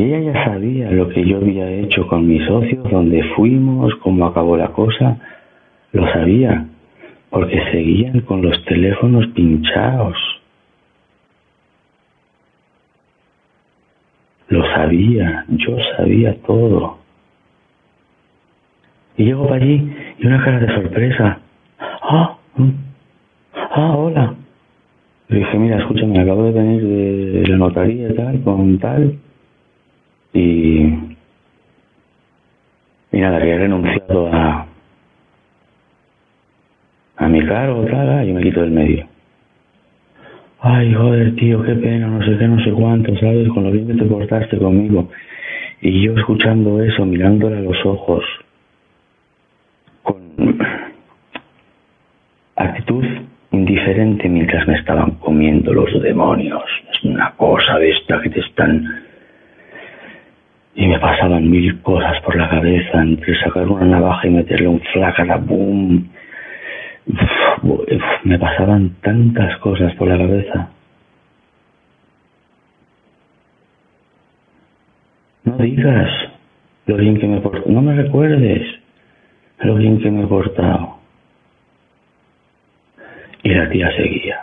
Ella 0.10 0.34
ya 0.34 0.46
sabía 0.46 0.92
lo 0.92 1.10
que 1.10 1.24
yo 1.24 1.38
había 1.38 1.70
hecho 1.70 2.08
con 2.08 2.28
mis 2.28 2.44
socios, 2.46 2.90
dónde 2.90 3.24
fuimos, 3.36 3.94
cómo 3.96 4.26
acabó 4.26 4.58
la 4.58 4.70
cosa. 4.70 5.18
Lo 5.92 6.12
sabía, 6.12 6.66
porque 7.30 7.62
seguían 7.72 8.22
con 8.22 8.42
los 8.42 8.64
teléfonos 8.66 9.28
pinchados. 9.28 10.18
Lo 14.48 14.64
sabía, 14.74 15.46
yo 15.50 15.78
sabía 15.96 16.36
todo. 16.42 16.98
Y 19.18 19.26
llego 19.26 19.48
para 19.48 19.64
allí 19.64 19.94
y 20.18 20.26
una 20.26 20.44
cara 20.44 20.60
de 20.60 20.74
sorpresa. 20.74 21.40
Ah, 21.80 22.38
mm, 22.56 22.70
ah, 23.54 23.96
hola. 23.96 24.34
Le 25.28 25.40
dije, 25.40 25.58
mira, 25.60 25.78
escúchame, 25.78 26.20
acabo 26.20 26.46
de 26.46 26.52
venir 26.52 26.84
de 26.84 27.48
la 27.48 27.58
notaría 27.58 28.10
y 28.10 28.16
tal, 28.16 28.42
con 28.42 28.80
tal 28.80 29.20
y, 30.34 30.80
y 33.12 33.18
nada, 33.20 33.44
he 33.44 33.58
renunciado 33.58 34.34
a, 34.34 34.68
a 37.18 37.28
mi 37.28 37.46
cargo, 37.46 37.86
tal, 37.86 38.28
y 38.28 38.34
me 38.34 38.44
quito 38.44 38.62
del 38.62 38.72
medio. 38.72 39.08
Ay, 40.62 40.94
joder, 40.94 41.36
tío, 41.36 41.64
qué 41.64 41.74
pena, 41.76 42.08
no 42.08 42.24
sé 42.24 42.38
qué, 42.38 42.48
no 42.48 42.62
sé 42.62 42.72
cuánto, 42.72 43.16
¿sabes? 43.18 43.48
Con 43.50 43.64
lo 43.64 43.72
bien 43.72 43.88
que 43.88 43.94
te 43.94 44.04
portaste 44.04 44.58
conmigo. 44.58 45.10
Y 45.82 46.02
yo 46.02 46.14
escuchando 46.14 46.84
eso, 46.84 47.06
mirándole 47.06 47.58
a 47.58 47.62
los 47.62 47.78
ojos, 47.86 48.26
con 50.04 50.18
actitud 52.58 53.06
indiferente 53.52 54.28
mientras 54.28 54.68
me 54.68 54.76
estaban 54.76 55.12
comiendo 55.12 55.74
los 55.74 55.90
demonios. 56.02 56.64
Es 56.92 57.04
una 57.06 57.32
cosa 57.38 57.80
de 57.80 57.92
esta 57.92 58.22
que 58.22 58.30
te 58.30 58.42
están 58.42 59.09
y 60.76 60.88
me 60.88 61.00
pasaban 61.00 61.50
mil 61.50 61.82
cosas 61.82 62.22
por 62.22 62.36
la 62.36 62.50
cabeza, 62.50 63.02
entre 63.02 63.40
sacar 63.40 63.68
una 63.68 63.86
navaja 63.86 64.28
y 64.28 64.32
meterle 64.32 64.68
un 64.68 64.82
la 64.94 65.38
boom. 65.38 66.10
me 68.24 68.40
pasaban 68.40 68.96
tantas 69.02 69.58
cosas 69.58 69.94
por 69.96 70.08
la 70.08 70.18
cabeza. 70.18 70.70
No 75.44 75.58
digas 75.58 76.10
lo 76.86 76.98
bien 76.98 77.20
que 77.20 77.28
me 77.28 77.38
he 77.38 77.42
portado, 77.42 77.72
no 77.72 77.82
me 77.82 77.96
recuerdes 77.96 78.80
lo 79.60 79.76
bien 79.76 80.00
que 80.00 80.12
me 80.12 80.24
he 80.24 80.28
portado. 80.28 81.00
Y 83.42 83.50
la 83.50 83.70
tía 83.70 83.92
seguía. 83.96 84.40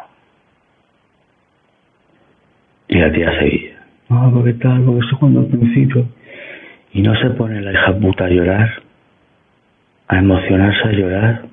Y 2.89 2.99
la 2.99 3.12
tía 3.12 3.39
seguía. 3.39 3.76
Ah, 4.09 4.31
porque 4.33 4.55
tal, 4.55 4.83
porque 4.85 5.07
eso 5.07 5.19
cuando 5.19 5.41
al 5.41 5.47
principio 5.47 6.07
y 6.93 7.03
no 7.03 7.15
se 7.17 7.29
pone 7.31 7.61
la 7.61 7.73
hija 7.73 7.95
puta 7.99 8.25
a 8.25 8.29
llorar, 8.29 8.83
a 10.09 10.19
emocionarse 10.19 10.89
a 10.89 10.93
llorar. 10.93 11.45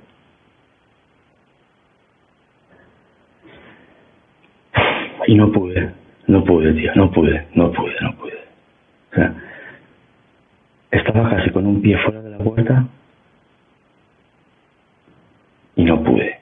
Y 5.27 5.35
no 5.35 5.51
pude, 5.51 5.91
no 6.27 6.43
pude, 6.43 6.73
tío, 6.73 6.91
no 6.95 7.11
pude, 7.11 7.47
no 7.55 7.71
pude, 7.71 7.93
no 8.01 8.15
pude. 8.15 8.37
O 9.11 9.15
sea, 9.15 9.33
estaba 10.91 11.29
casi 11.29 11.49
con 11.49 11.65
un 11.65 11.81
pie 11.81 11.97
fuera 11.97 12.21
de 12.21 12.29
la 12.29 12.37
puerta 12.37 12.87
y 15.75 15.83
no 15.83 16.03
pude. 16.03 16.39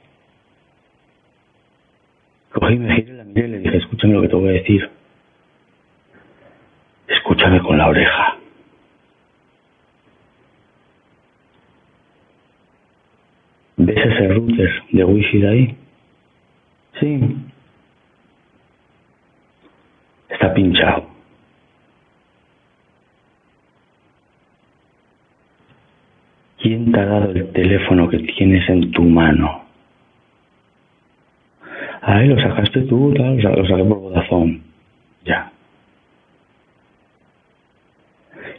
Cogí, 2.51 2.75
me 2.77 2.95
giré, 2.95 3.13
la 3.13 3.23
miré 3.23 3.47
y 3.47 3.51
le 3.51 3.59
dije, 3.59 3.77
escúchame 3.77 4.13
lo 4.13 4.21
que 4.21 4.27
te 4.27 4.35
voy 4.35 4.49
a 4.49 4.53
decir. 4.53 5.00
Escúchame 7.41 7.63
con 7.63 7.75
la 7.75 7.87
oreja. 7.87 8.37
¿Ves 13.77 13.97
ese 13.97 14.27
router 14.27 14.83
de 14.91 15.03
wifi 15.03 15.39
de 15.39 15.49
ahí? 15.49 15.75
Sí. 16.99 17.37
Está 20.29 20.53
pinchado. 20.53 21.07
¿Quién 26.59 26.91
te 26.91 26.99
ha 26.99 27.05
dado 27.05 27.31
el 27.31 27.51
teléfono 27.53 28.07
que 28.07 28.19
tienes 28.19 28.69
en 28.69 28.91
tu 28.91 29.01
mano? 29.01 29.63
Ay, 32.03 32.27
lo 32.27 32.39
sacaste 32.39 32.81
tú, 32.81 33.11
tal, 33.15 33.37
lo 33.37 33.65
saqué 33.65 33.83
por 33.83 33.97
Vodafone. 33.97 34.61
Ya. 35.25 35.50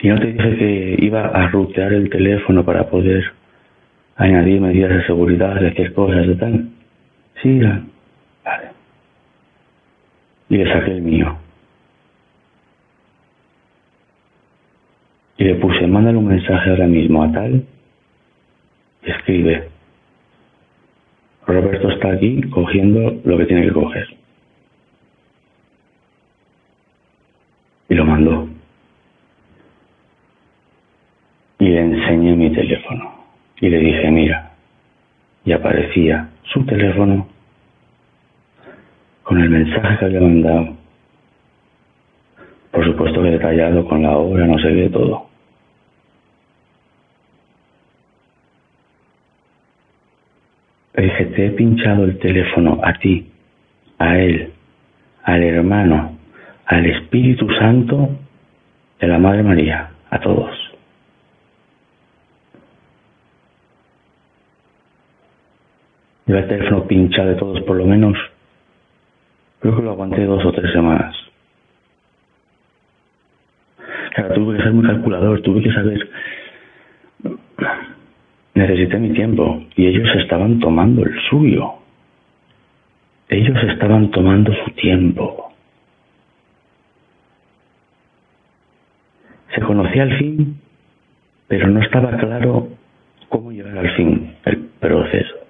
Y 0.02 0.08
no 0.08 0.18
te 0.18 0.32
dije 0.32 0.56
que 0.56 0.96
iba 0.98 1.26
a 1.26 1.46
rutear 1.48 1.92
el 1.92 2.10
teléfono 2.10 2.64
para 2.64 2.90
poder 2.90 3.22
añadir 4.16 4.60
medidas 4.60 4.90
de 4.90 5.06
seguridad, 5.06 5.54
decir 5.60 5.94
cosas 5.94 6.26
de 6.26 6.34
tal. 6.34 6.68
Sí, 7.40 7.60
vale. 7.60 8.70
Y 10.48 10.56
le 10.56 10.72
saqué 10.72 10.90
el 10.90 11.02
mío. 11.02 11.36
Y 15.38 15.44
le 15.44 15.54
puse, 15.54 15.86
mándale 15.86 16.18
un 16.18 16.26
mensaje 16.26 16.70
ahora 16.70 16.88
mismo 16.88 17.22
a 17.22 17.30
tal. 17.30 17.64
Y 19.04 19.10
escribe. 19.10 19.68
Roberto 21.46 21.90
está 21.90 22.10
aquí 22.10 22.40
cogiendo 22.50 23.20
lo 23.24 23.38
que 23.38 23.46
tiene 23.46 23.66
que 23.66 23.72
coger. 23.72 24.08
Y 27.88 27.94
lo 27.94 28.04
mandó. 28.04 28.48
Y 31.61 31.61
le 31.72 31.80
enseñé 31.80 32.36
mi 32.36 32.50
teléfono 32.50 33.10
y 33.60 33.68
le 33.68 33.78
dije, 33.78 34.10
mira, 34.10 34.50
y 35.44 35.52
aparecía 35.52 36.28
su 36.44 36.64
teléfono 36.64 37.26
con 39.22 39.40
el 39.40 39.48
mensaje 39.48 39.98
que 39.98 40.04
había 40.04 40.20
mandado. 40.20 40.76
Por 42.70 42.84
supuesto 42.84 43.22
que 43.22 43.30
detallado 43.30 43.84
con 43.86 44.02
la 44.02 44.16
hora, 44.16 44.46
no 44.46 44.58
sé 44.58 44.68
qué, 44.68 44.88
todo. 44.90 45.26
Le 50.94 51.04
dije, 51.04 51.24
te 51.26 51.46
he 51.46 51.50
pinchado 51.50 52.04
el 52.04 52.18
teléfono 52.18 52.80
a 52.82 52.92
ti, 52.94 53.28
a 53.98 54.18
él, 54.18 54.52
al 55.24 55.42
hermano, 55.42 56.18
al 56.66 56.86
Espíritu 56.86 57.48
Santo 57.58 58.10
de 59.00 59.06
la 59.08 59.18
Madre 59.18 59.42
María, 59.42 59.90
a 60.10 60.20
todos. 60.20 60.71
El 66.38 66.48
teléfono 66.48 66.86
pinchado 66.86 67.30
de 67.30 67.34
todos 67.36 67.60
por 67.62 67.76
lo 67.76 67.84
menos. 67.84 68.16
Creo 69.60 69.76
que 69.76 69.82
lo 69.82 69.90
aguanté 69.92 70.24
dos 70.24 70.44
o 70.44 70.52
tres 70.52 70.72
semanas. 70.72 71.14
Claro, 74.14 74.34
tuve 74.34 74.56
que 74.56 74.62
ser 74.62 74.72
muy 74.72 74.84
calculador, 74.84 75.40
tuve 75.42 75.62
que 75.62 75.72
saber. 75.72 76.08
Necesité 78.54 78.98
mi 78.98 79.10
tiempo 79.10 79.62
y 79.76 79.86
ellos 79.86 80.08
estaban 80.16 80.58
tomando 80.60 81.04
el 81.04 81.18
suyo. 81.30 81.74
Ellos 83.28 83.56
estaban 83.70 84.10
tomando 84.10 84.52
su 84.52 84.70
tiempo. 84.72 85.52
Se 89.54 89.60
conocía 89.62 90.02
al 90.02 90.18
fin, 90.18 90.60
pero 91.48 91.68
no 91.68 91.80
estaba 91.80 92.16
claro 92.18 92.68
cómo 93.28 93.52
llegar 93.52 93.78
al 93.78 93.90
fin, 93.96 94.34
el 94.44 94.58
proceso. 94.80 95.41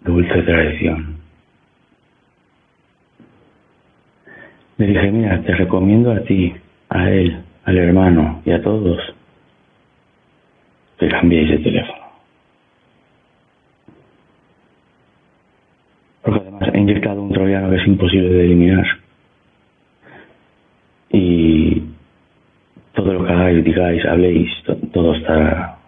Dulce 0.00 0.42
traición. 0.42 1.16
Le 4.78 4.86
dije, 4.86 5.10
mira, 5.12 5.40
te 5.42 5.54
recomiendo 5.54 6.10
a 6.10 6.20
ti, 6.20 6.54
a 6.88 7.10
él, 7.10 7.42
al 7.64 7.76
hermano 7.76 8.42
y 8.44 8.50
a 8.50 8.62
todos 8.62 8.98
que 10.98 11.08
cambiéis 11.08 11.50
de 11.50 11.58
teléfono. 11.58 12.00
Porque 16.22 16.40
además 16.40 16.70
he 16.72 16.78
inyectado 16.78 17.22
un 17.22 17.32
troyano 17.32 17.70
que 17.70 17.76
es 17.76 17.86
imposible 17.86 18.28
de 18.30 18.44
eliminar. 18.44 18.86
Y 21.12 21.89
todo 23.00 23.14
lo 23.14 23.24
que 23.24 23.32
hagáis, 23.32 23.64
digáis, 23.64 24.04
habléis, 24.04 24.50
todo 24.92 25.14
está 25.14 25.78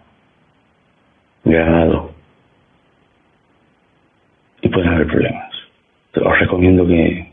grabado. 1.43 2.11
Y 4.61 4.69
pueden 4.69 4.93
haber 4.93 5.07
problemas. 5.07 5.51
Os 6.15 6.39
recomiendo 6.39 6.87
que 6.87 7.31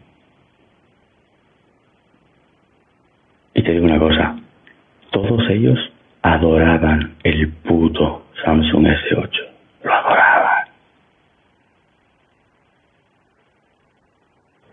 Y 3.54 3.62
te 3.62 3.72
digo 3.72 3.84
una 3.84 3.98
cosa, 3.98 4.36
todos 5.10 5.50
ellos 5.50 5.78
adoraban 6.22 7.16
el 7.24 7.48
puto 7.48 8.26
Samsung 8.44 8.86
S8. 8.86 9.30
Lo 9.82 9.92
adoraban. 9.92 10.66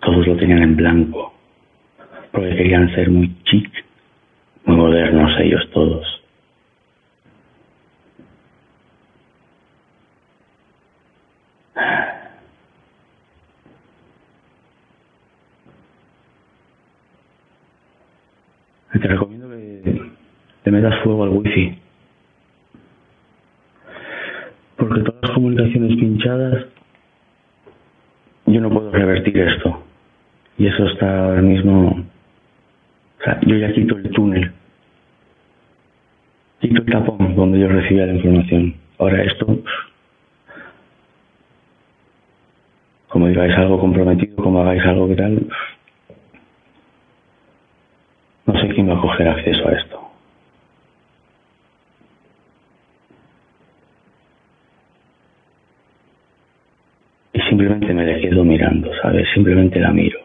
Todos 0.02 0.28
lo 0.28 0.36
tenían 0.38 0.64
en 0.64 0.76
blanco. 0.76 1.34
Porque 2.32 2.56
querían 2.56 2.94
ser 2.94 3.10
muy 3.10 3.34
chic, 3.46 3.87
modernos 4.68 5.32
ellos 5.40 5.70
todos. 5.72 6.18
Te 19.00 19.08
recomiendo 19.08 19.48
que 19.50 20.12
te 20.64 20.72
metas 20.72 21.04
fuego 21.04 21.24
al 21.24 21.30
wifi. 21.30 21.78
Porque 24.76 25.02
todas 25.02 25.22
las 25.22 25.32
comunicaciones 25.32 25.96
pinchadas, 25.98 26.66
yo 28.48 28.62
no 28.62 28.70
puedo 28.70 28.92
revertir 28.92 29.38
esto. 29.38 29.84
Y 30.58 30.68
eso 30.68 30.88
está 30.88 31.26
ahora 31.26 31.42
mismo... 31.42 32.04
O 33.20 33.24
sea, 33.24 33.40
yo 33.42 33.56
ya 33.56 33.72
quito 33.72 33.98
el 33.98 34.10
túnel. 34.12 34.52
Quito 36.60 36.82
el 36.82 36.92
tapón 36.92 37.36
donde 37.36 37.60
yo 37.60 37.68
recibía 37.68 38.06
la 38.06 38.14
información. 38.14 38.76
Ahora 38.98 39.24
esto... 39.24 39.60
Como 43.10 43.28
digáis 43.28 43.56
algo 43.56 43.80
comprometido, 43.80 44.36
como 44.38 44.62
hagáis 44.62 44.84
algo 44.84 45.08
que 45.08 45.16
tal... 45.16 45.48
No 48.46 48.62
sé 48.62 48.70
quién 48.70 48.90
va 48.90 48.98
a 48.98 49.02
coger 49.02 49.28
acceso 49.28 49.68
a 49.68 49.72
esto. 49.74 50.02
Y 57.34 57.42
simplemente 57.42 57.94
me 57.94 58.06
le 58.06 58.22
quedo 58.22 58.44
mirando, 58.44 58.90
¿sabes? 59.02 59.28
Simplemente 59.34 59.80
la 59.80 59.92
miro. 59.92 60.17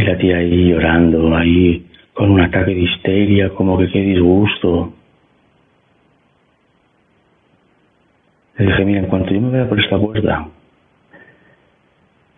Y 0.00 0.02
la 0.02 0.16
tía 0.16 0.38
ahí 0.38 0.70
llorando, 0.70 1.36
ahí 1.36 1.86
con 2.14 2.30
un 2.30 2.40
ataque 2.40 2.74
de 2.74 2.80
histeria, 2.80 3.50
como 3.50 3.76
que 3.76 3.90
qué 3.90 4.00
disgusto. 4.00 4.94
Le 8.56 8.64
dije, 8.64 8.84
mira, 8.86 9.00
en 9.00 9.06
cuanto 9.08 9.30
yo 9.30 9.42
me 9.42 9.50
vea 9.50 9.68
por 9.68 9.78
esta 9.78 9.98
puerta, 9.98 10.48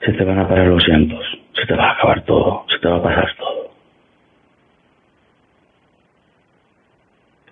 se 0.05 0.13
te 0.13 0.25
van 0.25 0.41
a 0.41 0.49
parar 0.49 0.67
los 0.67 0.85
llantos, 0.89 1.25
se 1.55 1.65
te 1.65 1.75
va 1.75 1.91
a 1.91 1.93
acabar 1.93 2.25
todo, 2.25 2.65
se 2.69 2.81
te 2.81 2.89
va 2.89 2.97
a 2.97 3.03
pasar 3.03 3.29
todo. 3.39 3.71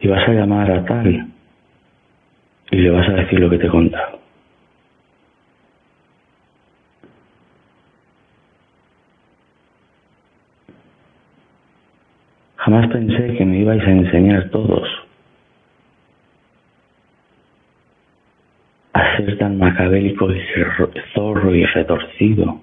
Y 0.00 0.08
vas 0.08 0.28
a 0.28 0.32
llamar 0.32 0.72
a 0.72 0.84
tal 0.86 1.28
y 2.72 2.76
le 2.76 2.90
vas 2.90 3.08
a 3.08 3.12
decir 3.12 3.38
lo 3.38 3.48
que 3.48 3.58
te 3.58 3.66
he 3.68 3.70
contado. 3.70 4.19
Jamás 12.70 12.86
pensé 12.86 13.34
que 13.36 13.44
me 13.44 13.58
ibais 13.58 13.82
a 13.82 13.90
enseñar 13.90 14.48
todos 14.50 14.88
a 18.92 19.16
ser 19.16 19.38
tan 19.38 19.58
macabélico 19.58 20.30
y 20.30 20.40
zorro 21.12 21.52
y 21.52 21.64
retorcido. 21.66 22.60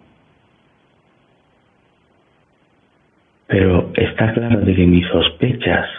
Pero 3.47 3.91
está 3.95 4.31
claro 4.31 4.61
de 4.61 4.75
que 4.75 4.85
mis 4.85 5.05
sospechas 5.07 5.89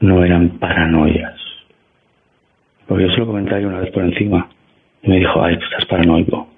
no 0.00 0.24
eran 0.24 0.58
paranoias. 0.58 1.38
Porque 2.86 3.04
yo 3.04 3.10
se 3.10 3.18
lo 3.18 3.26
comenté 3.26 3.66
una 3.66 3.80
vez 3.80 3.90
por 3.90 4.04
encima 4.04 4.48
y 5.02 5.10
me 5.10 5.18
dijo, 5.18 5.42
ay, 5.42 5.58
tú 5.58 5.64
estás 5.66 5.84
paranoico. 5.84 6.48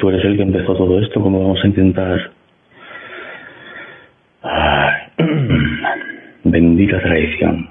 Tú 0.00 0.08
eres 0.08 0.24
el 0.24 0.36
que 0.36 0.42
empezó 0.42 0.74
todo 0.74 0.98
esto, 0.98 1.20
¿cómo 1.20 1.42
vamos 1.42 1.62
a 1.62 1.66
intentar? 1.66 2.32
Bendita 6.44 7.00
traición. 7.02 7.68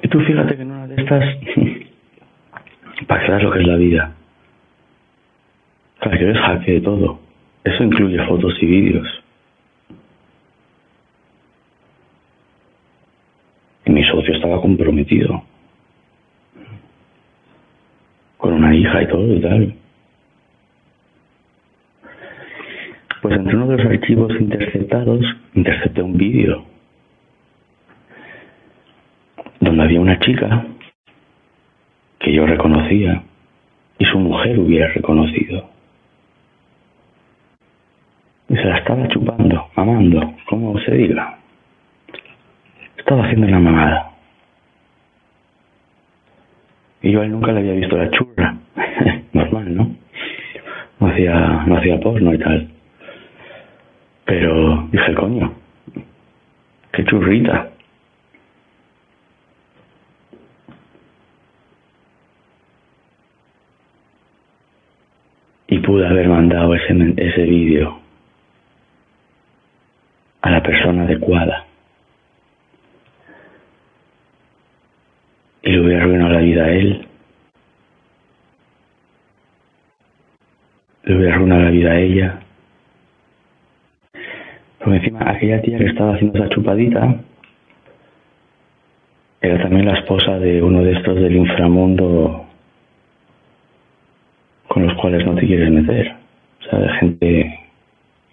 Y 0.00 0.08
tú 0.08 0.20
fíjate 0.20 0.56
que 0.56 0.62
en 0.62 0.70
una 0.70 0.86
de 0.86 1.02
estas, 1.02 1.24
para 3.12 3.38
que 3.38 3.44
lo 3.44 3.52
que 3.52 3.58
es 3.60 3.66
la 3.66 3.76
vida, 3.76 4.12
para 6.00 6.18
que 6.18 6.24
ves 6.24 6.38
jaque 6.38 6.72
de 6.72 6.80
todo, 6.80 7.20
eso 7.62 7.84
incluye 7.84 8.18
fotos 8.24 8.54
y 8.62 8.66
vídeos. 8.66 9.22
Y 13.84 13.90
mi 13.90 14.02
socio 14.04 14.34
estaba 14.34 14.62
comprometido. 14.62 15.42
Con 18.38 18.54
una 18.54 18.74
hija 18.74 19.02
y 19.02 19.06
todo 19.08 19.34
y 19.34 19.40
tal. 19.40 19.74
Pues 23.20 23.34
entre 23.36 23.56
uno 23.56 23.66
de 23.68 23.76
los 23.76 23.86
archivos 23.92 24.32
interceptados, 24.40 25.20
intercepté 25.52 26.00
un 26.00 26.16
vídeo 26.16 26.64
donde 29.60 29.82
había 29.82 30.00
una 30.00 30.18
chica 30.18 30.66
que 32.22 32.32
yo 32.32 32.46
reconocía 32.46 33.22
y 33.98 34.04
su 34.04 34.18
mujer 34.18 34.58
hubiera 34.58 34.88
reconocido. 34.88 35.68
Y 38.48 38.54
se 38.54 38.64
la 38.64 38.78
estaba 38.78 39.08
chupando, 39.08 39.68
amando, 39.74 40.34
como 40.46 40.78
se 40.80 40.92
diga. 40.92 41.38
Estaba 42.96 43.24
haciendo 43.24 43.46
una 43.48 43.58
mamada. 43.58 44.12
Y 47.02 47.10
yo 47.10 47.20
a 47.20 47.24
él 47.24 47.32
nunca 47.32 47.52
le 47.52 47.60
había 47.60 47.72
visto 47.72 47.96
la 47.96 48.10
churra. 48.10 48.56
Normal, 49.32 49.74
¿no? 49.74 49.96
No 51.00 51.06
hacía, 51.08 51.64
no 51.66 51.76
hacía 51.76 51.98
porno 51.98 52.34
y 52.34 52.38
tal. 52.38 52.68
Pero 54.24 54.88
dije, 54.92 55.14
coño, 55.14 55.52
qué 56.92 57.04
churrita. 57.04 57.71
Y 65.72 65.78
pude 65.78 66.06
haber 66.06 66.28
mandado 66.28 66.74
ese, 66.74 66.92
ese 67.16 67.44
vídeo 67.44 67.98
a 70.42 70.50
la 70.50 70.62
persona 70.62 71.04
adecuada. 71.04 71.64
Y 75.62 75.70
le 75.70 75.80
hubiera 75.80 76.02
arruinado 76.02 76.30
la 76.34 76.40
vida 76.40 76.64
a 76.64 76.72
él. 76.72 77.06
Le 81.04 81.16
hubiera 81.16 81.36
arruinado 81.36 81.62
la 81.62 81.70
vida 81.70 81.92
a 81.92 82.00
ella. 82.00 82.40
Porque 84.78 84.96
encima 84.98 85.30
aquella 85.30 85.62
tía 85.62 85.78
que 85.78 85.86
estaba 85.86 86.16
haciendo 86.16 86.38
esa 86.38 86.54
chupadita 86.54 87.16
Era 89.40 89.62
también 89.62 89.86
la 89.86 89.94
esposa 89.94 90.38
de 90.38 90.62
uno 90.62 90.82
de 90.84 90.92
estos 90.92 91.14
del 91.14 91.34
inframundo 91.34 92.51
con 94.72 94.86
los 94.86 94.96
cuales 94.96 95.26
no 95.26 95.34
te 95.34 95.46
quieres 95.46 95.70
meter. 95.70 96.14
O 96.60 96.62
sea, 96.62 96.78
de 96.78 96.88
gente, 96.94 97.58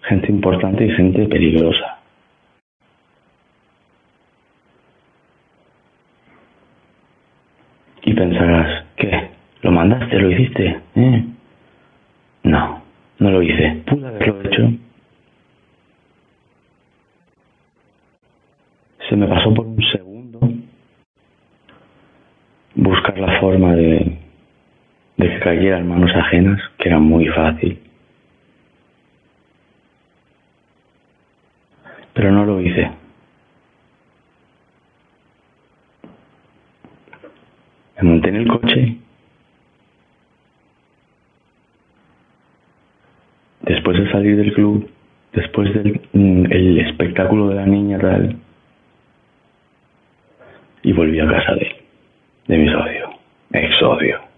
gente 0.08 0.32
importante 0.32 0.86
y 0.86 0.90
gente 0.92 1.26
peligrosa. 1.26 1.98
Y 8.04 8.14
pensarás, 8.14 8.86
¿qué? 8.96 9.28
¿Lo 9.60 9.70
mandaste? 9.70 10.18
¿Lo 10.18 10.30
hiciste? 10.30 10.80
¿Eh? 10.94 11.24
No, 12.44 12.82
no 13.18 13.30
lo 13.30 13.42
hice. 13.42 13.82
Pude 13.86 14.08
haberlo 14.08 14.40
hecho. 14.40 14.72
Se 19.10 19.14
me 19.14 19.26
pasó 19.26 19.52
por 19.52 19.66
un 19.66 19.82
segundo 19.92 20.40
buscar 22.76 23.18
la 23.18 23.38
forma 23.40 23.74
de, 23.74 24.19
de 25.20 25.28
que 25.28 25.38
cayera 25.40 25.78
en 25.78 25.88
manos 25.88 26.10
ajenas, 26.14 26.58
que 26.78 26.88
era 26.88 26.98
muy 26.98 27.26
fácil. 27.28 27.78
Pero 32.14 32.32
no 32.32 32.44
lo 32.46 32.60
hice. 32.60 32.90
Me 37.96 38.08
monté 38.08 38.30
en 38.30 38.36
el 38.36 38.48
coche. 38.48 38.96
Después 43.60 43.98
de 43.98 44.10
salir 44.10 44.36
del 44.38 44.54
club, 44.54 44.90
después 45.34 45.72
del 45.74 46.00
mm, 46.14 46.46
espectáculo 46.80 47.48
de 47.48 47.54
la 47.56 47.66
niña 47.66 47.98
tal, 47.98 48.36
y 50.82 50.92
volví 50.94 51.20
a 51.20 51.28
casa 51.28 51.54
de 51.56 51.60
él, 51.60 51.76
de 52.48 52.56
mi 52.56 52.68
socio, 52.70 53.10
exodio. 53.52 54.29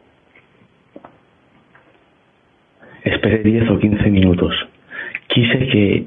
Esperé 3.05 3.39
10 3.39 3.71
o 3.71 3.79
15 3.79 4.11
minutos. 4.11 4.55
Quise 5.27 5.59
que 5.69 6.07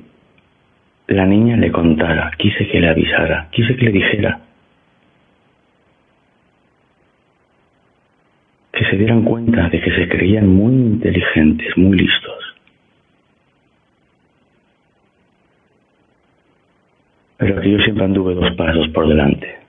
la 1.07 1.25
niña 1.25 1.57
le 1.57 1.71
contara, 1.71 2.31
quise 2.37 2.67
que 2.67 2.79
le 2.79 2.89
avisara, 2.89 3.49
quise 3.51 3.75
que 3.75 3.85
le 3.85 3.91
dijera. 3.91 4.39
Que 8.71 8.85
se 8.85 8.97
dieran 8.97 9.23
cuenta 9.23 9.69
de 9.69 9.81
que 9.81 9.91
se 9.91 10.07
creían 10.07 10.47
muy 10.47 10.73
inteligentes, 10.73 11.77
muy 11.77 11.97
listos. 11.97 12.55
Pero 17.37 17.61
que 17.61 17.71
yo 17.71 17.79
siempre 17.79 18.05
anduve 18.05 18.33
dos 18.33 18.55
pasos 18.55 18.87
por 18.89 19.07
delante. 19.07 19.64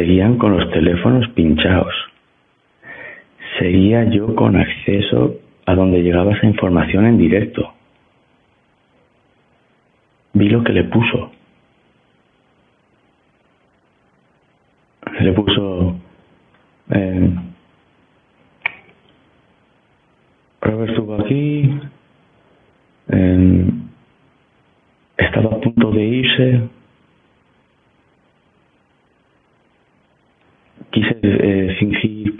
Seguían 0.00 0.38
con 0.38 0.56
los 0.56 0.70
teléfonos 0.70 1.28
pinchados. 1.34 1.92
Seguía 3.58 4.04
yo 4.04 4.34
con 4.34 4.56
acceso 4.56 5.36
a 5.66 5.74
donde 5.74 6.02
llegaba 6.02 6.32
esa 6.32 6.46
información 6.46 7.04
en 7.04 7.18
directo. 7.18 7.74
Vi 10.32 10.48
lo 10.48 10.64
que 10.64 10.72
le 10.72 10.84
puso. 10.84 11.32
Le 15.20 15.32
puso... 15.32 16.00
Eh, 16.92 17.30
Robert 20.62 20.90
estuvo 20.92 21.14
aquí. 21.16 21.78
eh, 23.08 23.70
estaba 25.18 25.56
a 25.56 25.60
punto 25.60 25.90
de 25.90 26.02
irse. 26.02 26.60
Quise 30.90 31.18
eh, 31.22 31.76
fingir 31.78 32.36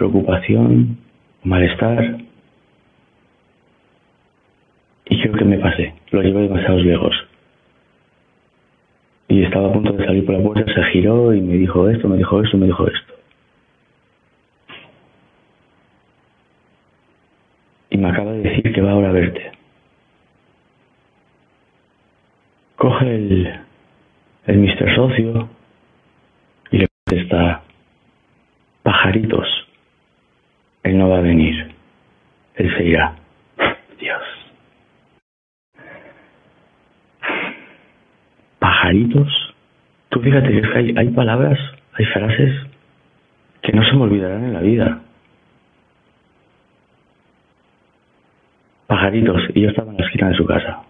malestar. 1.44 2.18
Y 5.07 5.20
creo 5.20 5.34
que 5.34 5.44
me 5.44 5.59
pasé. 5.59 5.94
Lo 6.11 6.22
llevé 6.22 6.42
demasiado 6.42 6.78
lejos. 6.78 7.14
Y 9.28 9.44
estaba 9.44 9.68
a 9.68 9.72
punto 9.72 9.92
de 9.92 10.05
salir 10.05 10.26
por 10.26 10.34
la 10.34 10.42
puerta, 10.42 10.74
se 10.74 10.82
giró 10.90 11.32
y 11.32 11.40
me 11.40 11.55
dijo 11.55 11.88
esto, 11.88 12.09
me 12.09 12.16
dijo 12.16 12.42
esto, 12.42 12.57
me 12.57 12.66
dijo 12.66 12.86
esto. 12.86 13.14
Y 17.90 17.96
me 17.96 18.09
acaba 18.09 18.32
de 18.32 18.42
decir 18.42 18.72
que 18.72 18.80
va 18.80 18.90
ahora 18.90 19.11
a 19.11 19.12
verte. 19.12 19.53
Coge 22.74 23.14
el, 23.14 23.61
el 24.46 24.59
Mr. 24.59 24.94
Socio 24.96 25.48
y 26.72 26.78
le 26.78 26.86
contesta, 27.07 27.62
pajaritos, 28.82 29.59
él 30.91 30.99
no 30.99 31.09
va 31.09 31.18
a 31.18 31.22
venir, 31.22 31.72
él 32.57 32.76
se 32.76 32.84
irá. 32.84 33.14
Dios. 33.99 34.22
Pajaritos. 38.59 39.55
Tú 40.09 40.20
fíjate 40.20 40.49
que, 40.49 40.66
hay, 40.76 40.95
hay 40.97 41.09
palabras, 41.11 41.59
hay 41.93 42.05
frases 42.07 42.66
que 43.62 43.72
no 43.72 43.84
se 43.84 43.93
me 43.95 44.03
olvidarán 44.03 44.45
en 44.45 44.53
la 44.53 44.61
vida. 44.61 45.01
Pajaritos. 48.86 49.43
Y 49.55 49.62
yo 49.62 49.68
estaba 49.68 49.93
en 49.93 49.99
la 49.99 50.07
esquina 50.07 50.28
de 50.30 50.36
su 50.36 50.45
casa. 50.45 50.82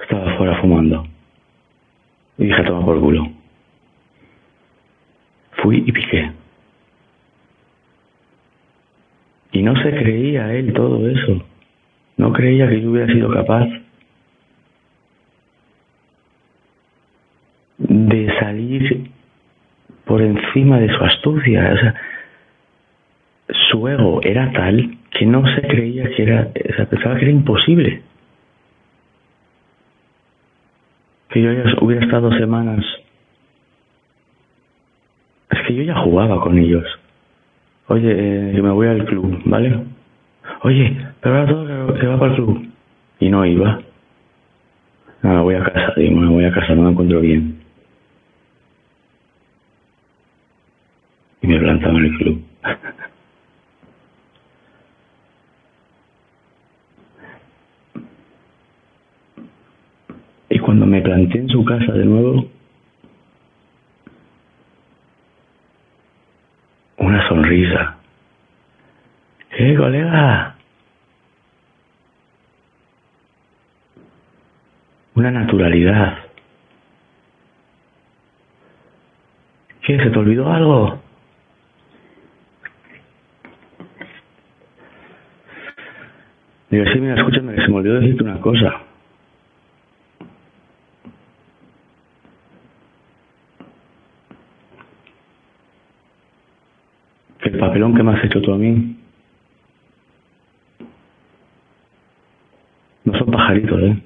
Estaba 0.00 0.32
afuera 0.32 0.60
fumando. 0.60 1.06
Y 2.38 2.46
dije, 2.46 2.64
toma 2.64 2.84
por 2.84 2.98
culo. 2.98 3.30
Fui 5.62 5.84
y 5.86 5.92
piqué. 5.92 6.41
Y 9.52 9.62
no 9.62 9.74
se 9.82 9.90
creía 9.90 10.52
él 10.54 10.72
todo 10.72 11.08
eso. 11.08 11.44
No 12.16 12.32
creía 12.32 12.68
que 12.68 12.80
yo 12.80 12.90
hubiera 12.90 13.12
sido 13.12 13.30
capaz 13.30 13.68
de 17.78 18.38
salir 18.38 19.10
por 20.04 20.22
encima 20.22 20.78
de 20.78 20.88
su 20.88 21.04
astucia. 21.04 21.72
O 21.74 21.78
sea, 21.78 21.94
su 23.70 23.88
ego 23.88 24.20
era 24.22 24.50
tal 24.52 24.96
que 25.10 25.26
no 25.26 25.44
se 25.54 25.62
creía 25.62 26.08
que 26.14 26.22
era, 26.22 26.48
o 26.70 26.74
sea, 26.74 26.86
pensaba 26.86 27.16
que 27.16 27.22
era 27.22 27.32
imposible. 27.32 28.02
Que 31.28 31.42
yo 31.42 31.52
ya 31.52 31.64
hubiera 31.80 32.04
estado 32.04 32.30
semanas. 32.38 32.84
Es 35.50 35.66
que 35.66 35.74
yo 35.74 35.82
ya 35.82 35.96
jugaba 35.96 36.40
con 36.40 36.58
ellos. 36.58 36.84
Oye, 37.88 38.10
eh, 38.56 38.62
me 38.62 38.70
voy 38.70 38.86
al 38.86 39.04
club, 39.04 39.42
¿vale? 39.44 39.84
Oye, 40.62 40.96
pero 41.20 41.36
ahora 41.36 41.48
todo 41.48 41.94
que 41.94 42.06
va 42.06 42.18
para 42.18 42.30
el 42.32 42.36
club. 42.36 42.68
Y 43.20 43.28
no 43.28 43.44
iba. 43.44 43.80
No, 45.22 45.42
voy 45.44 45.54
a 45.54 45.64
casa, 45.64 45.92
digo, 45.96 46.16
me 46.16 46.28
voy 46.28 46.44
a 46.44 46.52
casa, 46.52 46.74
no 46.74 46.82
me 46.82 46.90
encuentro 46.90 47.20
bien. 47.20 47.60
Y 51.42 51.46
me 51.46 51.58
plantaba 51.58 51.98
en 51.98 52.04
el 52.04 52.16
club. 52.18 52.42
Y 60.54 60.58
cuando 60.58 60.84
me 60.84 61.00
planté 61.00 61.38
en 61.38 61.48
su 61.48 61.64
casa 61.64 61.92
de 61.92 62.04
nuevo, 62.04 62.46
una 67.12 67.28
sonrisa. 67.28 67.96
¿Qué, 69.50 69.74
colega? 69.76 70.54
Una 75.14 75.30
naturalidad. 75.30 76.18
¿Qué? 79.82 79.98
¿Se 79.98 80.08
te 80.08 80.18
olvidó 80.18 80.50
algo? 80.50 81.02
Digo, 86.70 86.84
sí, 86.94 86.98
mira, 86.98 87.16
escúchame, 87.16 87.54
se 87.56 87.68
me 87.68 87.76
olvidó 87.76 88.00
decirte 88.00 88.24
una 88.24 88.40
cosa. 88.40 88.81
papelón 97.72 97.94
que 97.94 98.02
me 98.02 98.12
has 98.12 98.22
hecho 98.22 98.42
tú 98.42 98.52
a 98.52 98.58
mí. 98.58 98.96
No 103.04 103.18
son 103.18 103.30
pajaritos, 103.30 103.82
¿eh? 103.82 103.96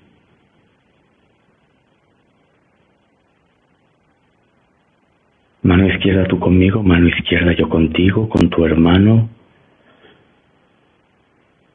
Mano 5.62 5.88
izquierda 5.88 6.28
tú 6.28 6.38
conmigo, 6.38 6.84
mano 6.84 7.09
izquierda 7.09 7.55
yo 7.55 7.68
contigo, 7.68 8.28
con 8.28 8.48
tu 8.51 8.64
hermano 8.64 9.28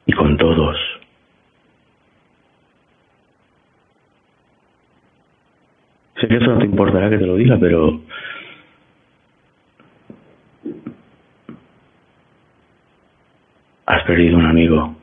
y 0.06 0.12
con 0.14 0.38
todos. 0.38 0.78
Sé 6.18 6.26
que 6.26 6.36
eso 6.36 6.46
no 6.46 6.58
te 6.58 6.64
importará 6.64 7.10
que 7.10 7.18
te 7.18 7.26
lo 7.26 7.36
diga, 7.36 7.58
pero 7.60 8.00
Has 13.92 14.04
perdido 14.04 14.38
un 14.38 14.46
amigo, 14.46 14.96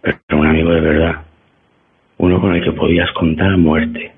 pero 0.00 0.18
un 0.32 0.46
amigo 0.48 0.70
de 0.72 0.80
verdad. 0.80 1.22
Uno 2.18 2.40
con 2.40 2.52
el 2.52 2.64
que 2.64 2.72
podías 2.72 3.08
contar 3.12 3.52
a 3.52 3.56
muerte. 3.56 4.12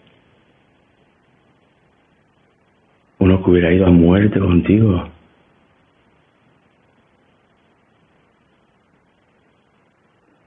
Uno 3.19 3.45
que 3.45 3.51
hubiera 3.51 3.71
ido 3.71 3.85
a 3.85 3.91
muerte 3.91 4.41
contigo. 4.41 5.11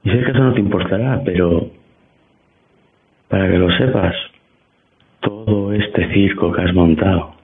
Y 0.02 0.10
sé 0.10 0.24
que 0.24 0.30
eso 0.32 0.42
no 0.42 0.52
te 0.52 0.60
importará, 0.60 1.22
pero 1.24 1.70
para 3.28 3.48
que 3.48 3.58
lo 3.58 3.70
sepas, 3.78 4.16
todo 5.20 5.72
este 5.72 6.12
circo 6.12 6.50
que 6.50 6.62
has 6.62 6.74
montado 6.74 7.36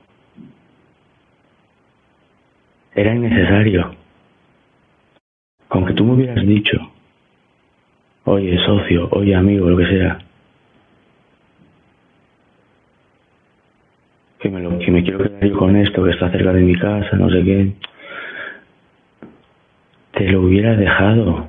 era 2.92 3.14
innecesario. 3.14 3.95
Con 5.76 5.84
que 5.84 5.92
tú 5.92 6.06
me 6.06 6.14
hubieras 6.14 6.42
dicho, 6.46 6.90
oye 8.24 8.56
socio, 8.64 9.10
oye 9.10 9.34
amigo, 9.34 9.68
lo 9.68 9.76
que 9.76 9.86
sea, 9.86 10.16
que 14.38 14.48
me, 14.48 14.62
lo, 14.62 14.78
que 14.78 14.90
me 14.90 15.02
quiero 15.02 15.18
quedar 15.18 15.44
yo 15.44 15.58
con 15.58 15.76
esto, 15.76 16.02
que 16.02 16.12
está 16.12 16.30
cerca 16.30 16.54
de 16.54 16.62
mi 16.62 16.76
casa, 16.76 17.14
no 17.18 17.28
sé 17.28 17.44
qué, 17.44 17.72
te 20.12 20.30
lo 20.30 20.44
hubiera 20.44 20.76
dejado. 20.76 21.46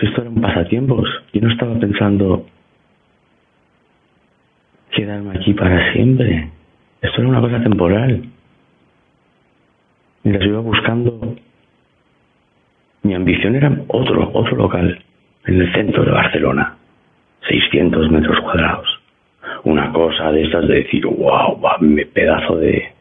Si 0.00 0.06
esto 0.06 0.22
eran 0.22 0.40
pasatiempos, 0.40 1.08
yo 1.32 1.40
no 1.40 1.52
estaba 1.52 1.78
pensando 1.78 2.46
quedarme 4.90 5.38
aquí 5.38 5.54
para 5.54 5.92
siempre. 5.92 6.50
Esto 7.00 7.20
era 7.20 7.28
una 7.28 7.40
cosa 7.40 7.62
temporal. 7.62 8.24
Mientras 10.22 10.46
iba 10.46 10.60
buscando, 10.60 11.36
mi 13.02 13.14
ambición 13.14 13.56
era 13.56 13.74
otro, 13.88 14.30
otro 14.34 14.56
local, 14.56 15.02
en 15.46 15.60
el 15.60 15.72
centro 15.72 16.04
de 16.04 16.10
Barcelona, 16.10 16.76
600 17.48 18.10
metros 18.10 18.38
cuadrados. 18.40 18.86
Una 19.64 19.92
cosa 19.92 20.30
de 20.32 20.42
estas 20.42 20.68
de 20.68 20.74
decir, 20.82 21.06
wow, 21.06 21.58
pedazo 22.12 22.56
de, 22.56 22.92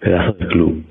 pedazo 0.00 0.32
de 0.32 0.46
club. 0.46 0.84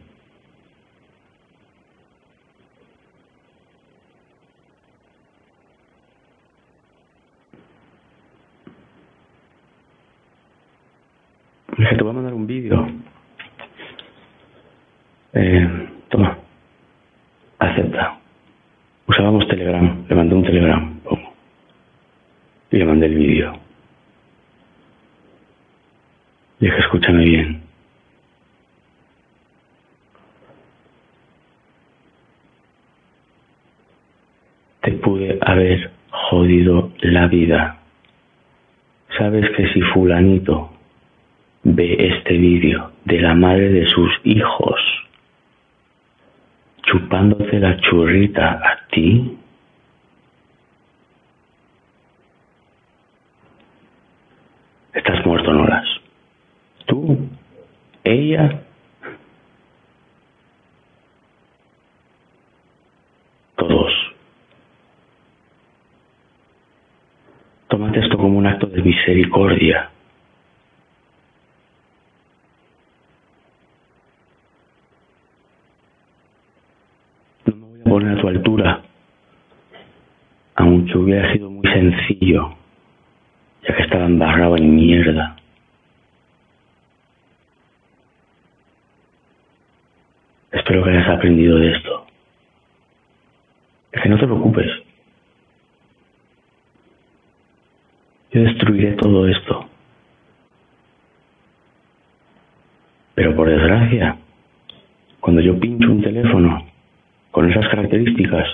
te 11.99 12.03
a 12.11 12.13
mandar 12.13 12.33
un 12.33 12.47
vídeo. 12.47 12.87
Eh, 15.33 15.89
toma. 16.09 16.37
Acepta. 17.59 18.17
Usábamos 19.07 19.47
Telegram. 19.47 20.05
Le 20.07 20.15
mandé 20.15 20.35
un 20.35 20.43
Telegram. 20.43 20.99
Y 22.71 22.77
le 22.77 22.85
mandé 22.85 23.05
el 23.07 23.15
vídeo. 23.15 23.53
Dije, 26.59 26.77
escúchame 26.79 27.23
bien. 27.23 27.61
Te 34.81 34.91
pude 34.93 35.37
haber 35.41 35.91
jodido 36.09 36.91
la 37.01 37.27
vida. 37.27 37.77
Sabes 39.17 39.49
que 39.55 39.67
si 39.73 39.81
fulanito 39.81 40.71
ve 41.63 41.95
este 41.99 42.37
vídeo 42.37 42.91
de 43.05 43.19
la 43.19 43.33
madre 43.33 43.69
de 43.69 43.85
sus 43.87 44.11
hijos 44.23 44.98
chupándote 46.89 47.59
la 47.59 47.77
churrita 47.77 48.53
a 48.53 48.87
ti, 48.91 49.37
estás 54.93 55.25
muerto, 55.25 55.53
Noras. 55.53 55.87
Tú, 56.87 57.29
ella, 58.03 58.61
todos. 63.55 63.93
Tómate 67.67 67.99
esto 67.99 68.17
como 68.17 68.39
un 68.39 68.47
acto 68.47 68.65
de 68.65 68.81
misericordia. 68.81 69.91
a 78.07 78.15
tu 78.15 78.27
altura, 78.27 78.81
aunque 80.55 80.97
hubiera 80.97 81.33
sido 81.33 81.49
muy 81.49 81.67
sencillo, 81.91 82.55
ya 83.67 83.75
que 83.75 83.83
estaba 83.83 84.05
embarrado 84.05 84.57
en 84.57 84.75
mierda. 84.75 85.35
Espero 90.51 90.83
que 90.83 90.89
hayas 90.89 91.09
aprendido 91.09 91.57
de 91.57 91.71
esto. 91.71 92.05
Es 93.91 94.01
que 94.01 94.09
no 94.09 94.17
te 94.17 94.25
preocupes. 94.25 94.71
Yo 98.31 98.41
destruiré 98.41 98.91
todo 98.93 99.27
esto. 99.27 99.65
Pero 103.15 103.35
por 103.35 103.49
desgracia, 103.49 104.17
cuando 105.19 105.41
yo 105.41 105.59
pincho 105.59 105.91
un 105.91 106.01
teléfono, 106.01 106.65
con 107.31 107.49
esas 107.49 107.67
características, 107.67 108.47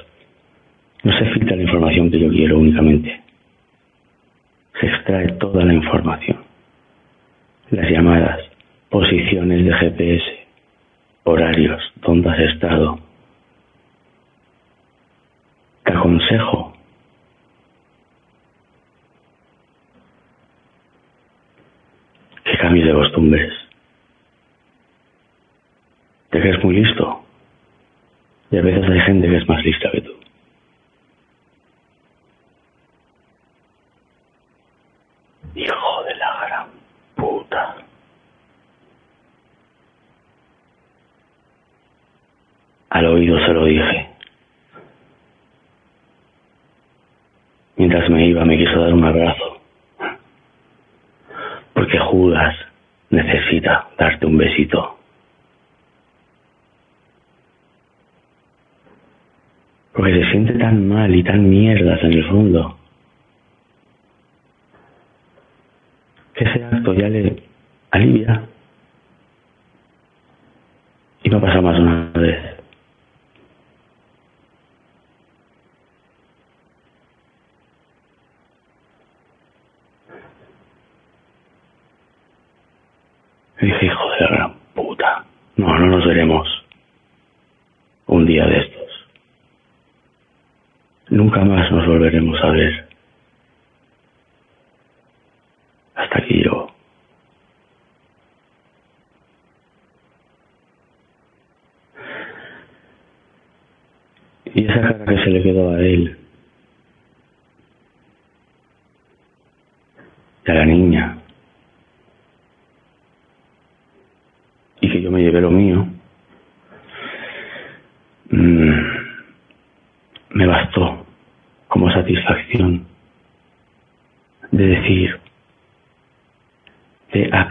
no 1.03 1.17
se 1.17 1.25
filtra 1.31 1.55
la 1.55 1.63
información 1.63 2.09
que 2.09 2.19
yo 2.19 2.29
quiero 2.29 2.57
únicamente. 2.57 3.24
Se 4.79 4.87
extrae 4.87 5.27
toda 5.33 5.63
la 5.63 5.73
información. 5.73 6.43
Las 7.69 7.89
llamadas, 7.89 8.41
posiciones 8.89 9.65
de 9.65 9.73
GPS, 9.73 10.47
horarios, 11.23 11.81
dónde 12.01 12.29
has 12.29 12.39
estado. 12.39 12.99
Te 15.83 15.93
aconsejo 15.93 16.73
que 22.43 22.57
cambies 22.57 22.85
de 22.85 22.93
costumbres. 22.93 23.53
Te 26.29 26.41
crees 26.41 26.63
muy 26.63 26.75
listo. 26.75 27.23
Y 28.51 28.57
a 28.57 28.61
veces 28.61 28.89
hay 28.89 28.99
gente 29.01 29.27
que 29.27 29.37
es 29.37 29.47
más 29.47 29.63
lista 29.63 29.91
que 29.91 30.01
tú. 30.01 30.14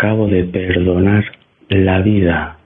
Acabo 0.04 0.26
de 0.26 0.44
perdonar 0.44 1.24
la 1.70 2.02
vida, 2.02 2.58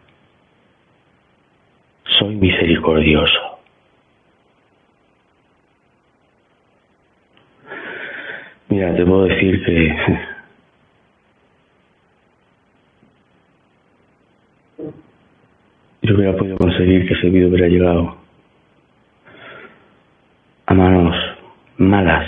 soy 2.19 2.35
misericordioso. 2.35 3.60
Mira, 8.69 8.93
te 8.97 9.06
puedo 9.06 9.27
decir 9.27 9.65
que 9.65 9.97
yo 16.02 16.16
hubiera 16.16 16.36
podido 16.36 16.56
conseguir 16.56 17.06
que 17.06 17.15
ese 17.15 17.31
vídeo 17.31 17.51
hubiera 17.51 17.69
llegado 17.69 18.16
a 20.66 20.74
manos 20.74 21.15
malas 21.77 22.27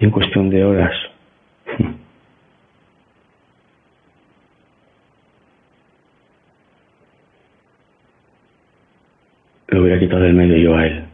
y 0.00 0.06
en 0.06 0.10
cuestión 0.10 0.50
de 0.50 0.64
horas 0.64 1.09
lo 10.20 10.26
hubiera 10.26 10.26
quitado 10.26 10.26
del 10.26 10.34
medio 10.34 10.56
yo 10.56 10.76
a 10.76 10.86
él. 10.86 11.04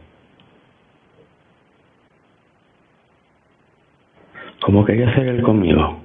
Como 4.61 4.85
quería 4.85 5.09
hacer 5.09 5.27
él 5.27 5.41
conmigo. 5.41 5.99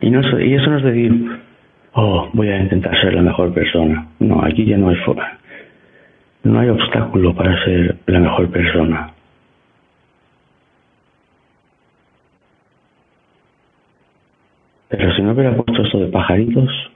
Y, 0.00 0.10
no, 0.10 0.20
y 0.40 0.54
eso 0.54 0.70
no 0.70 0.78
es 0.78 0.84
decir, 0.84 1.40
oh, 1.92 2.28
voy 2.32 2.48
a 2.48 2.60
intentar 2.60 2.98
ser 3.00 3.14
la 3.14 3.22
mejor 3.22 3.52
persona. 3.52 4.08
No, 4.18 4.42
aquí 4.44 4.64
ya 4.64 4.76
no 4.76 4.88
hay 4.88 4.96
forma. 4.96 5.38
No 6.42 6.58
hay 6.58 6.68
obstáculo 6.68 7.34
para 7.34 7.64
ser 7.64 7.96
la 8.06 8.20
mejor 8.20 8.50
persona. 8.50 9.12
Pero 14.88 15.14
si 15.14 15.22
no 15.22 15.32
hubiera 15.32 15.54
puesto 15.54 15.82
esto 15.82 15.98
de 16.00 16.06
pajaritos, 16.06 16.89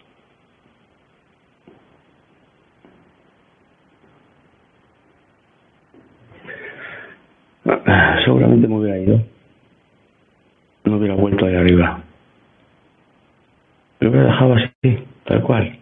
seguramente 8.25 8.69
me 8.69 8.77
hubiera 8.77 8.99
ido. 8.99 9.23
No 10.85 10.97
hubiera 10.97 11.15
vuelto 11.15 11.47
ahí 11.47 11.55
arriba. 11.55 12.01
Lo 14.01 14.11
hubiera 14.11 14.27
dejado 14.27 14.55
así, 14.55 15.05
tal 15.25 15.43
cual. 15.43 15.79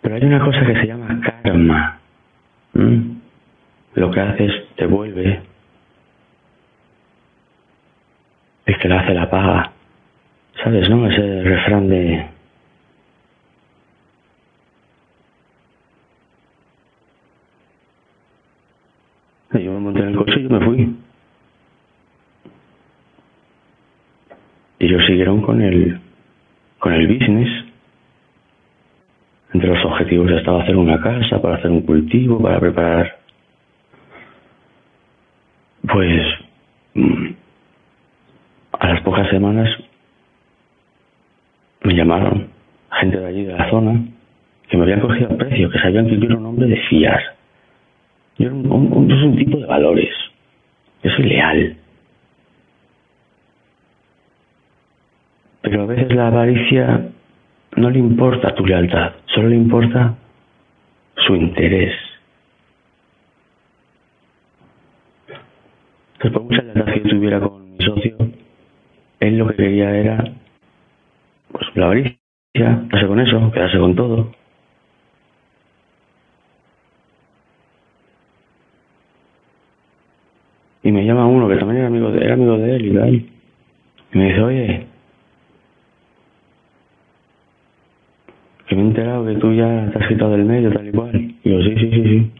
Pero 0.00 0.14
hay 0.14 0.24
una 0.24 0.44
cosa 0.44 0.64
que 0.66 0.74
se 0.74 0.86
llama 0.86 1.20
karma. 1.42 1.98
Lo 3.94 4.10
que 4.10 4.20
haces 4.20 4.52
te 4.76 4.86
vuelve. 4.86 5.40
El 8.66 8.78
que 8.78 8.88
la 8.88 9.00
hace 9.00 9.14
la 9.14 9.30
paga. 9.30 9.72
¿Sabes, 10.62 10.88
no? 10.88 11.06
Ese 11.06 11.42
refrán 11.42 11.88
de 11.88 12.26
Yo 19.62 19.72
me 19.72 19.78
monté 19.78 20.00
en 20.00 20.08
el 20.08 20.16
coche 20.16 20.40
y 20.40 20.42
yo 20.42 20.50
me 20.50 20.64
fui. 20.64 20.96
Y 24.80 24.86
ellos 24.86 25.02
siguieron 25.14 25.42
con 25.42 25.62
el, 25.62 26.00
con 26.80 26.92
el 26.92 27.06
business. 27.06 27.48
Entre 29.52 29.68
los 29.68 29.84
objetivos 29.84 30.28
estaba 30.32 30.62
hacer 30.62 30.76
una 30.76 31.00
casa, 31.00 31.40
para 31.40 31.54
hacer 31.54 31.70
un 31.70 31.82
cultivo, 31.82 32.42
para 32.42 32.58
preparar. 32.58 33.16
Pues. 35.86 36.22
Mm, 36.94 37.26
a 38.80 38.88
las 38.88 39.00
pocas 39.02 39.28
semanas 39.30 39.70
me 41.84 41.94
llamaron 41.94 42.48
gente 43.00 43.18
de 43.18 43.26
allí 43.26 43.44
de 43.44 43.52
la 43.52 43.70
zona 43.70 44.04
que 44.68 44.76
me 44.76 44.82
habían 44.82 45.00
cogido 45.00 45.32
a 45.32 45.36
precio, 45.36 45.70
que 45.70 45.78
sabían 45.78 46.08
que 46.08 46.18
yo 46.18 46.26
era 46.26 46.36
un 46.36 46.46
hombre 46.46 46.66
de 46.66 46.76
fiar 46.88 47.22
yo 48.38 48.50
soy 48.50 48.56
un, 48.58 49.36
tipo 49.36 49.58
de 49.58 49.66
valores. 49.66 50.12
Yo 51.02 51.10
soy 51.12 51.26
leal. 51.26 51.76
Pero 55.64 55.84
a 55.84 55.86
veces 55.86 56.14
la 56.14 56.26
avaricia 56.26 57.08
no 57.76 57.88
le 57.88 57.98
importa 57.98 58.54
tu 58.54 58.66
lealtad, 58.66 59.14
solo 59.24 59.48
le 59.48 59.56
importa 59.56 60.14
su 61.16 61.34
interés. 61.34 61.94
Entonces, 66.16 66.32
por 66.32 66.42
mucha 66.42 66.62
lealtad 66.62 66.92
que 66.92 67.00
yo 67.00 67.08
tuviera 67.08 67.40
con 67.40 67.72
mi 67.72 67.78
socio, 67.78 68.18
él 69.20 69.38
lo 69.38 69.48
que 69.48 69.56
quería 69.56 69.96
era, 69.96 70.22
pues, 71.50 71.64
la 71.76 71.86
avaricia, 71.86 72.18
quedarse 72.52 73.06
con 73.06 73.20
eso, 73.20 73.50
quedarse 73.50 73.78
con 73.78 73.96
todo. 73.96 74.32
Y 80.82 80.92
me 80.92 81.06
llama 81.06 81.26
uno 81.26 81.48
que 81.48 81.56
también 81.56 81.78
era 81.78 81.86
amigo 81.86 82.10
de, 82.10 82.22
era 82.22 82.34
amigo 82.34 82.58
de 82.58 82.76
él 82.76 82.84
y 82.84 82.94
tal. 82.94 83.14
Y 83.14 84.18
me 84.18 84.24
dice, 84.26 84.42
oye, 84.42 84.93
que 88.74 88.82
me 88.82 88.82
he 88.82 88.90
enterado 88.90 89.24
que 89.24 89.34
tú 89.36 89.52
ya 89.52 89.90
te 89.92 89.98
has 89.98 90.08
quitado 90.08 90.32
del 90.32 90.44
medio, 90.44 90.72
tal 90.72 90.88
y 90.88 90.92
cual. 90.92 91.34
Y 91.44 91.50
yo, 91.50 91.62
sí, 91.62 91.74
sí, 91.76 91.90
sí, 91.90 92.02
sí. 92.02 92.32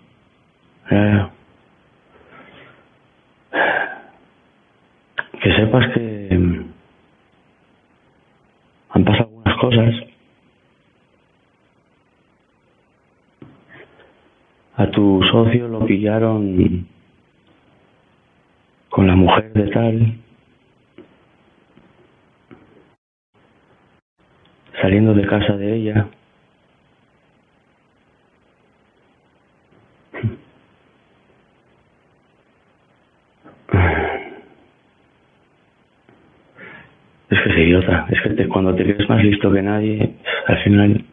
Que 5.41 5.57
sepas 5.57 5.93
que 5.95 6.37
mm, 6.37 6.65
han 8.91 9.05
pasado 9.05 9.29
algunas 9.29 9.59
cosas. 9.61 9.95
A 14.77 14.91
tu 14.91 15.23
socio 15.31 15.69
lo 15.69 15.87
pillaron 15.87 16.89
con 18.89 19.07
la 19.07 19.15
mujer 19.15 19.53
de 19.53 19.69
tal, 19.69 20.15
saliendo 24.81 25.15
de 25.15 25.27
casa 25.27 25.57
de 25.57 25.77
ella. 25.77 26.09
Es 37.31 37.34
es 37.51 37.59
idiota, 37.59 38.07
es 38.11 38.21
que 38.23 38.49
cuando 38.49 38.75
te 38.75 38.85
crees 38.85 39.09
más 39.09 39.23
listo 39.23 39.53
que 39.53 39.63
nadie, 39.63 40.11
al 40.47 40.59
final 40.65 41.05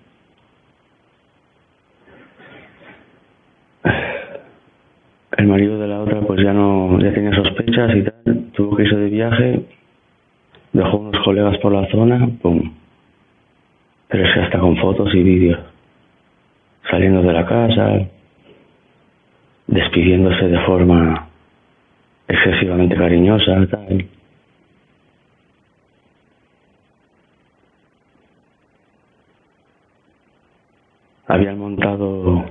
el 5.42 5.48
marido 5.48 5.80
de 5.80 5.88
la 5.88 6.02
otra 6.02 6.22
pues 6.22 6.40
ya 6.44 6.54
no 6.54 7.00
ya 7.00 7.14
tenía 7.14 7.34
sospechas 7.34 7.96
y 7.96 8.04
tal 8.04 8.46
tuvo 8.54 8.76
que 8.76 8.84
irse 8.84 8.96
de 8.96 9.10
viaje 9.10 9.62
dejó 10.74 10.98
unos 10.98 11.24
colegas 11.24 11.58
por 11.58 11.74
la 11.74 11.88
zona 11.90 12.30
pum 12.42 12.72
pero 14.08 14.26
es 14.26 14.34
que 14.34 14.40
hasta 14.42 14.60
con 14.60 14.78
fotos 14.78 15.14
y 15.16 15.24
vídeos 15.24 15.60
saliendo 16.90 17.22
de 17.24 17.34
la 17.34 17.46
casa 17.46 18.08
despidiéndose 19.68 20.48
de 20.48 20.60
forma 20.60 21.28
excesivamente 22.28 22.96
cariñosa 22.96 23.66
tal 23.68 24.06
habían 31.32 31.58
montado 31.58 32.46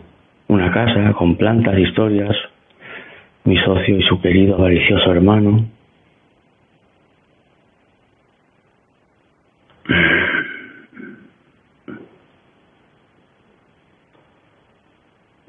una 0.48 0.73
casa 0.73 1.12
con 1.12 1.36
plantas, 1.36 1.78
historias, 1.78 2.35
mi 3.44 3.57
socio 3.59 3.98
y 3.98 4.02
su 4.02 4.20
querido 4.23 4.57
avaricioso 4.57 5.12
hermano. 5.12 5.66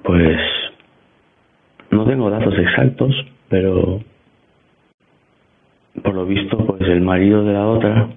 Pues 0.03 0.37
no 1.89 2.05
tengo 2.05 2.29
datos 2.29 2.53
exactos, 2.57 3.15
pero 3.47 4.01
por 6.03 6.15
lo 6.15 6.25
visto, 6.25 6.57
pues 6.65 6.81
el 6.81 7.01
marido 7.01 7.45
de 7.45 7.53
la 7.53 7.65
otra, 7.65 8.09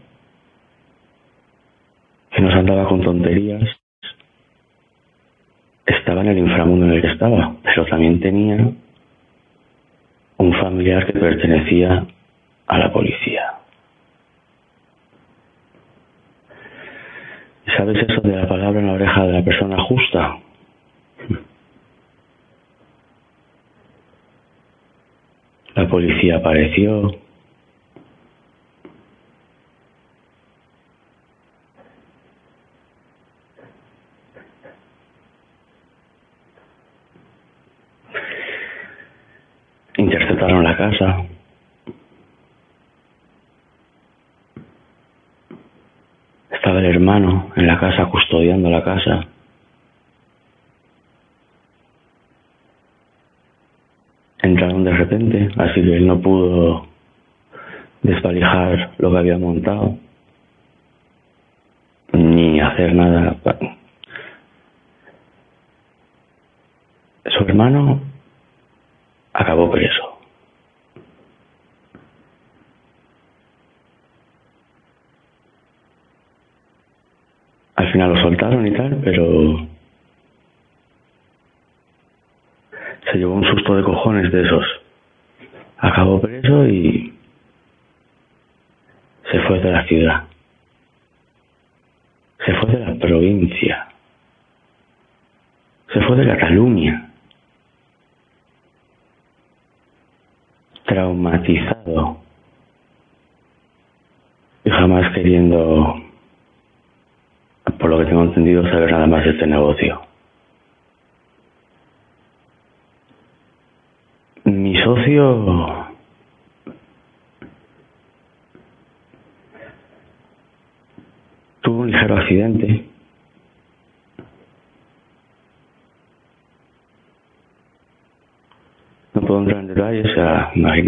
que 2.32 2.42
nos 2.42 2.54
andaba 2.54 2.88
con 2.88 3.00
tonterías, 3.00 3.83
estaba 5.86 6.22
en 6.22 6.28
el 6.28 6.38
inframundo 6.38 6.86
en 6.86 6.92
el 6.92 7.02
que 7.02 7.12
estaba, 7.12 7.54
pero 7.62 7.86
también 7.86 8.20
tenía 8.20 8.56
un 10.36 10.52
familiar 10.54 11.06
que 11.06 11.18
pertenecía 11.18 12.06
a 12.66 12.78
la 12.78 12.92
policía. 12.92 13.54
¿Sabes 17.76 17.96
eso 18.08 18.20
de 18.20 18.36
la 18.36 18.48
palabra 18.48 18.80
en 18.80 18.86
la 18.86 18.92
oreja 18.92 19.26
de 19.26 19.32
la 19.32 19.42
persona 19.42 19.82
justa? 19.82 20.38
La 25.74 25.88
policía 25.88 26.36
apareció, 26.36 27.16
había 59.24 59.38
montado. 59.38 59.93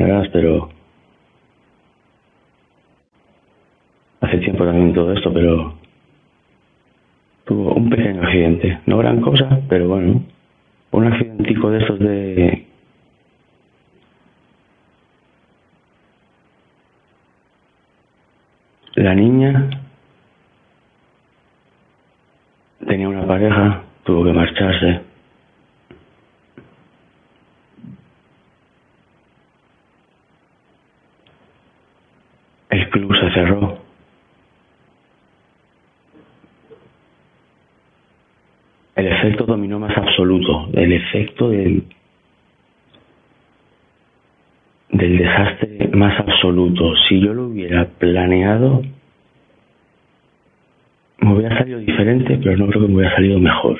entenderás, 0.07 0.29
pero 0.33 0.66
no 52.57 52.67
creo 52.67 52.83
que 52.83 52.89
me 52.89 52.97
hubiera 52.97 53.15
salido 53.15 53.39
mejor. 53.39 53.79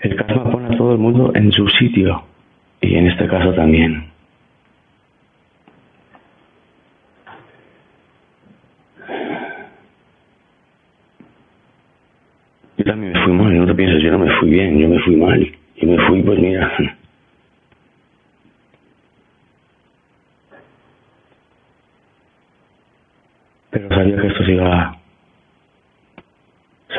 El 0.00 0.16
karma 0.16 0.50
pone 0.50 0.74
a 0.74 0.78
todo 0.78 0.92
el 0.92 0.98
mundo 0.98 1.32
en 1.34 1.50
su 1.52 1.68
sitio 1.68 2.22
y 2.80 2.94
en 2.96 3.08
este 3.08 3.26
caso 3.26 3.52
también. 3.54 4.05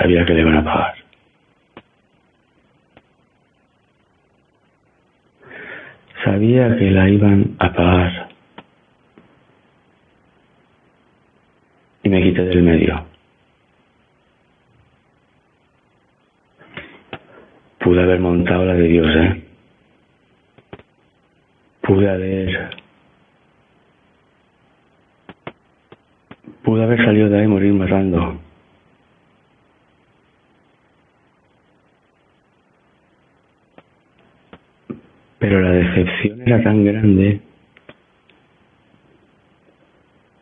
sabía 0.07 0.25
que 0.25 0.33
le 0.33 0.41
iban 0.41 0.55
a 0.55 0.63
pagar. 0.63 0.95
Sabía 6.23 6.77
que 6.77 6.91
la 6.91 7.09
iban 7.09 7.55
a 7.59 7.73
pagar. 7.73 8.29
Y 12.03 12.09
me 12.09 12.23
quité 12.23 12.45
del 12.45 12.63
medio. 12.63 13.05
Pude 17.79 18.01
haber 18.01 18.19
montado 18.21 18.65
la 18.65 18.75
de 18.75 18.87
Dios, 18.87 19.07
¿eh? 19.13 19.43
Pude 21.81 22.09
haber... 22.09 22.77
Pude 26.63 26.83
haber 26.83 27.03
salido 27.03 27.29
de 27.29 27.39
ahí 27.39 27.45
y 27.45 27.47
morir 27.47 27.73
matando. 27.73 28.46
Pero 35.39 35.61
la 35.61 35.71
decepción 35.71 36.41
era 36.41 36.63
tan 36.63 36.83
grande 36.83 37.41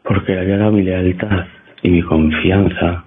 porque 0.04 0.34
le 0.34 0.42
había 0.42 0.58
dado 0.58 0.72
mi 0.72 0.84
lealtad 0.84 1.46
y 1.82 1.90
mi 1.90 2.02
confianza 2.02 3.05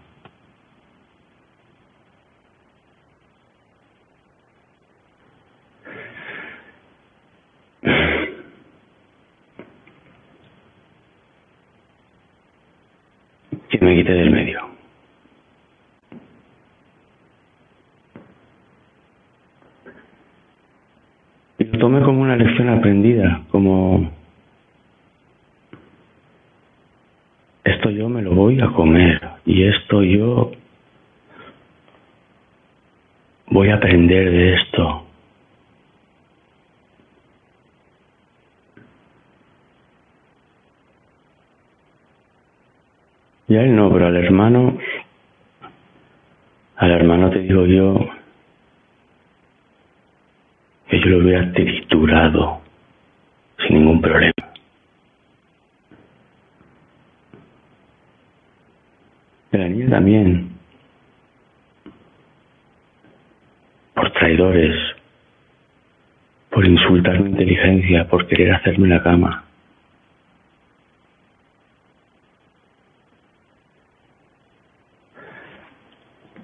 hacerme 68.50 68.88
la 68.88 69.02
cama. 69.02 69.44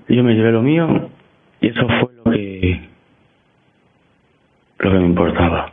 Yo 0.09 0.22
me 0.22 0.35
llevé 0.35 0.52
lo 0.52 0.62
mío 0.62 1.10
y 1.60 1.68
eso 1.68 1.86
fue 1.89 2.14
lo 2.14 2.31
que 2.31 2.89
lo 4.78 4.93
que 4.93 4.98
me 4.98 5.06
importaba. 5.06 5.72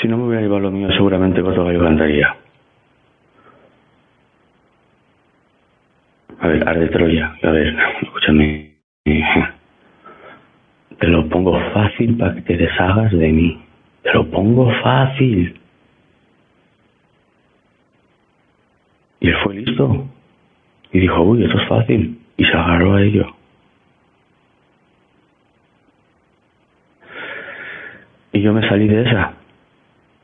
Si 0.00 0.06
no 0.06 0.16
me 0.16 0.24
hubiera 0.24 0.42
llevado 0.42 0.60
lo 0.60 0.70
mío, 0.70 0.90
seguramente 0.92 1.42
Corto 1.42 1.64
Gallo 1.64 1.82
cantaría. 1.82 2.36
A 6.40 6.46
ver, 6.46 6.68
Arde 6.68 6.88
Troya, 6.88 7.34
a 7.42 7.50
ver, 7.50 7.76
escúchame. 8.02 8.76
Te 10.98 11.06
lo 11.08 11.28
pongo 11.28 11.58
fácil 11.72 12.16
para 12.16 12.34
que 12.34 12.42
te 12.42 12.56
deshagas 12.56 13.12
de 13.12 13.28
mí. 13.28 13.64
Te 14.02 14.12
lo 14.12 14.30
pongo 14.30 14.70
fácil. 14.88 15.60
Y 19.20 19.28
él 19.28 19.36
fue 19.42 19.54
listo. 19.54 20.06
Y 20.92 21.00
dijo, 21.00 21.22
uy, 21.22 21.44
esto 21.44 21.60
es 21.60 21.68
fácil. 21.68 22.18
Y 22.38 22.44
se 22.44 22.52
agarró 22.52 22.94
a 22.94 23.02
ello. 23.02 23.26
Y 28.32 28.40
yo 28.40 28.52
me 28.54 28.66
salí 28.66 28.88
de 28.88 29.02
esa. 29.02 29.34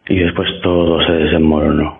Y 0.08 0.16
después 0.16 0.48
todo 0.62 1.04
se 1.04 1.12
desmoronó. 1.12 1.98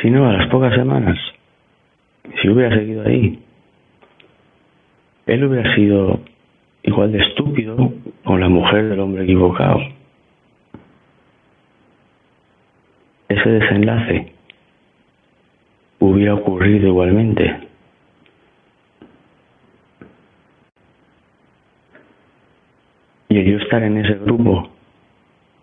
Si 0.00 0.10
no, 0.10 0.30
a 0.30 0.32
las 0.32 0.48
pocas 0.48 0.74
semanas, 0.74 1.18
si 2.40 2.48
hubiera 2.48 2.74
seguido 2.74 3.06
ahí, 3.06 3.38
él 5.26 5.44
hubiera 5.44 5.74
sido 5.74 6.20
igual 6.82 7.12
de 7.12 7.18
estúpido 7.18 7.92
con 8.24 8.40
la 8.40 8.48
mujer 8.48 8.88
del 8.88 9.00
hombre 9.00 9.24
equivocado. 9.24 9.80
Ese 13.28 13.48
desenlace 13.48 14.32
hubiera 16.00 16.34
ocurrido 16.34 16.88
igualmente. 16.88 17.68
Y 23.28 23.38
el 23.38 23.44
yo 23.44 23.58
estar 23.58 23.82
en 23.84 23.98
ese 23.98 24.14
grupo 24.14 24.68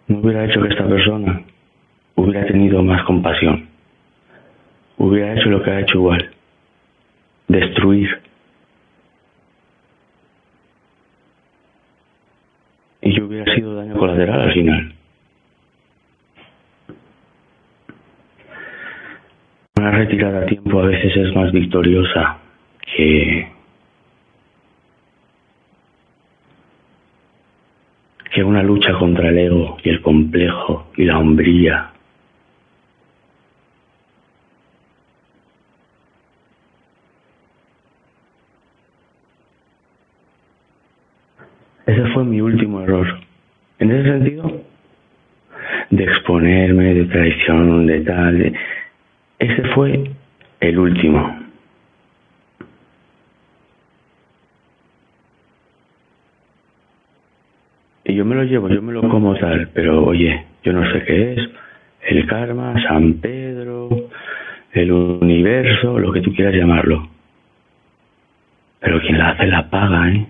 no 0.07 0.19
hubiera 0.19 0.45
hecho 0.45 0.61
que 0.61 0.69
esta 0.69 0.87
persona 0.87 1.43
hubiera 2.15 2.45
tenido 2.45 2.81
más 2.81 3.03
compasión. 3.03 3.67
Hubiera 4.97 5.33
hecho 5.33 5.49
lo 5.49 5.61
que 5.61 5.71
ha 5.71 5.81
hecho 5.81 5.97
igual. 5.97 6.31
Destruir. 7.49 8.21
Y 13.01 13.17
yo 13.17 13.25
hubiera 13.25 13.53
sido 13.53 13.66
daño 13.77 13.97
colateral 13.97 14.41
al 14.41 14.53
final. 14.53 14.93
Una 19.77 19.91
retirada 19.91 20.41
a 20.41 20.45
tiempo 20.45 20.79
a 20.81 20.85
veces 20.85 21.15
es 21.15 21.35
más 21.35 21.51
victoriosa 21.51 22.39
que 22.81 23.51
que 28.33 28.43
una 28.43 28.61
lucha 28.61 28.93
contra 28.93 29.29
el 29.29 29.37
ego 29.37 29.77
y 29.83 29.89
el 29.89 30.01
complejo 30.01 30.87
y 30.95 31.05
la 31.05 31.17
hombría. 31.17 31.91
Ese 41.87 42.05
fue 42.13 42.25
mi 42.25 42.41
último 42.41 42.81
error. 42.81 43.26
En 43.79 43.91
ese 43.91 44.09
sentido, 44.09 44.61
de 45.89 46.03
exponerme, 46.03 46.93
de 46.93 47.05
traición, 47.05 47.85
de 47.85 48.01
tal. 48.01 48.53
Ese 49.39 49.63
fue 49.73 50.11
el 50.59 50.79
último. 50.79 51.47
Y 58.05 58.15
yo 58.15 58.25
me 58.25 58.35
lo 58.35 58.43
llevo, 58.43 58.69
yo 58.69 58.81
me 58.81 58.93
lo 58.93 59.01
como 59.09 59.35
tal, 59.35 59.69
pero 59.73 60.05
oye, 60.05 60.45
yo 60.63 60.73
no 60.73 60.89
sé 60.91 61.03
qué 61.03 61.33
es. 61.33 61.49
El 62.01 62.25
karma, 62.25 62.73
San 62.83 63.15
Pedro, 63.15 63.89
el 64.71 64.91
universo, 64.91 65.99
lo 65.99 66.13
que 66.13 66.21
tú 66.21 66.33
quieras 66.33 66.55
llamarlo. 66.55 67.09
Pero 68.79 69.01
quien 69.01 69.17
la 69.17 69.31
hace 69.31 69.47
la 69.47 69.69
paga, 69.69 70.09
¿eh? 70.09 70.25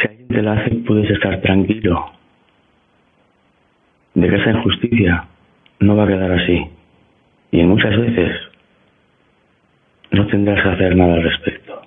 Si 0.00 0.08
alguien 0.08 0.28
te 0.28 0.42
la 0.42 0.52
hace, 0.54 0.70
puedes 0.86 1.10
estar 1.10 1.40
tranquilo 1.40 2.12
de 4.14 4.28
que 4.28 4.36
esa 4.36 4.50
injusticia 4.50 5.24
no 5.80 5.96
va 5.96 6.04
a 6.04 6.08
quedar 6.08 6.32
así. 6.32 6.66
Y 7.52 7.62
muchas 7.64 7.96
veces 7.98 8.36
no 10.12 10.26
tendrás 10.26 10.62
que 10.62 10.68
hacer 10.70 10.96
nada 10.96 11.14
al 11.14 11.22
respecto. 11.22 11.82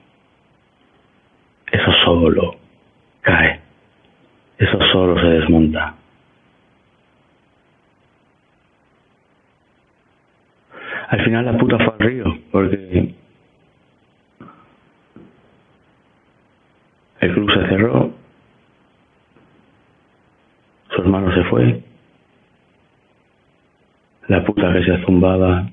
Eso 1.72 1.92
solo 2.06 2.56
cae. 3.22 3.60
Eso 4.58 4.80
solo 4.92 5.20
se 5.20 5.28
desmonta. 5.28 5.96
Al 11.10 11.24
final 11.24 11.46
la 11.46 11.58
puta 11.58 11.78
fue 11.78 11.94
al 11.94 12.00
río, 12.00 12.38
porque 12.52 13.14
el 17.24 17.34
club 17.34 17.52
se 17.54 17.68
cerró, 17.68 18.12
su 20.90 21.02
hermano 21.02 21.34
se 21.34 21.44
fue, 21.46 21.82
la 24.28 24.44
puta 24.44 24.74
que 24.74 24.84
se 24.84 24.98
zumbaba 25.06 25.70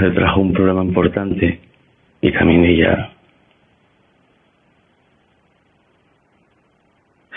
le 0.00 0.10
trajo 0.10 0.40
un 0.40 0.52
problema 0.52 0.82
importante 0.84 1.60
y 2.20 2.32
también 2.32 2.64
ella 2.64 3.12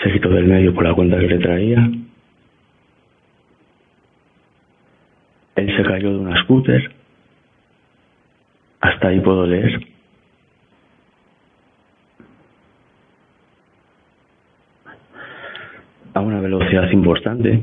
se 0.03 0.11
quitó 0.11 0.29
del 0.29 0.45
medio 0.45 0.73
por 0.73 0.83
la 0.83 0.93
cuenta 0.93 1.17
que 1.19 1.27
le 1.27 1.39
traía. 1.39 1.89
Él 5.55 5.77
se 5.77 5.83
cayó 5.83 6.11
de 6.11 6.19
una 6.19 6.43
scooter. 6.43 6.91
Hasta 8.81 9.07
ahí 9.07 9.19
puedo 9.21 9.47
leer. 9.47 9.94
A 16.15 16.21
una 16.21 16.39
velocidad 16.39 16.89
importante. 16.91 17.61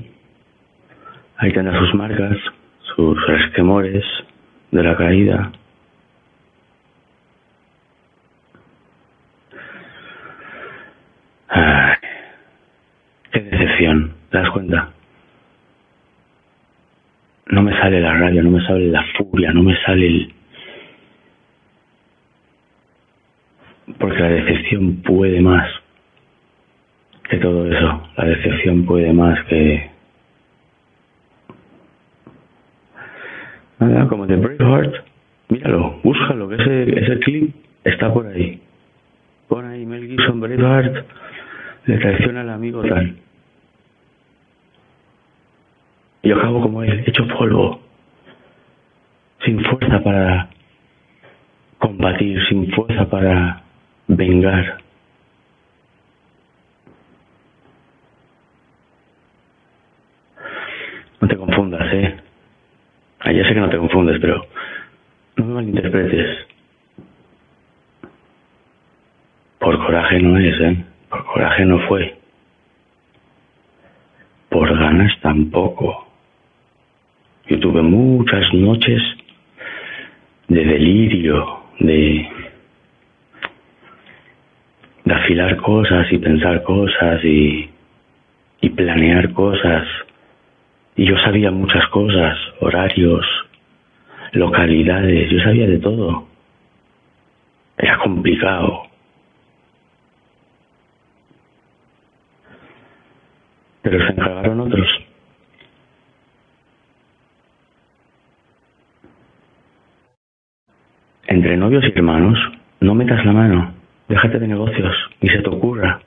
Ahí 1.38 1.52
tendrá 1.52 1.78
sus 1.78 1.94
marcas, 1.94 2.36
sus 2.94 3.26
resquemores 3.26 4.04
de 4.70 4.82
la 4.82 4.94
caída. 4.94 5.52
Qué 13.32 13.40
decepción, 13.40 14.12
¿te 14.30 14.36
das 14.36 14.50
cuenta? 14.50 14.90
No 17.46 17.62
me 17.62 17.72
sale 17.80 18.02
la 18.02 18.12
rabia, 18.12 18.42
no 18.42 18.50
me 18.50 18.66
sale 18.66 18.88
la 18.88 19.02
furia, 19.16 19.50
no 19.52 19.62
me 19.62 19.74
sale 19.80 20.06
el... 20.06 20.34
Porque 23.98 24.20
la 24.20 24.28
decepción 24.28 24.96
puede 24.96 25.40
más 25.40 25.81
que 27.32 27.38
todo 27.38 27.66
eso. 27.66 28.02
La 28.18 28.24
decepción 28.26 28.84
puede 28.84 29.10
más 29.10 29.42
que... 29.46 29.90
Nada, 33.78 34.06
como 34.06 34.26
de 34.26 34.36
Braveheart. 34.36 34.94
Míralo, 35.48 35.98
búscalo, 36.02 36.48
que 36.50 36.56
ese, 36.56 37.00
ese 37.00 37.18
clip 37.20 37.54
está 37.84 38.12
por 38.12 38.26
ahí. 38.26 38.60
Pon 39.48 39.64
ahí 39.64 39.86
Mel 39.86 40.06
Gibson 40.08 40.40
Braveheart, 40.40 41.06
le 41.86 41.98
traiciona 41.98 42.42
al 42.42 42.50
amigo 42.50 42.82
tal. 42.82 43.16
Y 46.22 46.28
yo 46.28 46.36
acabo 46.36 46.60
como 46.60 46.82
él, 46.82 47.02
hecho 47.06 47.26
polvo, 47.28 47.80
sin 49.44 49.64
fuerza 49.64 50.02
para 50.02 50.48
combatir, 51.78 52.38
sin 52.48 52.70
fuerza 52.72 53.08
para 53.08 53.62
vengar. 54.06 54.82
Ah, 63.24 63.30
ya 63.30 63.44
sé 63.46 63.54
que 63.54 63.60
no 63.60 63.70
te 63.70 63.78
confundes, 63.78 64.18
pero 64.20 64.44
no 65.36 65.44
me 65.44 65.54
malinterpretes. 65.54 66.46
Por 69.60 69.78
coraje 69.78 70.20
no 70.20 70.36
es, 70.38 70.60
¿eh? 70.60 70.84
Por 71.08 71.24
coraje 71.26 71.64
no 71.64 71.78
fue. 71.86 72.16
Por 74.48 74.76
ganas 74.76 75.12
tampoco. 75.20 76.08
Yo 77.46 77.60
tuve 77.60 77.80
muchas 77.82 78.52
noches 78.54 79.00
de 80.48 80.64
delirio, 80.64 81.60
de, 81.78 82.28
de 85.04 85.14
afilar 85.14 85.56
cosas 85.58 86.12
y 86.12 86.18
pensar 86.18 86.64
cosas 86.64 87.24
y, 87.24 87.70
y 88.62 88.68
planear 88.70 89.32
cosas 89.32 89.86
y 90.96 91.06
yo 91.06 91.16
sabía 91.18 91.50
muchas 91.50 91.86
cosas, 91.88 92.36
horarios, 92.60 93.26
localidades, 94.32 95.30
yo 95.30 95.40
sabía 95.40 95.66
de 95.66 95.78
todo. 95.78 96.26
Era 97.78 97.98
complicado. 97.98 98.82
Pero 103.82 104.06
se 104.06 104.12
encargaron 104.12 104.60
otros. 104.60 104.88
Entre 111.26 111.56
novios 111.56 111.84
y 111.84 111.98
hermanos, 111.98 112.38
no 112.80 112.94
metas 112.94 113.24
la 113.24 113.32
mano, 113.32 113.72
déjate 114.08 114.38
de 114.38 114.48
negocios, 114.48 114.94
ni 115.20 115.30
se 115.30 115.38
te 115.38 115.48
ocurra. 115.48 116.00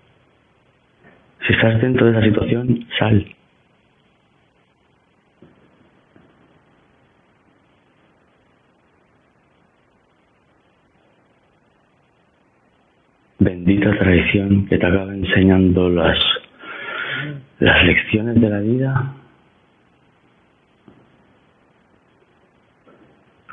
Si 1.45 1.53
estás 1.53 1.82
dentro 1.82 2.06
de 2.06 2.14
la 2.14 2.22
situación, 2.22 2.88
sal. 2.99 3.36
Bendita 13.66 13.98
traición 13.98 14.68
que 14.68 14.78
te 14.78 14.86
acaba 14.86 15.12
enseñando 15.12 15.90
las, 15.90 16.20
las 17.58 17.84
lecciones 17.84 18.40
de 18.40 18.48
la 18.48 18.60
vida 18.60 19.14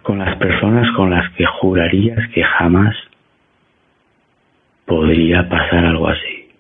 con 0.03 0.19
las 0.19 0.37
personas 0.37 0.87
con 0.97 1.09
las 1.09 1.33
que 1.33 1.47
jurarías 1.47 2.19
que 2.35 2.45
jamás 2.45 2.95
podría 4.85 5.49
pasar 5.49 5.87
algo 5.87 6.09
así. 6.09 6.51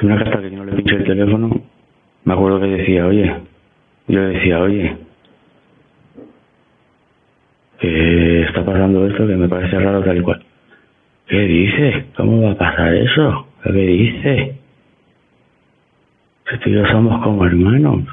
Una 0.00 0.16
carta 0.16 0.40
que 0.40 0.50
no 0.50 0.64
le 0.64 0.72
pinché 0.72 0.94
el 0.94 1.04
teléfono, 1.04 1.60
me 2.24 2.32
acuerdo 2.32 2.60
que 2.60 2.68
decía, 2.68 3.06
oye, 3.06 3.36
yo 4.08 4.22
decía, 4.28 4.60
oye, 4.60 5.05
que 7.88 8.42
está 8.42 8.64
pasando 8.64 9.06
esto, 9.06 9.26
que 9.26 9.36
me 9.36 9.48
parece 9.48 9.78
raro 9.78 10.02
tal 10.02 10.18
y 10.18 10.20
cual. 10.22 10.42
¿Qué 11.26 11.40
dice? 11.40 12.06
¿Cómo 12.16 12.42
va 12.42 12.52
a 12.52 12.58
pasar 12.58 12.94
eso? 12.94 13.46
¿Qué 13.64 13.72
dice? 13.72 14.56
Si 16.50 16.58
tú 16.58 16.70
y 16.70 16.74
yo 16.74 16.86
somos 16.86 17.22
como 17.22 17.44
hermanos. 17.44 18.04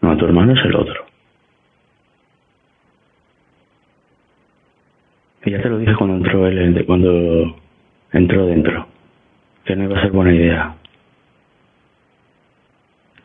No, 0.00 0.16
tu 0.16 0.26
hermano 0.26 0.52
es 0.52 0.64
el 0.64 0.76
otro. 0.76 1.06
Y 5.44 5.50
ya 5.50 5.62
te 5.62 5.68
lo 5.68 5.78
dije 5.78 5.94
cuando 5.94 6.16
entró 6.16 6.46
él, 6.46 6.84
cuando 6.86 7.56
entró 8.12 8.46
dentro, 8.46 8.86
que 9.64 9.76
no 9.76 9.84
iba 9.84 9.98
a 9.98 10.02
ser 10.02 10.12
buena 10.12 10.34
idea. 10.34 10.74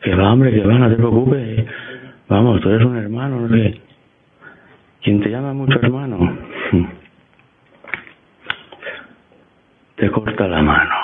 Que 0.00 0.14
va, 0.14 0.32
hombre, 0.32 0.52
que 0.52 0.60
va, 0.62 0.78
no 0.78 0.88
te 0.88 0.96
preocupes. 0.96 1.66
Vamos, 2.28 2.60
tú 2.60 2.70
eres 2.70 2.86
un 2.86 2.96
hermano, 2.96 3.40
no 3.40 3.48
sé. 3.48 3.80
Quien 5.02 5.20
te 5.20 5.28
llama 5.30 5.52
mucho 5.52 5.78
hermano, 5.82 6.38
te 9.96 10.10
corta 10.10 10.46
la 10.46 10.62
mano. 10.62 10.94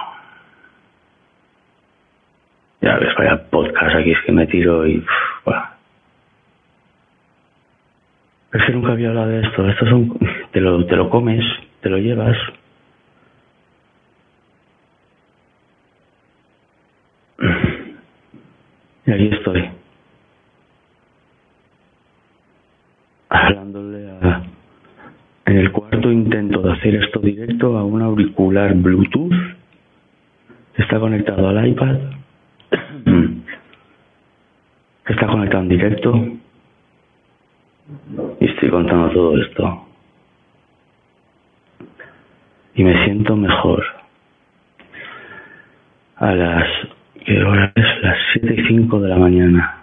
Ya 2.80 2.96
ves, 2.96 3.12
vaya 3.18 3.42
podcast 3.50 3.96
aquí 3.96 4.12
es 4.12 4.20
que 4.24 4.32
me 4.32 4.46
tiro 4.46 4.86
y... 4.86 5.04
Es 8.52 8.64
que 8.64 8.72
nunca 8.72 8.92
había 8.92 9.08
hablado 9.08 9.28
de 9.28 9.46
esto. 9.46 9.68
Esto 9.68 9.86
son... 9.86 10.18
Te 10.52 10.60
lo, 10.60 10.86
te 10.86 10.96
lo 10.96 11.10
comes, 11.10 11.44
te 11.80 11.90
lo 11.90 11.98
llevas. 11.98 12.36
Y 19.06 19.10
ahí 19.10 19.30
estoy. 19.32 19.77
Hablándole 23.28 24.10
a... 24.10 24.42
En 25.46 25.56
el 25.56 25.72
cuarto 25.72 26.12
intento 26.12 26.60
de 26.60 26.72
hacer 26.72 26.94
esto 26.96 27.20
directo 27.20 27.78
a 27.78 27.84
un 27.84 28.02
auricular 28.02 28.74
Bluetooth. 28.74 29.32
Está 30.76 31.00
conectado 31.00 31.48
al 31.48 31.66
iPad 31.68 31.96
está 35.08 35.26
conectado 35.26 35.62
en 35.62 35.68
directo 35.68 36.28
y 38.40 38.44
estoy 38.44 38.68
contando 38.70 39.10
todo 39.10 39.40
esto. 39.40 39.86
Y 42.74 42.84
me 42.84 43.04
siento 43.04 43.34
mejor. 43.34 43.84
A 46.16 46.32
las, 46.32 46.68
¿qué 47.24 47.42
hora 47.42 47.72
es? 47.74 48.02
Las 48.02 48.18
7 48.32 48.54
y 48.58 48.66
5 48.68 49.00
de 49.00 49.08
la 49.08 49.16
mañana. 49.16 49.77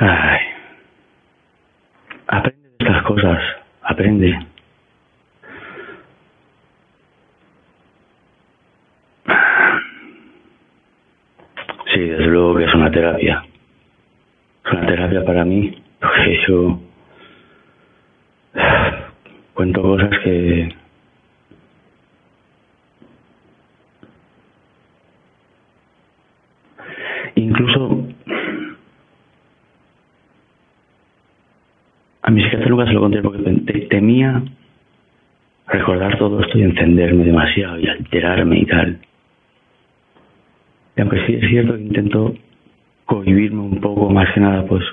Ay. 0.00 0.40
Aprende 2.28 2.68
de 2.68 2.76
estas 2.78 3.02
cosas. 3.02 3.42
Aprende. 3.82 4.38
Sí, 11.92 12.00
desde 12.00 12.26
luego 12.26 12.56
que 12.56 12.64
es 12.64 12.74
una 12.74 12.90
terapia. 12.92 13.44
Es 14.64 14.72
una 14.72 14.86
terapia 14.86 15.24
para 15.24 15.44
mí, 15.44 15.82
porque 16.00 16.38
yo 16.46 16.80
cuento 19.54 19.82
cosas 19.82 20.10
que 20.22 20.68
incluso 27.34 28.06
se 32.86 32.92
lo 32.92 33.00
conté 33.00 33.22
porque 33.22 33.86
temía 33.90 34.42
recordar 35.66 36.18
todo 36.18 36.40
esto 36.40 36.58
y 36.58 36.62
encenderme 36.62 37.24
demasiado 37.24 37.78
y 37.78 37.88
alterarme 37.88 38.58
y 38.58 38.66
tal. 38.66 38.98
Y 40.96 41.00
aunque 41.00 41.26
sí 41.26 41.34
es 41.34 41.48
cierto 41.48 41.74
que 41.74 41.82
intento 41.82 42.34
cohibirme 43.04 43.60
un 43.60 43.80
poco, 43.80 44.10
más 44.10 44.32
que 44.34 44.40
nada, 44.40 44.66
pues, 44.66 44.84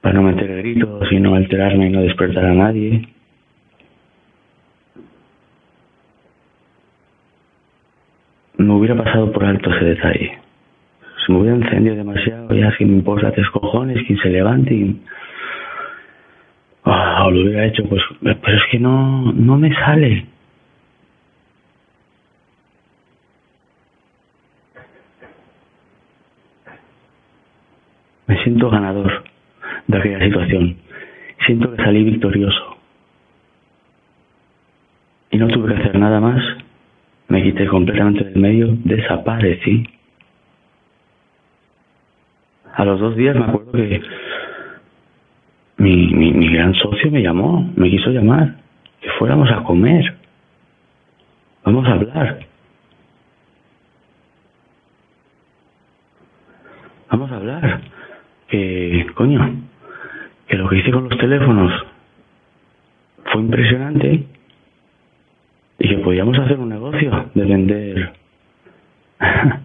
para 0.00 0.14
no 0.14 0.22
meter 0.22 0.56
gritos 0.58 1.10
y 1.10 1.18
no 1.18 1.34
alterarme 1.34 1.86
y 1.86 1.90
no 1.90 2.02
despertar 2.02 2.44
a 2.44 2.54
nadie. 2.54 3.08
Me 8.56 8.72
hubiera 8.72 8.96
pasado 8.96 9.32
por 9.32 9.44
alto 9.44 9.74
ese 9.74 9.84
detalle. 9.84 10.38
Se 11.24 11.32
me 11.32 11.38
hubiera 11.38 11.56
encendido 11.56 11.96
demasiado, 11.96 12.54
ya 12.54 12.70
si 12.76 12.84
me 12.84 12.96
importa 12.96 13.32
tres 13.32 13.48
cojones, 13.50 14.06
quien 14.06 14.18
se 14.18 14.28
levante 14.28 14.74
y... 14.74 15.00
Ah, 16.84 17.24
o 17.26 17.30
lo 17.30 17.40
hubiera 17.42 17.66
hecho, 17.66 17.82
pues, 17.88 18.02
pero 18.20 18.56
es 18.56 18.62
que 18.70 18.78
no, 18.78 19.32
no 19.32 19.56
me 19.56 19.74
sale. 19.74 20.26
Me 28.26 28.42
siento 28.42 28.68
ganador 28.70 29.24
de 29.86 29.98
aquella 29.98 30.20
situación. 30.20 30.76
Siento 31.46 31.74
que 31.74 31.82
salí 31.82 32.04
victorioso. 32.04 32.76
Y 35.30 35.38
no 35.38 35.48
tuve 35.48 35.74
que 35.74 35.80
hacer 35.80 35.98
nada 35.98 36.20
más. 36.20 36.42
Me 37.28 37.42
quité 37.42 37.66
completamente 37.66 38.24
del 38.24 38.36
medio, 38.36 38.76
desaparecí. 38.84 39.84
A 42.74 42.84
los 42.84 43.00
dos 43.00 43.16
días 43.16 43.36
me 43.36 43.44
acuerdo 43.44 43.72
que 43.72 44.02
mi, 45.78 46.06
mi, 46.44 46.54
gran 46.54 46.74
socio 46.74 47.10
me 47.10 47.22
llamó, 47.22 47.70
me 47.76 47.90
quiso 47.90 48.10
llamar, 48.10 48.56
que 49.00 49.10
fuéramos 49.18 49.50
a 49.50 49.62
comer. 49.62 50.14
Vamos 51.64 51.86
a 51.86 51.92
hablar. 51.92 52.40
Vamos 57.10 57.30
a 57.30 57.36
hablar 57.36 57.80
que, 58.48 59.06
coño, 59.14 59.62
que 60.48 60.56
lo 60.56 60.68
que 60.68 60.78
hice 60.78 60.90
con 60.90 61.08
los 61.08 61.18
teléfonos 61.18 61.72
fue 63.24 63.40
impresionante 63.40 64.26
y 65.78 65.88
que 65.88 65.96
podíamos 65.98 66.38
hacer 66.38 66.58
un 66.58 66.68
negocio 66.68 67.30
de 67.34 67.44
vender 67.44 68.12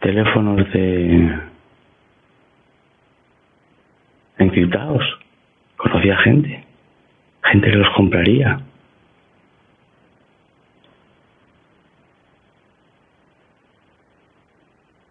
teléfonos 0.00 0.72
de 0.72 1.38
encriptados. 4.38 5.23
Conocía 5.84 6.16
gente, 6.16 6.64
gente 7.42 7.70
que 7.70 7.76
los 7.76 7.90
compraría. 7.94 8.58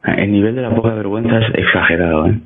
El 0.04 0.32
nivel 0.32 0.56
de 0.56 0.64
la 0.64 0.74
poca 0.74 0.96
vergüenza 0.96 1.38
es 1.38 1.54
exagerado, 1.54 2.26
¿eh? 2.26 2.40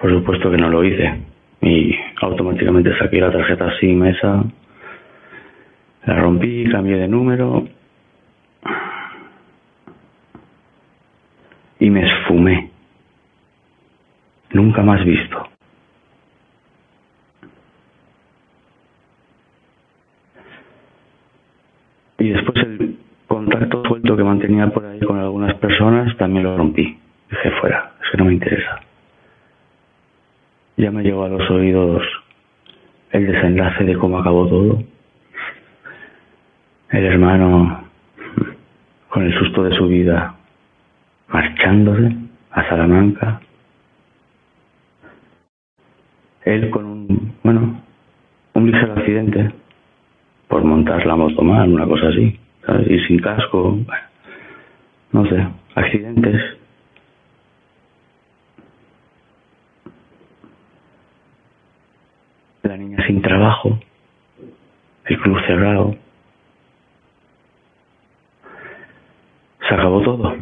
Por 0.00 0.10
supuesto 0.12 0.52
que 0.52 0.56
no 0.56 0.68
lo 0.70 0.84
hice 0.84 1.20
y 1.62 1.96
automáticamente 2.22 2.96
saqué 2.96 3.20
la 3.20 3.32
tarjeta 3.32 3.66
así 3.66 3.88
mesa, 3.88 4.44
la 6.06 6.14
rompí, 6.14 6.64
cambié 6.70 6.96
de 6.96 7.08
número 7.08 7.66
y 11.80 11.90
me 11.90 12.06
esfumé. 12.06 12.70
Nunca 14.52 14.82
más 14.82 15.04
visto. 15.04 15.48
Y 22.18 22.28
después 22.28 22.56
el 22.58 22.98
contacto 23.26 23.82
suelto 23.86 24.16
que 24.16 24.22
mantenía 24.22 24.66
por 24.68 24.84
ahí 24.84 25.00
con 25.00 25.18
algunas 25.18 25.54
personas 25.54 26.14
también 26.18 26.44
lo 26.44 26.56
rompí. 26.56 26.98
Dije 27.30 27.50
fuera, 27.60 27.92
es 28.02 28.10
que 28.10 28.18
no 28.18 28.26
me 28.26 28.34
interesa. 28.34 28.80
Ya 30.76 30.90
me 30.90 31.02
llegó 31.02 31.24
a 31.24 31.28
los 31.28 31.48
oídos 31.50 32.02
el 33.12 33.26
desenlace 33.26 33.84
de 33.84 33.96
cómo 33.96 34.18
acabó 34.18 34.48
todo. 34.48 34.82
El 36.90 37.04
hermano, 37.06 37.84
con 39.08 39.24
el 39.24 39.38
susto 39.38 39.62
de 39.62 39.76
su 39.76 39.86
vida, 39.86 40.34
marchándose 41.30 42.16
a 42.50 42.68
Salamanca. 42.68 43.40
Él 46.44 46.70
con 46.70 46.84
un, 46.84 47.34
bueno, 47.42 47.80
un 48.54 48.70
ligero 48.70 48.94
accidente 48.94 49.52
por 50.48 50.64
montar 50.64 51.06
la 51.06 51.16
moto 51.16 51.42
mal, 51.42 51.72
una 51.72 51.86
cosa 51.86 52.08
así. 52.08 52.38
Y 52.86 52.98
sin 53.06 53.20
casco, 53.20 53.78
no 55.12 55.26
sé, 55.26 55.46
accidentes 55.74 56.60
la 62.62 62.76
niña 62.76 63.04
sin 63.06 63.20
trabajo, 63.22 63.78
el 65.06 65.20
club 65.20 65.38
cerrado. 65.46 65.96
Se 69.68 69.74
acabó 69.74 70.02
todo. 70.02 70.36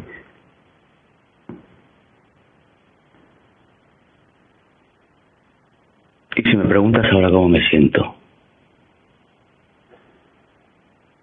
Y 6.35 6.43
si 6.43 6.55
me 6.55 6.65
preguntas 6.91 7.13
ahora 7.13 7.29
cómo 7.29 7.49
me 7.49 7.69
siento, 7.69 8.15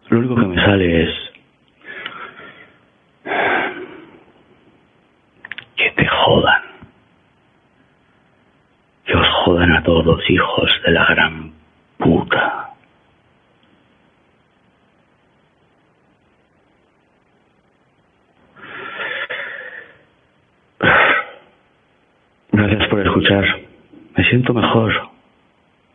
lo 0.08 0.18
único 0.18 0.36
que 0.36 0.46
me 0.46 0.64
sale 0.64 1.02
es 1.02 1.10
que 5.76 5.90
te 5.90 6.06
jodan 6.06 6.62
que 9.04 9.14
os 9.14 9.28
jodan 9.44 9.72
a 9.72 9.82
todos, 9.82 10.30
hijos 10.30 10.70
de 10.84 10.92
la 10.92 11.04
gran 11.06 11.52
puta. 11.98 12.70
Gracias 22.50 22.88
por 22.88 23.00
escuchar. 23.00 23.44
Me 24.16 24.24
siento 24.24 24.52
mejor. 24.54 25.16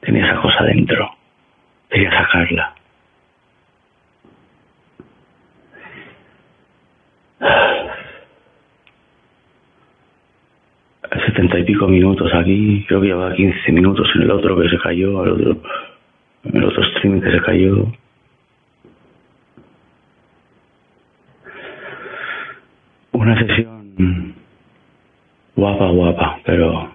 Tenía 0.02 0.26
esa 0.26 0.41
cosa 0.41 0.64
dentro. 0.64 1.10
Quería 1.89 2.11
sacarla. 2.11 2.76
Setenta 11.31 11.59
y 11.59 11.63
pico 11.63 11.87
minutos 11.87 12.31
aquí, 12.33 12.83
creo 12.87 13.01
que 13.01 13.07
llevaba 13.07 13.33
15 13.33 13.71
minutos 13.71 14.07
en 14.15 14.21
el 14.23 14.31
otro 14.31 14.59
que 14.59 14.69
se 14.69 14.77
cayó, 14.77 15.23
el 15.23 15.31
otro, 15.31 15.57
en 16.43 16.57
el 16.57 16.63
otro 16.65 16.83
streaming 16.83 17.21
que 17.21 17.31
se 17.31 17.41
cayó. 17.41 17.87
Una 23.13 23.39
sesión 23.39 24.35
guapa, 25.55 25.89
guapa, 25.89 26.39
pero 26.43 26.91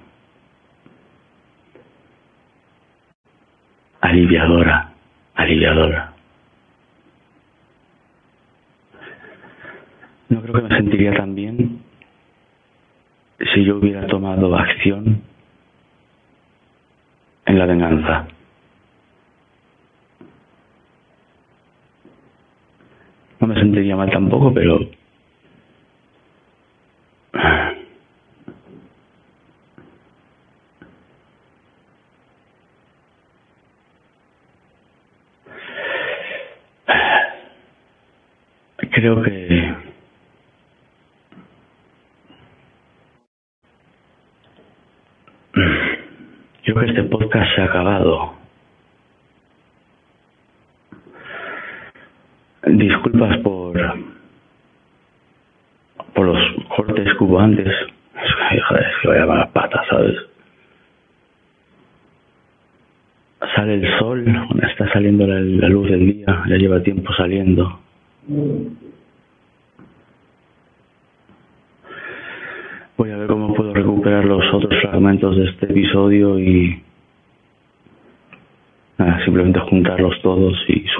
aliviadora, 4.00 4.90
aliviadora. 5.34 6.12
No 10.28 10.42
creo 10.42 10.54
que 10.54 10.62
me 10.62 10.76
sentiría 10.76 11.14
tan 11.14 11.35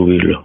subirlo. 0.07 0.36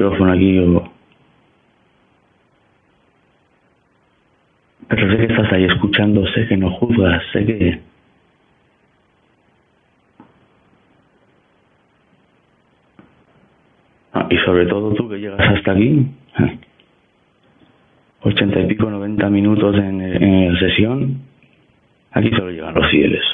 micrófono 0.00 0.32
aquí 0.32 0.58
o... 0.58 0.90
Pero 4.88 5.10
sé 5.10 5.16
que 5.18 5.32
estás 5.32 5.52
ahí 5.52 5.64
escuchando, 5.64 6.26
sé 6.28 6.48
que 6.48 6.56
no 6.56 6.70
juzgas, 6.70 7.22
sé 7.32 7.44
que... 7.44 7.80
Ah, 14.12 14.26
y 14.28 14.36
sobre 14.38 14.66
todo 14.66 14.92
tú 14.94 15.08
que 15.08 15.20
llegas 15.20 15.38
hasta 15.38 15.72
aquí, 15.72 16.06
80 18.22 18.60
y 18.60 18.66
pico, 18.66 18.90
90 18.90 19.30
minutos 19.30 19.76
en, 19.76 20.00
en 20.00 20.58
sesión, 20.58 21.20
aquí 22.10 22.30
solo 22.30 22.50
llegan 22.50 22.74
los 22.74 22.90
fieles. 22.90 23.29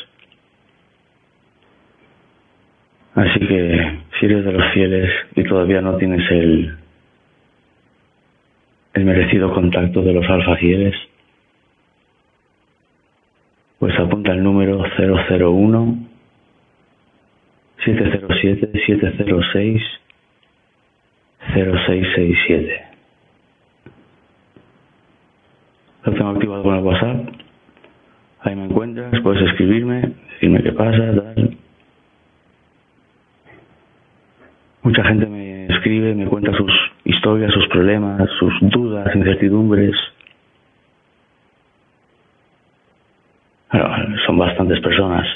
Así 3.17 3.41
que 3.41 3.99
si 4.21 4.27
eres 4.27 4.45
de 4.45 4.53
los 4.53 4.73
fieles 4.73 5.11
y 5.35 5.45
todavía 5.45 5.81
no 5.81 5.97
tienes 5.97 6.31
el, 6.31 6.77
el 8.93 9.05
merecido 9.07 9.55
contacto 9.55 10.03
de 10.03 10.13
los 10.13 10.29
alfa 10.29 10.57
fieles, 10.57 10.95
pues 13.79 13.99
apunta 13.99 14.33
el 14.33 14.43
número 14.43 14.85
001 14.99 15.99
707 17.87 18.83
706 18.85 19.83
0667. 21.55 22.83
Lo 26.05 26.13
tengo 26.13 26.29
activado 26.29 26.63
con 26.63 26.77
el 26.77 26.83
WhatsApp. 26.83 27.29
Ahí 28.41 28.55
me 28.55 28.67
encuentras, 28.67 29.19
puedes 29.23 29.43
escribirme, 29.49 30.13
decirme 30.35 30.63
qué 30.63 30.73
pasa, 30.73 31.15
tal. 31.15 31.57
Mucha 34.87 35.03
gente 35.03 35.27
me 35.27 35.67
escribe, 35.67 36.15
me 36.15 36.27
cuenta 36.27 36.57
sus 36.57 36.71
historias, 37.05 37.53
sus 37.53 37.67
problemas, 37.67 38.31
sus 38.39 38.55
dudas, 38.71 39.13
incertidumbres. 39.17 39.97
Son 44.25 44.39
bastantes 44.39 44.79
personas, 44.79 45.27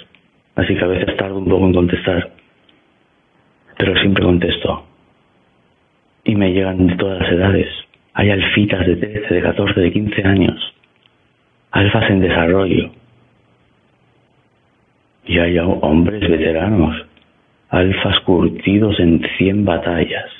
así 0.55 0.77
que 0.77 0.85
a 0.85 0.87
veces 0.87 1.17
tardo 1.17 1.39
un 1.39 1.49
poco 1.49 1.67
en 1.67 1.75
contestar, 1.75 2.31
pero 3.77 4.01
siempre 4.01 4.23
contesto. 4.23 4.85
Y 6.23 6.37
me 6.37 6.53
llegan 6.53 6.87
de 6.87 6.95
todas 6.95 7.19
las 7.19 7.33
edades. 7.33 7.69
Hay 8.15 8.31
alfitas 8.31 8.87
de 8.87 8.95
13, 8.99 9.35
de 9.35 9.43
14, 9.43 9.81
de 9.81 9.91
15 9.91 10.23
años, 10.29 10.75
alfas 11.73 12.09
en 12.09 12.21
desarrollo. 12.21 12.93
Y 15.27 15.39
hay 15.41 15.59
hombres 15.59 16.21
veteranos 16.21 17.10
alfas 17.71 18.21
curtidos 18.21 18.99
en 19.01 19.23
100 19.39 19.65
batallas, 19.65 20.31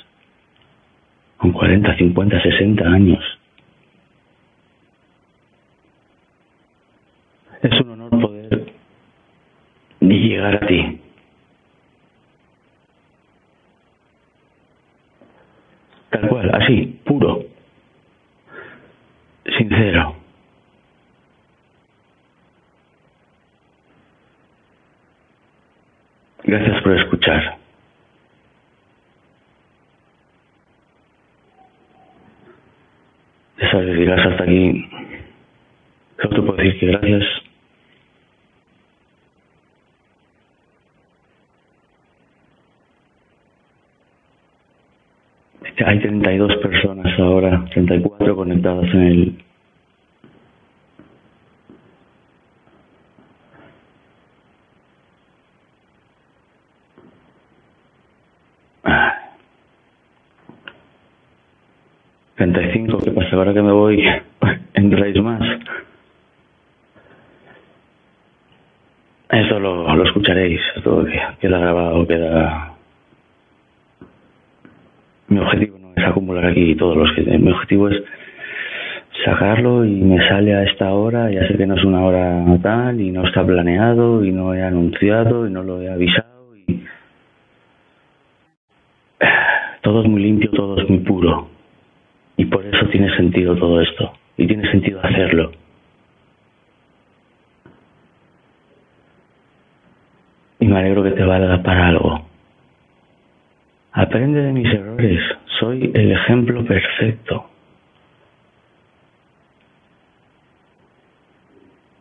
con 1.37 1.51
40, 1.51 1.95
50, 1.97 2.41
60 2.41 2.83
años. 2.85 3.23
Es 7.61 7.79
un 7.81 7.91
honor 7.91 8.09
poder 8.09 8.73
llegar 9.99 10.55
a 10.55 10.67
ti. 10.67 10.99
Tal 16.09 16.27
cual, 16.27 16.51
así, 16.53 16.99
puro, 17.05 17.45
sincero. 19.57 20.20
Gracias 26.51 26.83
por 26.83 26.99
escuchar. 26.99 27.57
Ya 33.57 33.79
llegas 33.79 34.19
hasta 34.19 34.43
aquí. 34.43 34.85
Solo 36.21 36.35
te 36.35 36.41
puedo 36.41 36.53
decir 36.55 36.77
que 36.77 36.87
gracias. 36.87 37.23
Hay 45.85 45.99
32 46.01 46.57
personas 46.57 47.17
ahora, 47.17 47.63
34 47.73 48.35
conectadas 48.35 48.93
en 48.93 49.01
el 49.03 49.41
¿qué 63.03 63.11
pasa? 63.11 63.30
Ahora 63.41 63.55
que 63.55 63.61
me 63.63 63.71
voy, 63.71 64.03
entráis 64.75 65.19
más. 65.19 65.41
Eso 69.31 69.59
lo, 69.59 69.95
lo 69.95 70.03
escucharéis, 70.03 70.61
todo 70.83 71.07
queda 71.39 71.57
grabado, 71.57 72.05
queda... 72.05 72.73
Mi 75.29 75.39
objetivo 75.39 75.79
no 75.79 75.91
es 75.95 76.05
acumular 76.07 76.45
aquí 76.45 76.75
todos 76.75 76.95
los 76.95 77.11
que... 77.15 77.23
Mi 77.39 77.51
objetivo 77.51 77.89
es 77.89 78.03
sacarlo 79.25 79.85
y 79.85 79.89
me 79.89 80.19
sale 80.27 80.53
a 80.53 80.61
esta 80.61 80.91
hora, 80.91 81.31
ya 81.31 81.47
sé 81.47 81.57
que 81.57 81.65
no 81.65 81.77
es 81.77 81.83
una 81.83 82.05
hora 82.05 82.45
tal 82.61 83.01
y 83.01 83.09
no 83.09 83.25
está 83.25 83.43
planeado 83.43 84.23
y 84.23 84.31
no 84.31 84.53
he 84.53 84.61
anunciado 84.61 85.47
y 85.47 85.49
no 85.49 85.63
lo 85.63 85.81
he 85.81 85.91
avisado 85.91 86.55
y 86.67 86.83
todo 89.81 90.03
es 90.03 90.07
muy 90.07 90.21
limpio, 90.21 90.51
todo 90.51 90.79
es 90.79 90.87
muy 90.87 90.99
puro. 90.99 91.60
Y 92.41 92.45
por 92.45 92.65
eso 92.65 92.87
tiene 92.87 93.15
sentido 93.15 93.55
todo 93.55 93.79
esto. 93.81 94.13
Y 94.35 94.47
tiene 94.47 94.67
sentido 94.71 94.99
hacerlo. 95.03 95.51
Y 100.59 100.65
me 100.65 100.79
alegro 100.79 101.03
que 101.03 101.11
te 101.11 101.23
valga 101.23 101.61
para 101.61 101.89
algo. 101.89 102.25
Aprende 103.91 104.41
de 104.41 104.53
mis 104.53 104.73
errores. 104.73 105.21
Soy 105.59 105.91
el 105.93 106.13
ejemplo 106.13 106.65
perfecto. 106.65 107.47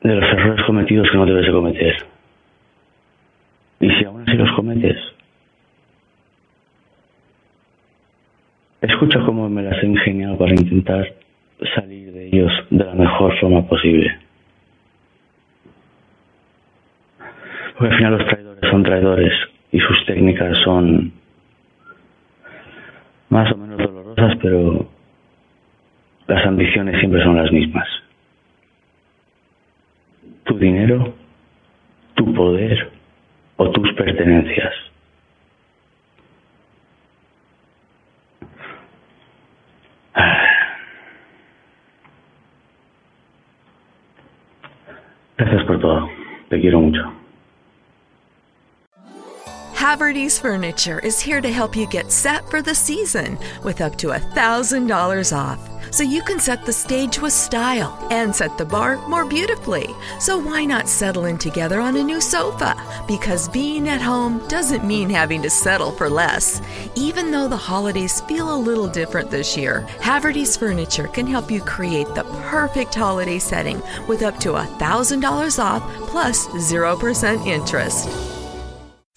De 0.00 0.14
los 0.14 0.24
errores 0.24 0.64
cometidos 0.64 1.10
que 1.10 1.18
no 1.18 1.26
debes 1.26 1.44
de 1.44 1.52
cometer. 1.52 1.96
Y 3.80 3.90
si 3.90 4.04
aún 4.06 4.22
así 4.22 4.38
los 4.38 4.50
cometes, 4.52 4.96
Escucha 8.80 9.20
cómo 9.26 9.48
me 9.50 9.62
las 9.62 9.82
he 9.82 9.86
ingeniado 9.86 10.29
para 10.40 10.54
intentar 10.54 11.06
salir 11.74 12.14
de 12.14 12.28
ellos 12.28 12.50
de 12.70 12.82
la 12.82 12.94
mejor 12.94 13.38
forma 13.40 13.60
posible. 13.68 14.10
Porque 17.76 17.92
al 17.92 17.98
final 17.98 18.16
los 18.16 18.26
traidores 18.26 18.70
son 18.70 18.82
traidores 18.82 19.32
y 19.70 19.78
sus 19.80 20.06
técnicas 20.06 20.56
son 20.64 21.12
más 23.28 23.52
o 23.52 23.56
menos 23.58 23.76
dolorosas, 23.76 24.38
pero 24.40 24.88
las 26.26 26.46
ambiciones 26.46 26.98
siempre 27.00 27.22
son 27.22 27.36
las 27.36 27.52
mismas. 27.52 27.86
Tu 30.44 30.58
dinero, 30.58 31.12
tu 32.14 32.32
poder 32.32 32.88
o 33.58 33.70
tus 33.72 33.92
pertenencias. 33.92 34.72
Haverty's 49.74 50.38
Furniture 50.38 50.98
is 50.98 51.18
here 51.18 51.40
to 51.40 51.50
help 51.50 51.74
you 51.74 51.86
get 51.86 52.12
set 52.12 52.48
for 52.50 52.60
the 52.60 52.74
season 52.74 53.38
with 53.64 53.80
up 53.80 53.96
to 53.96 54.08
$1,000 54.08 55.36
off. 55.36 55.69
So 55.90 56.04
you 56.04 56.22
can 56.22 56.38
set 56.38 56.64
the 56.64 56.72
stage 56.72 57.20
with 57.20 57.32
style 57.32 57.96
and 58.10 58.34
set 58.34 58.56
the 58.56 58.64
bar 58.64 58.96
more 59.08 59.24
beautifully. 59.24 59.94
So 60.18 60.38
why 60.38 60.64
not 60.64 60.88
settle 60.88 61.24
in 61.24 61.38
together 61.38 61.80
on 61.80 61.96
a 61.96 62.04
new 62.04 62.20
sofa? 62.20 62.74
Because 63.08 63.48
being 63.48 63.88
at 63.88 64.00
home 64.00 64.46
doesn't 64.48 64.86
mean 64.86 65.10
having 65.10 65.42
to 65.42 65.50
settle 65.50 65.90
for 65.90 66.08
less. 66.08 66.62
Even 66.94 67.30
though 67.30 67.48
the 67.48 67.56
holidays 67.56 68.20
feel 68.22 68.54
a 68.54 68.56
little 68.56 68.86
different 68.88 69.30
this 69.30 69.56
year, 69.56 69.80
Haverty's 70.00 70.56
Furniture 70.56 71.08
can 71.08 71.26
help 71.26 71.50
you 71.50 71.60
create 71.60 72.08
the 72.14 72.24
perfect 72.50 72.94
holiday 72.94 73.38
setting 73.38 73.82
with 74.06 74.22
up 74.22 74.38
to 74.38 74.50
$1,000 74.50 75.58
off 75.62 75.82
plus 76.06 76.46
0% 76.48 77.46
interest. 77.46 78.29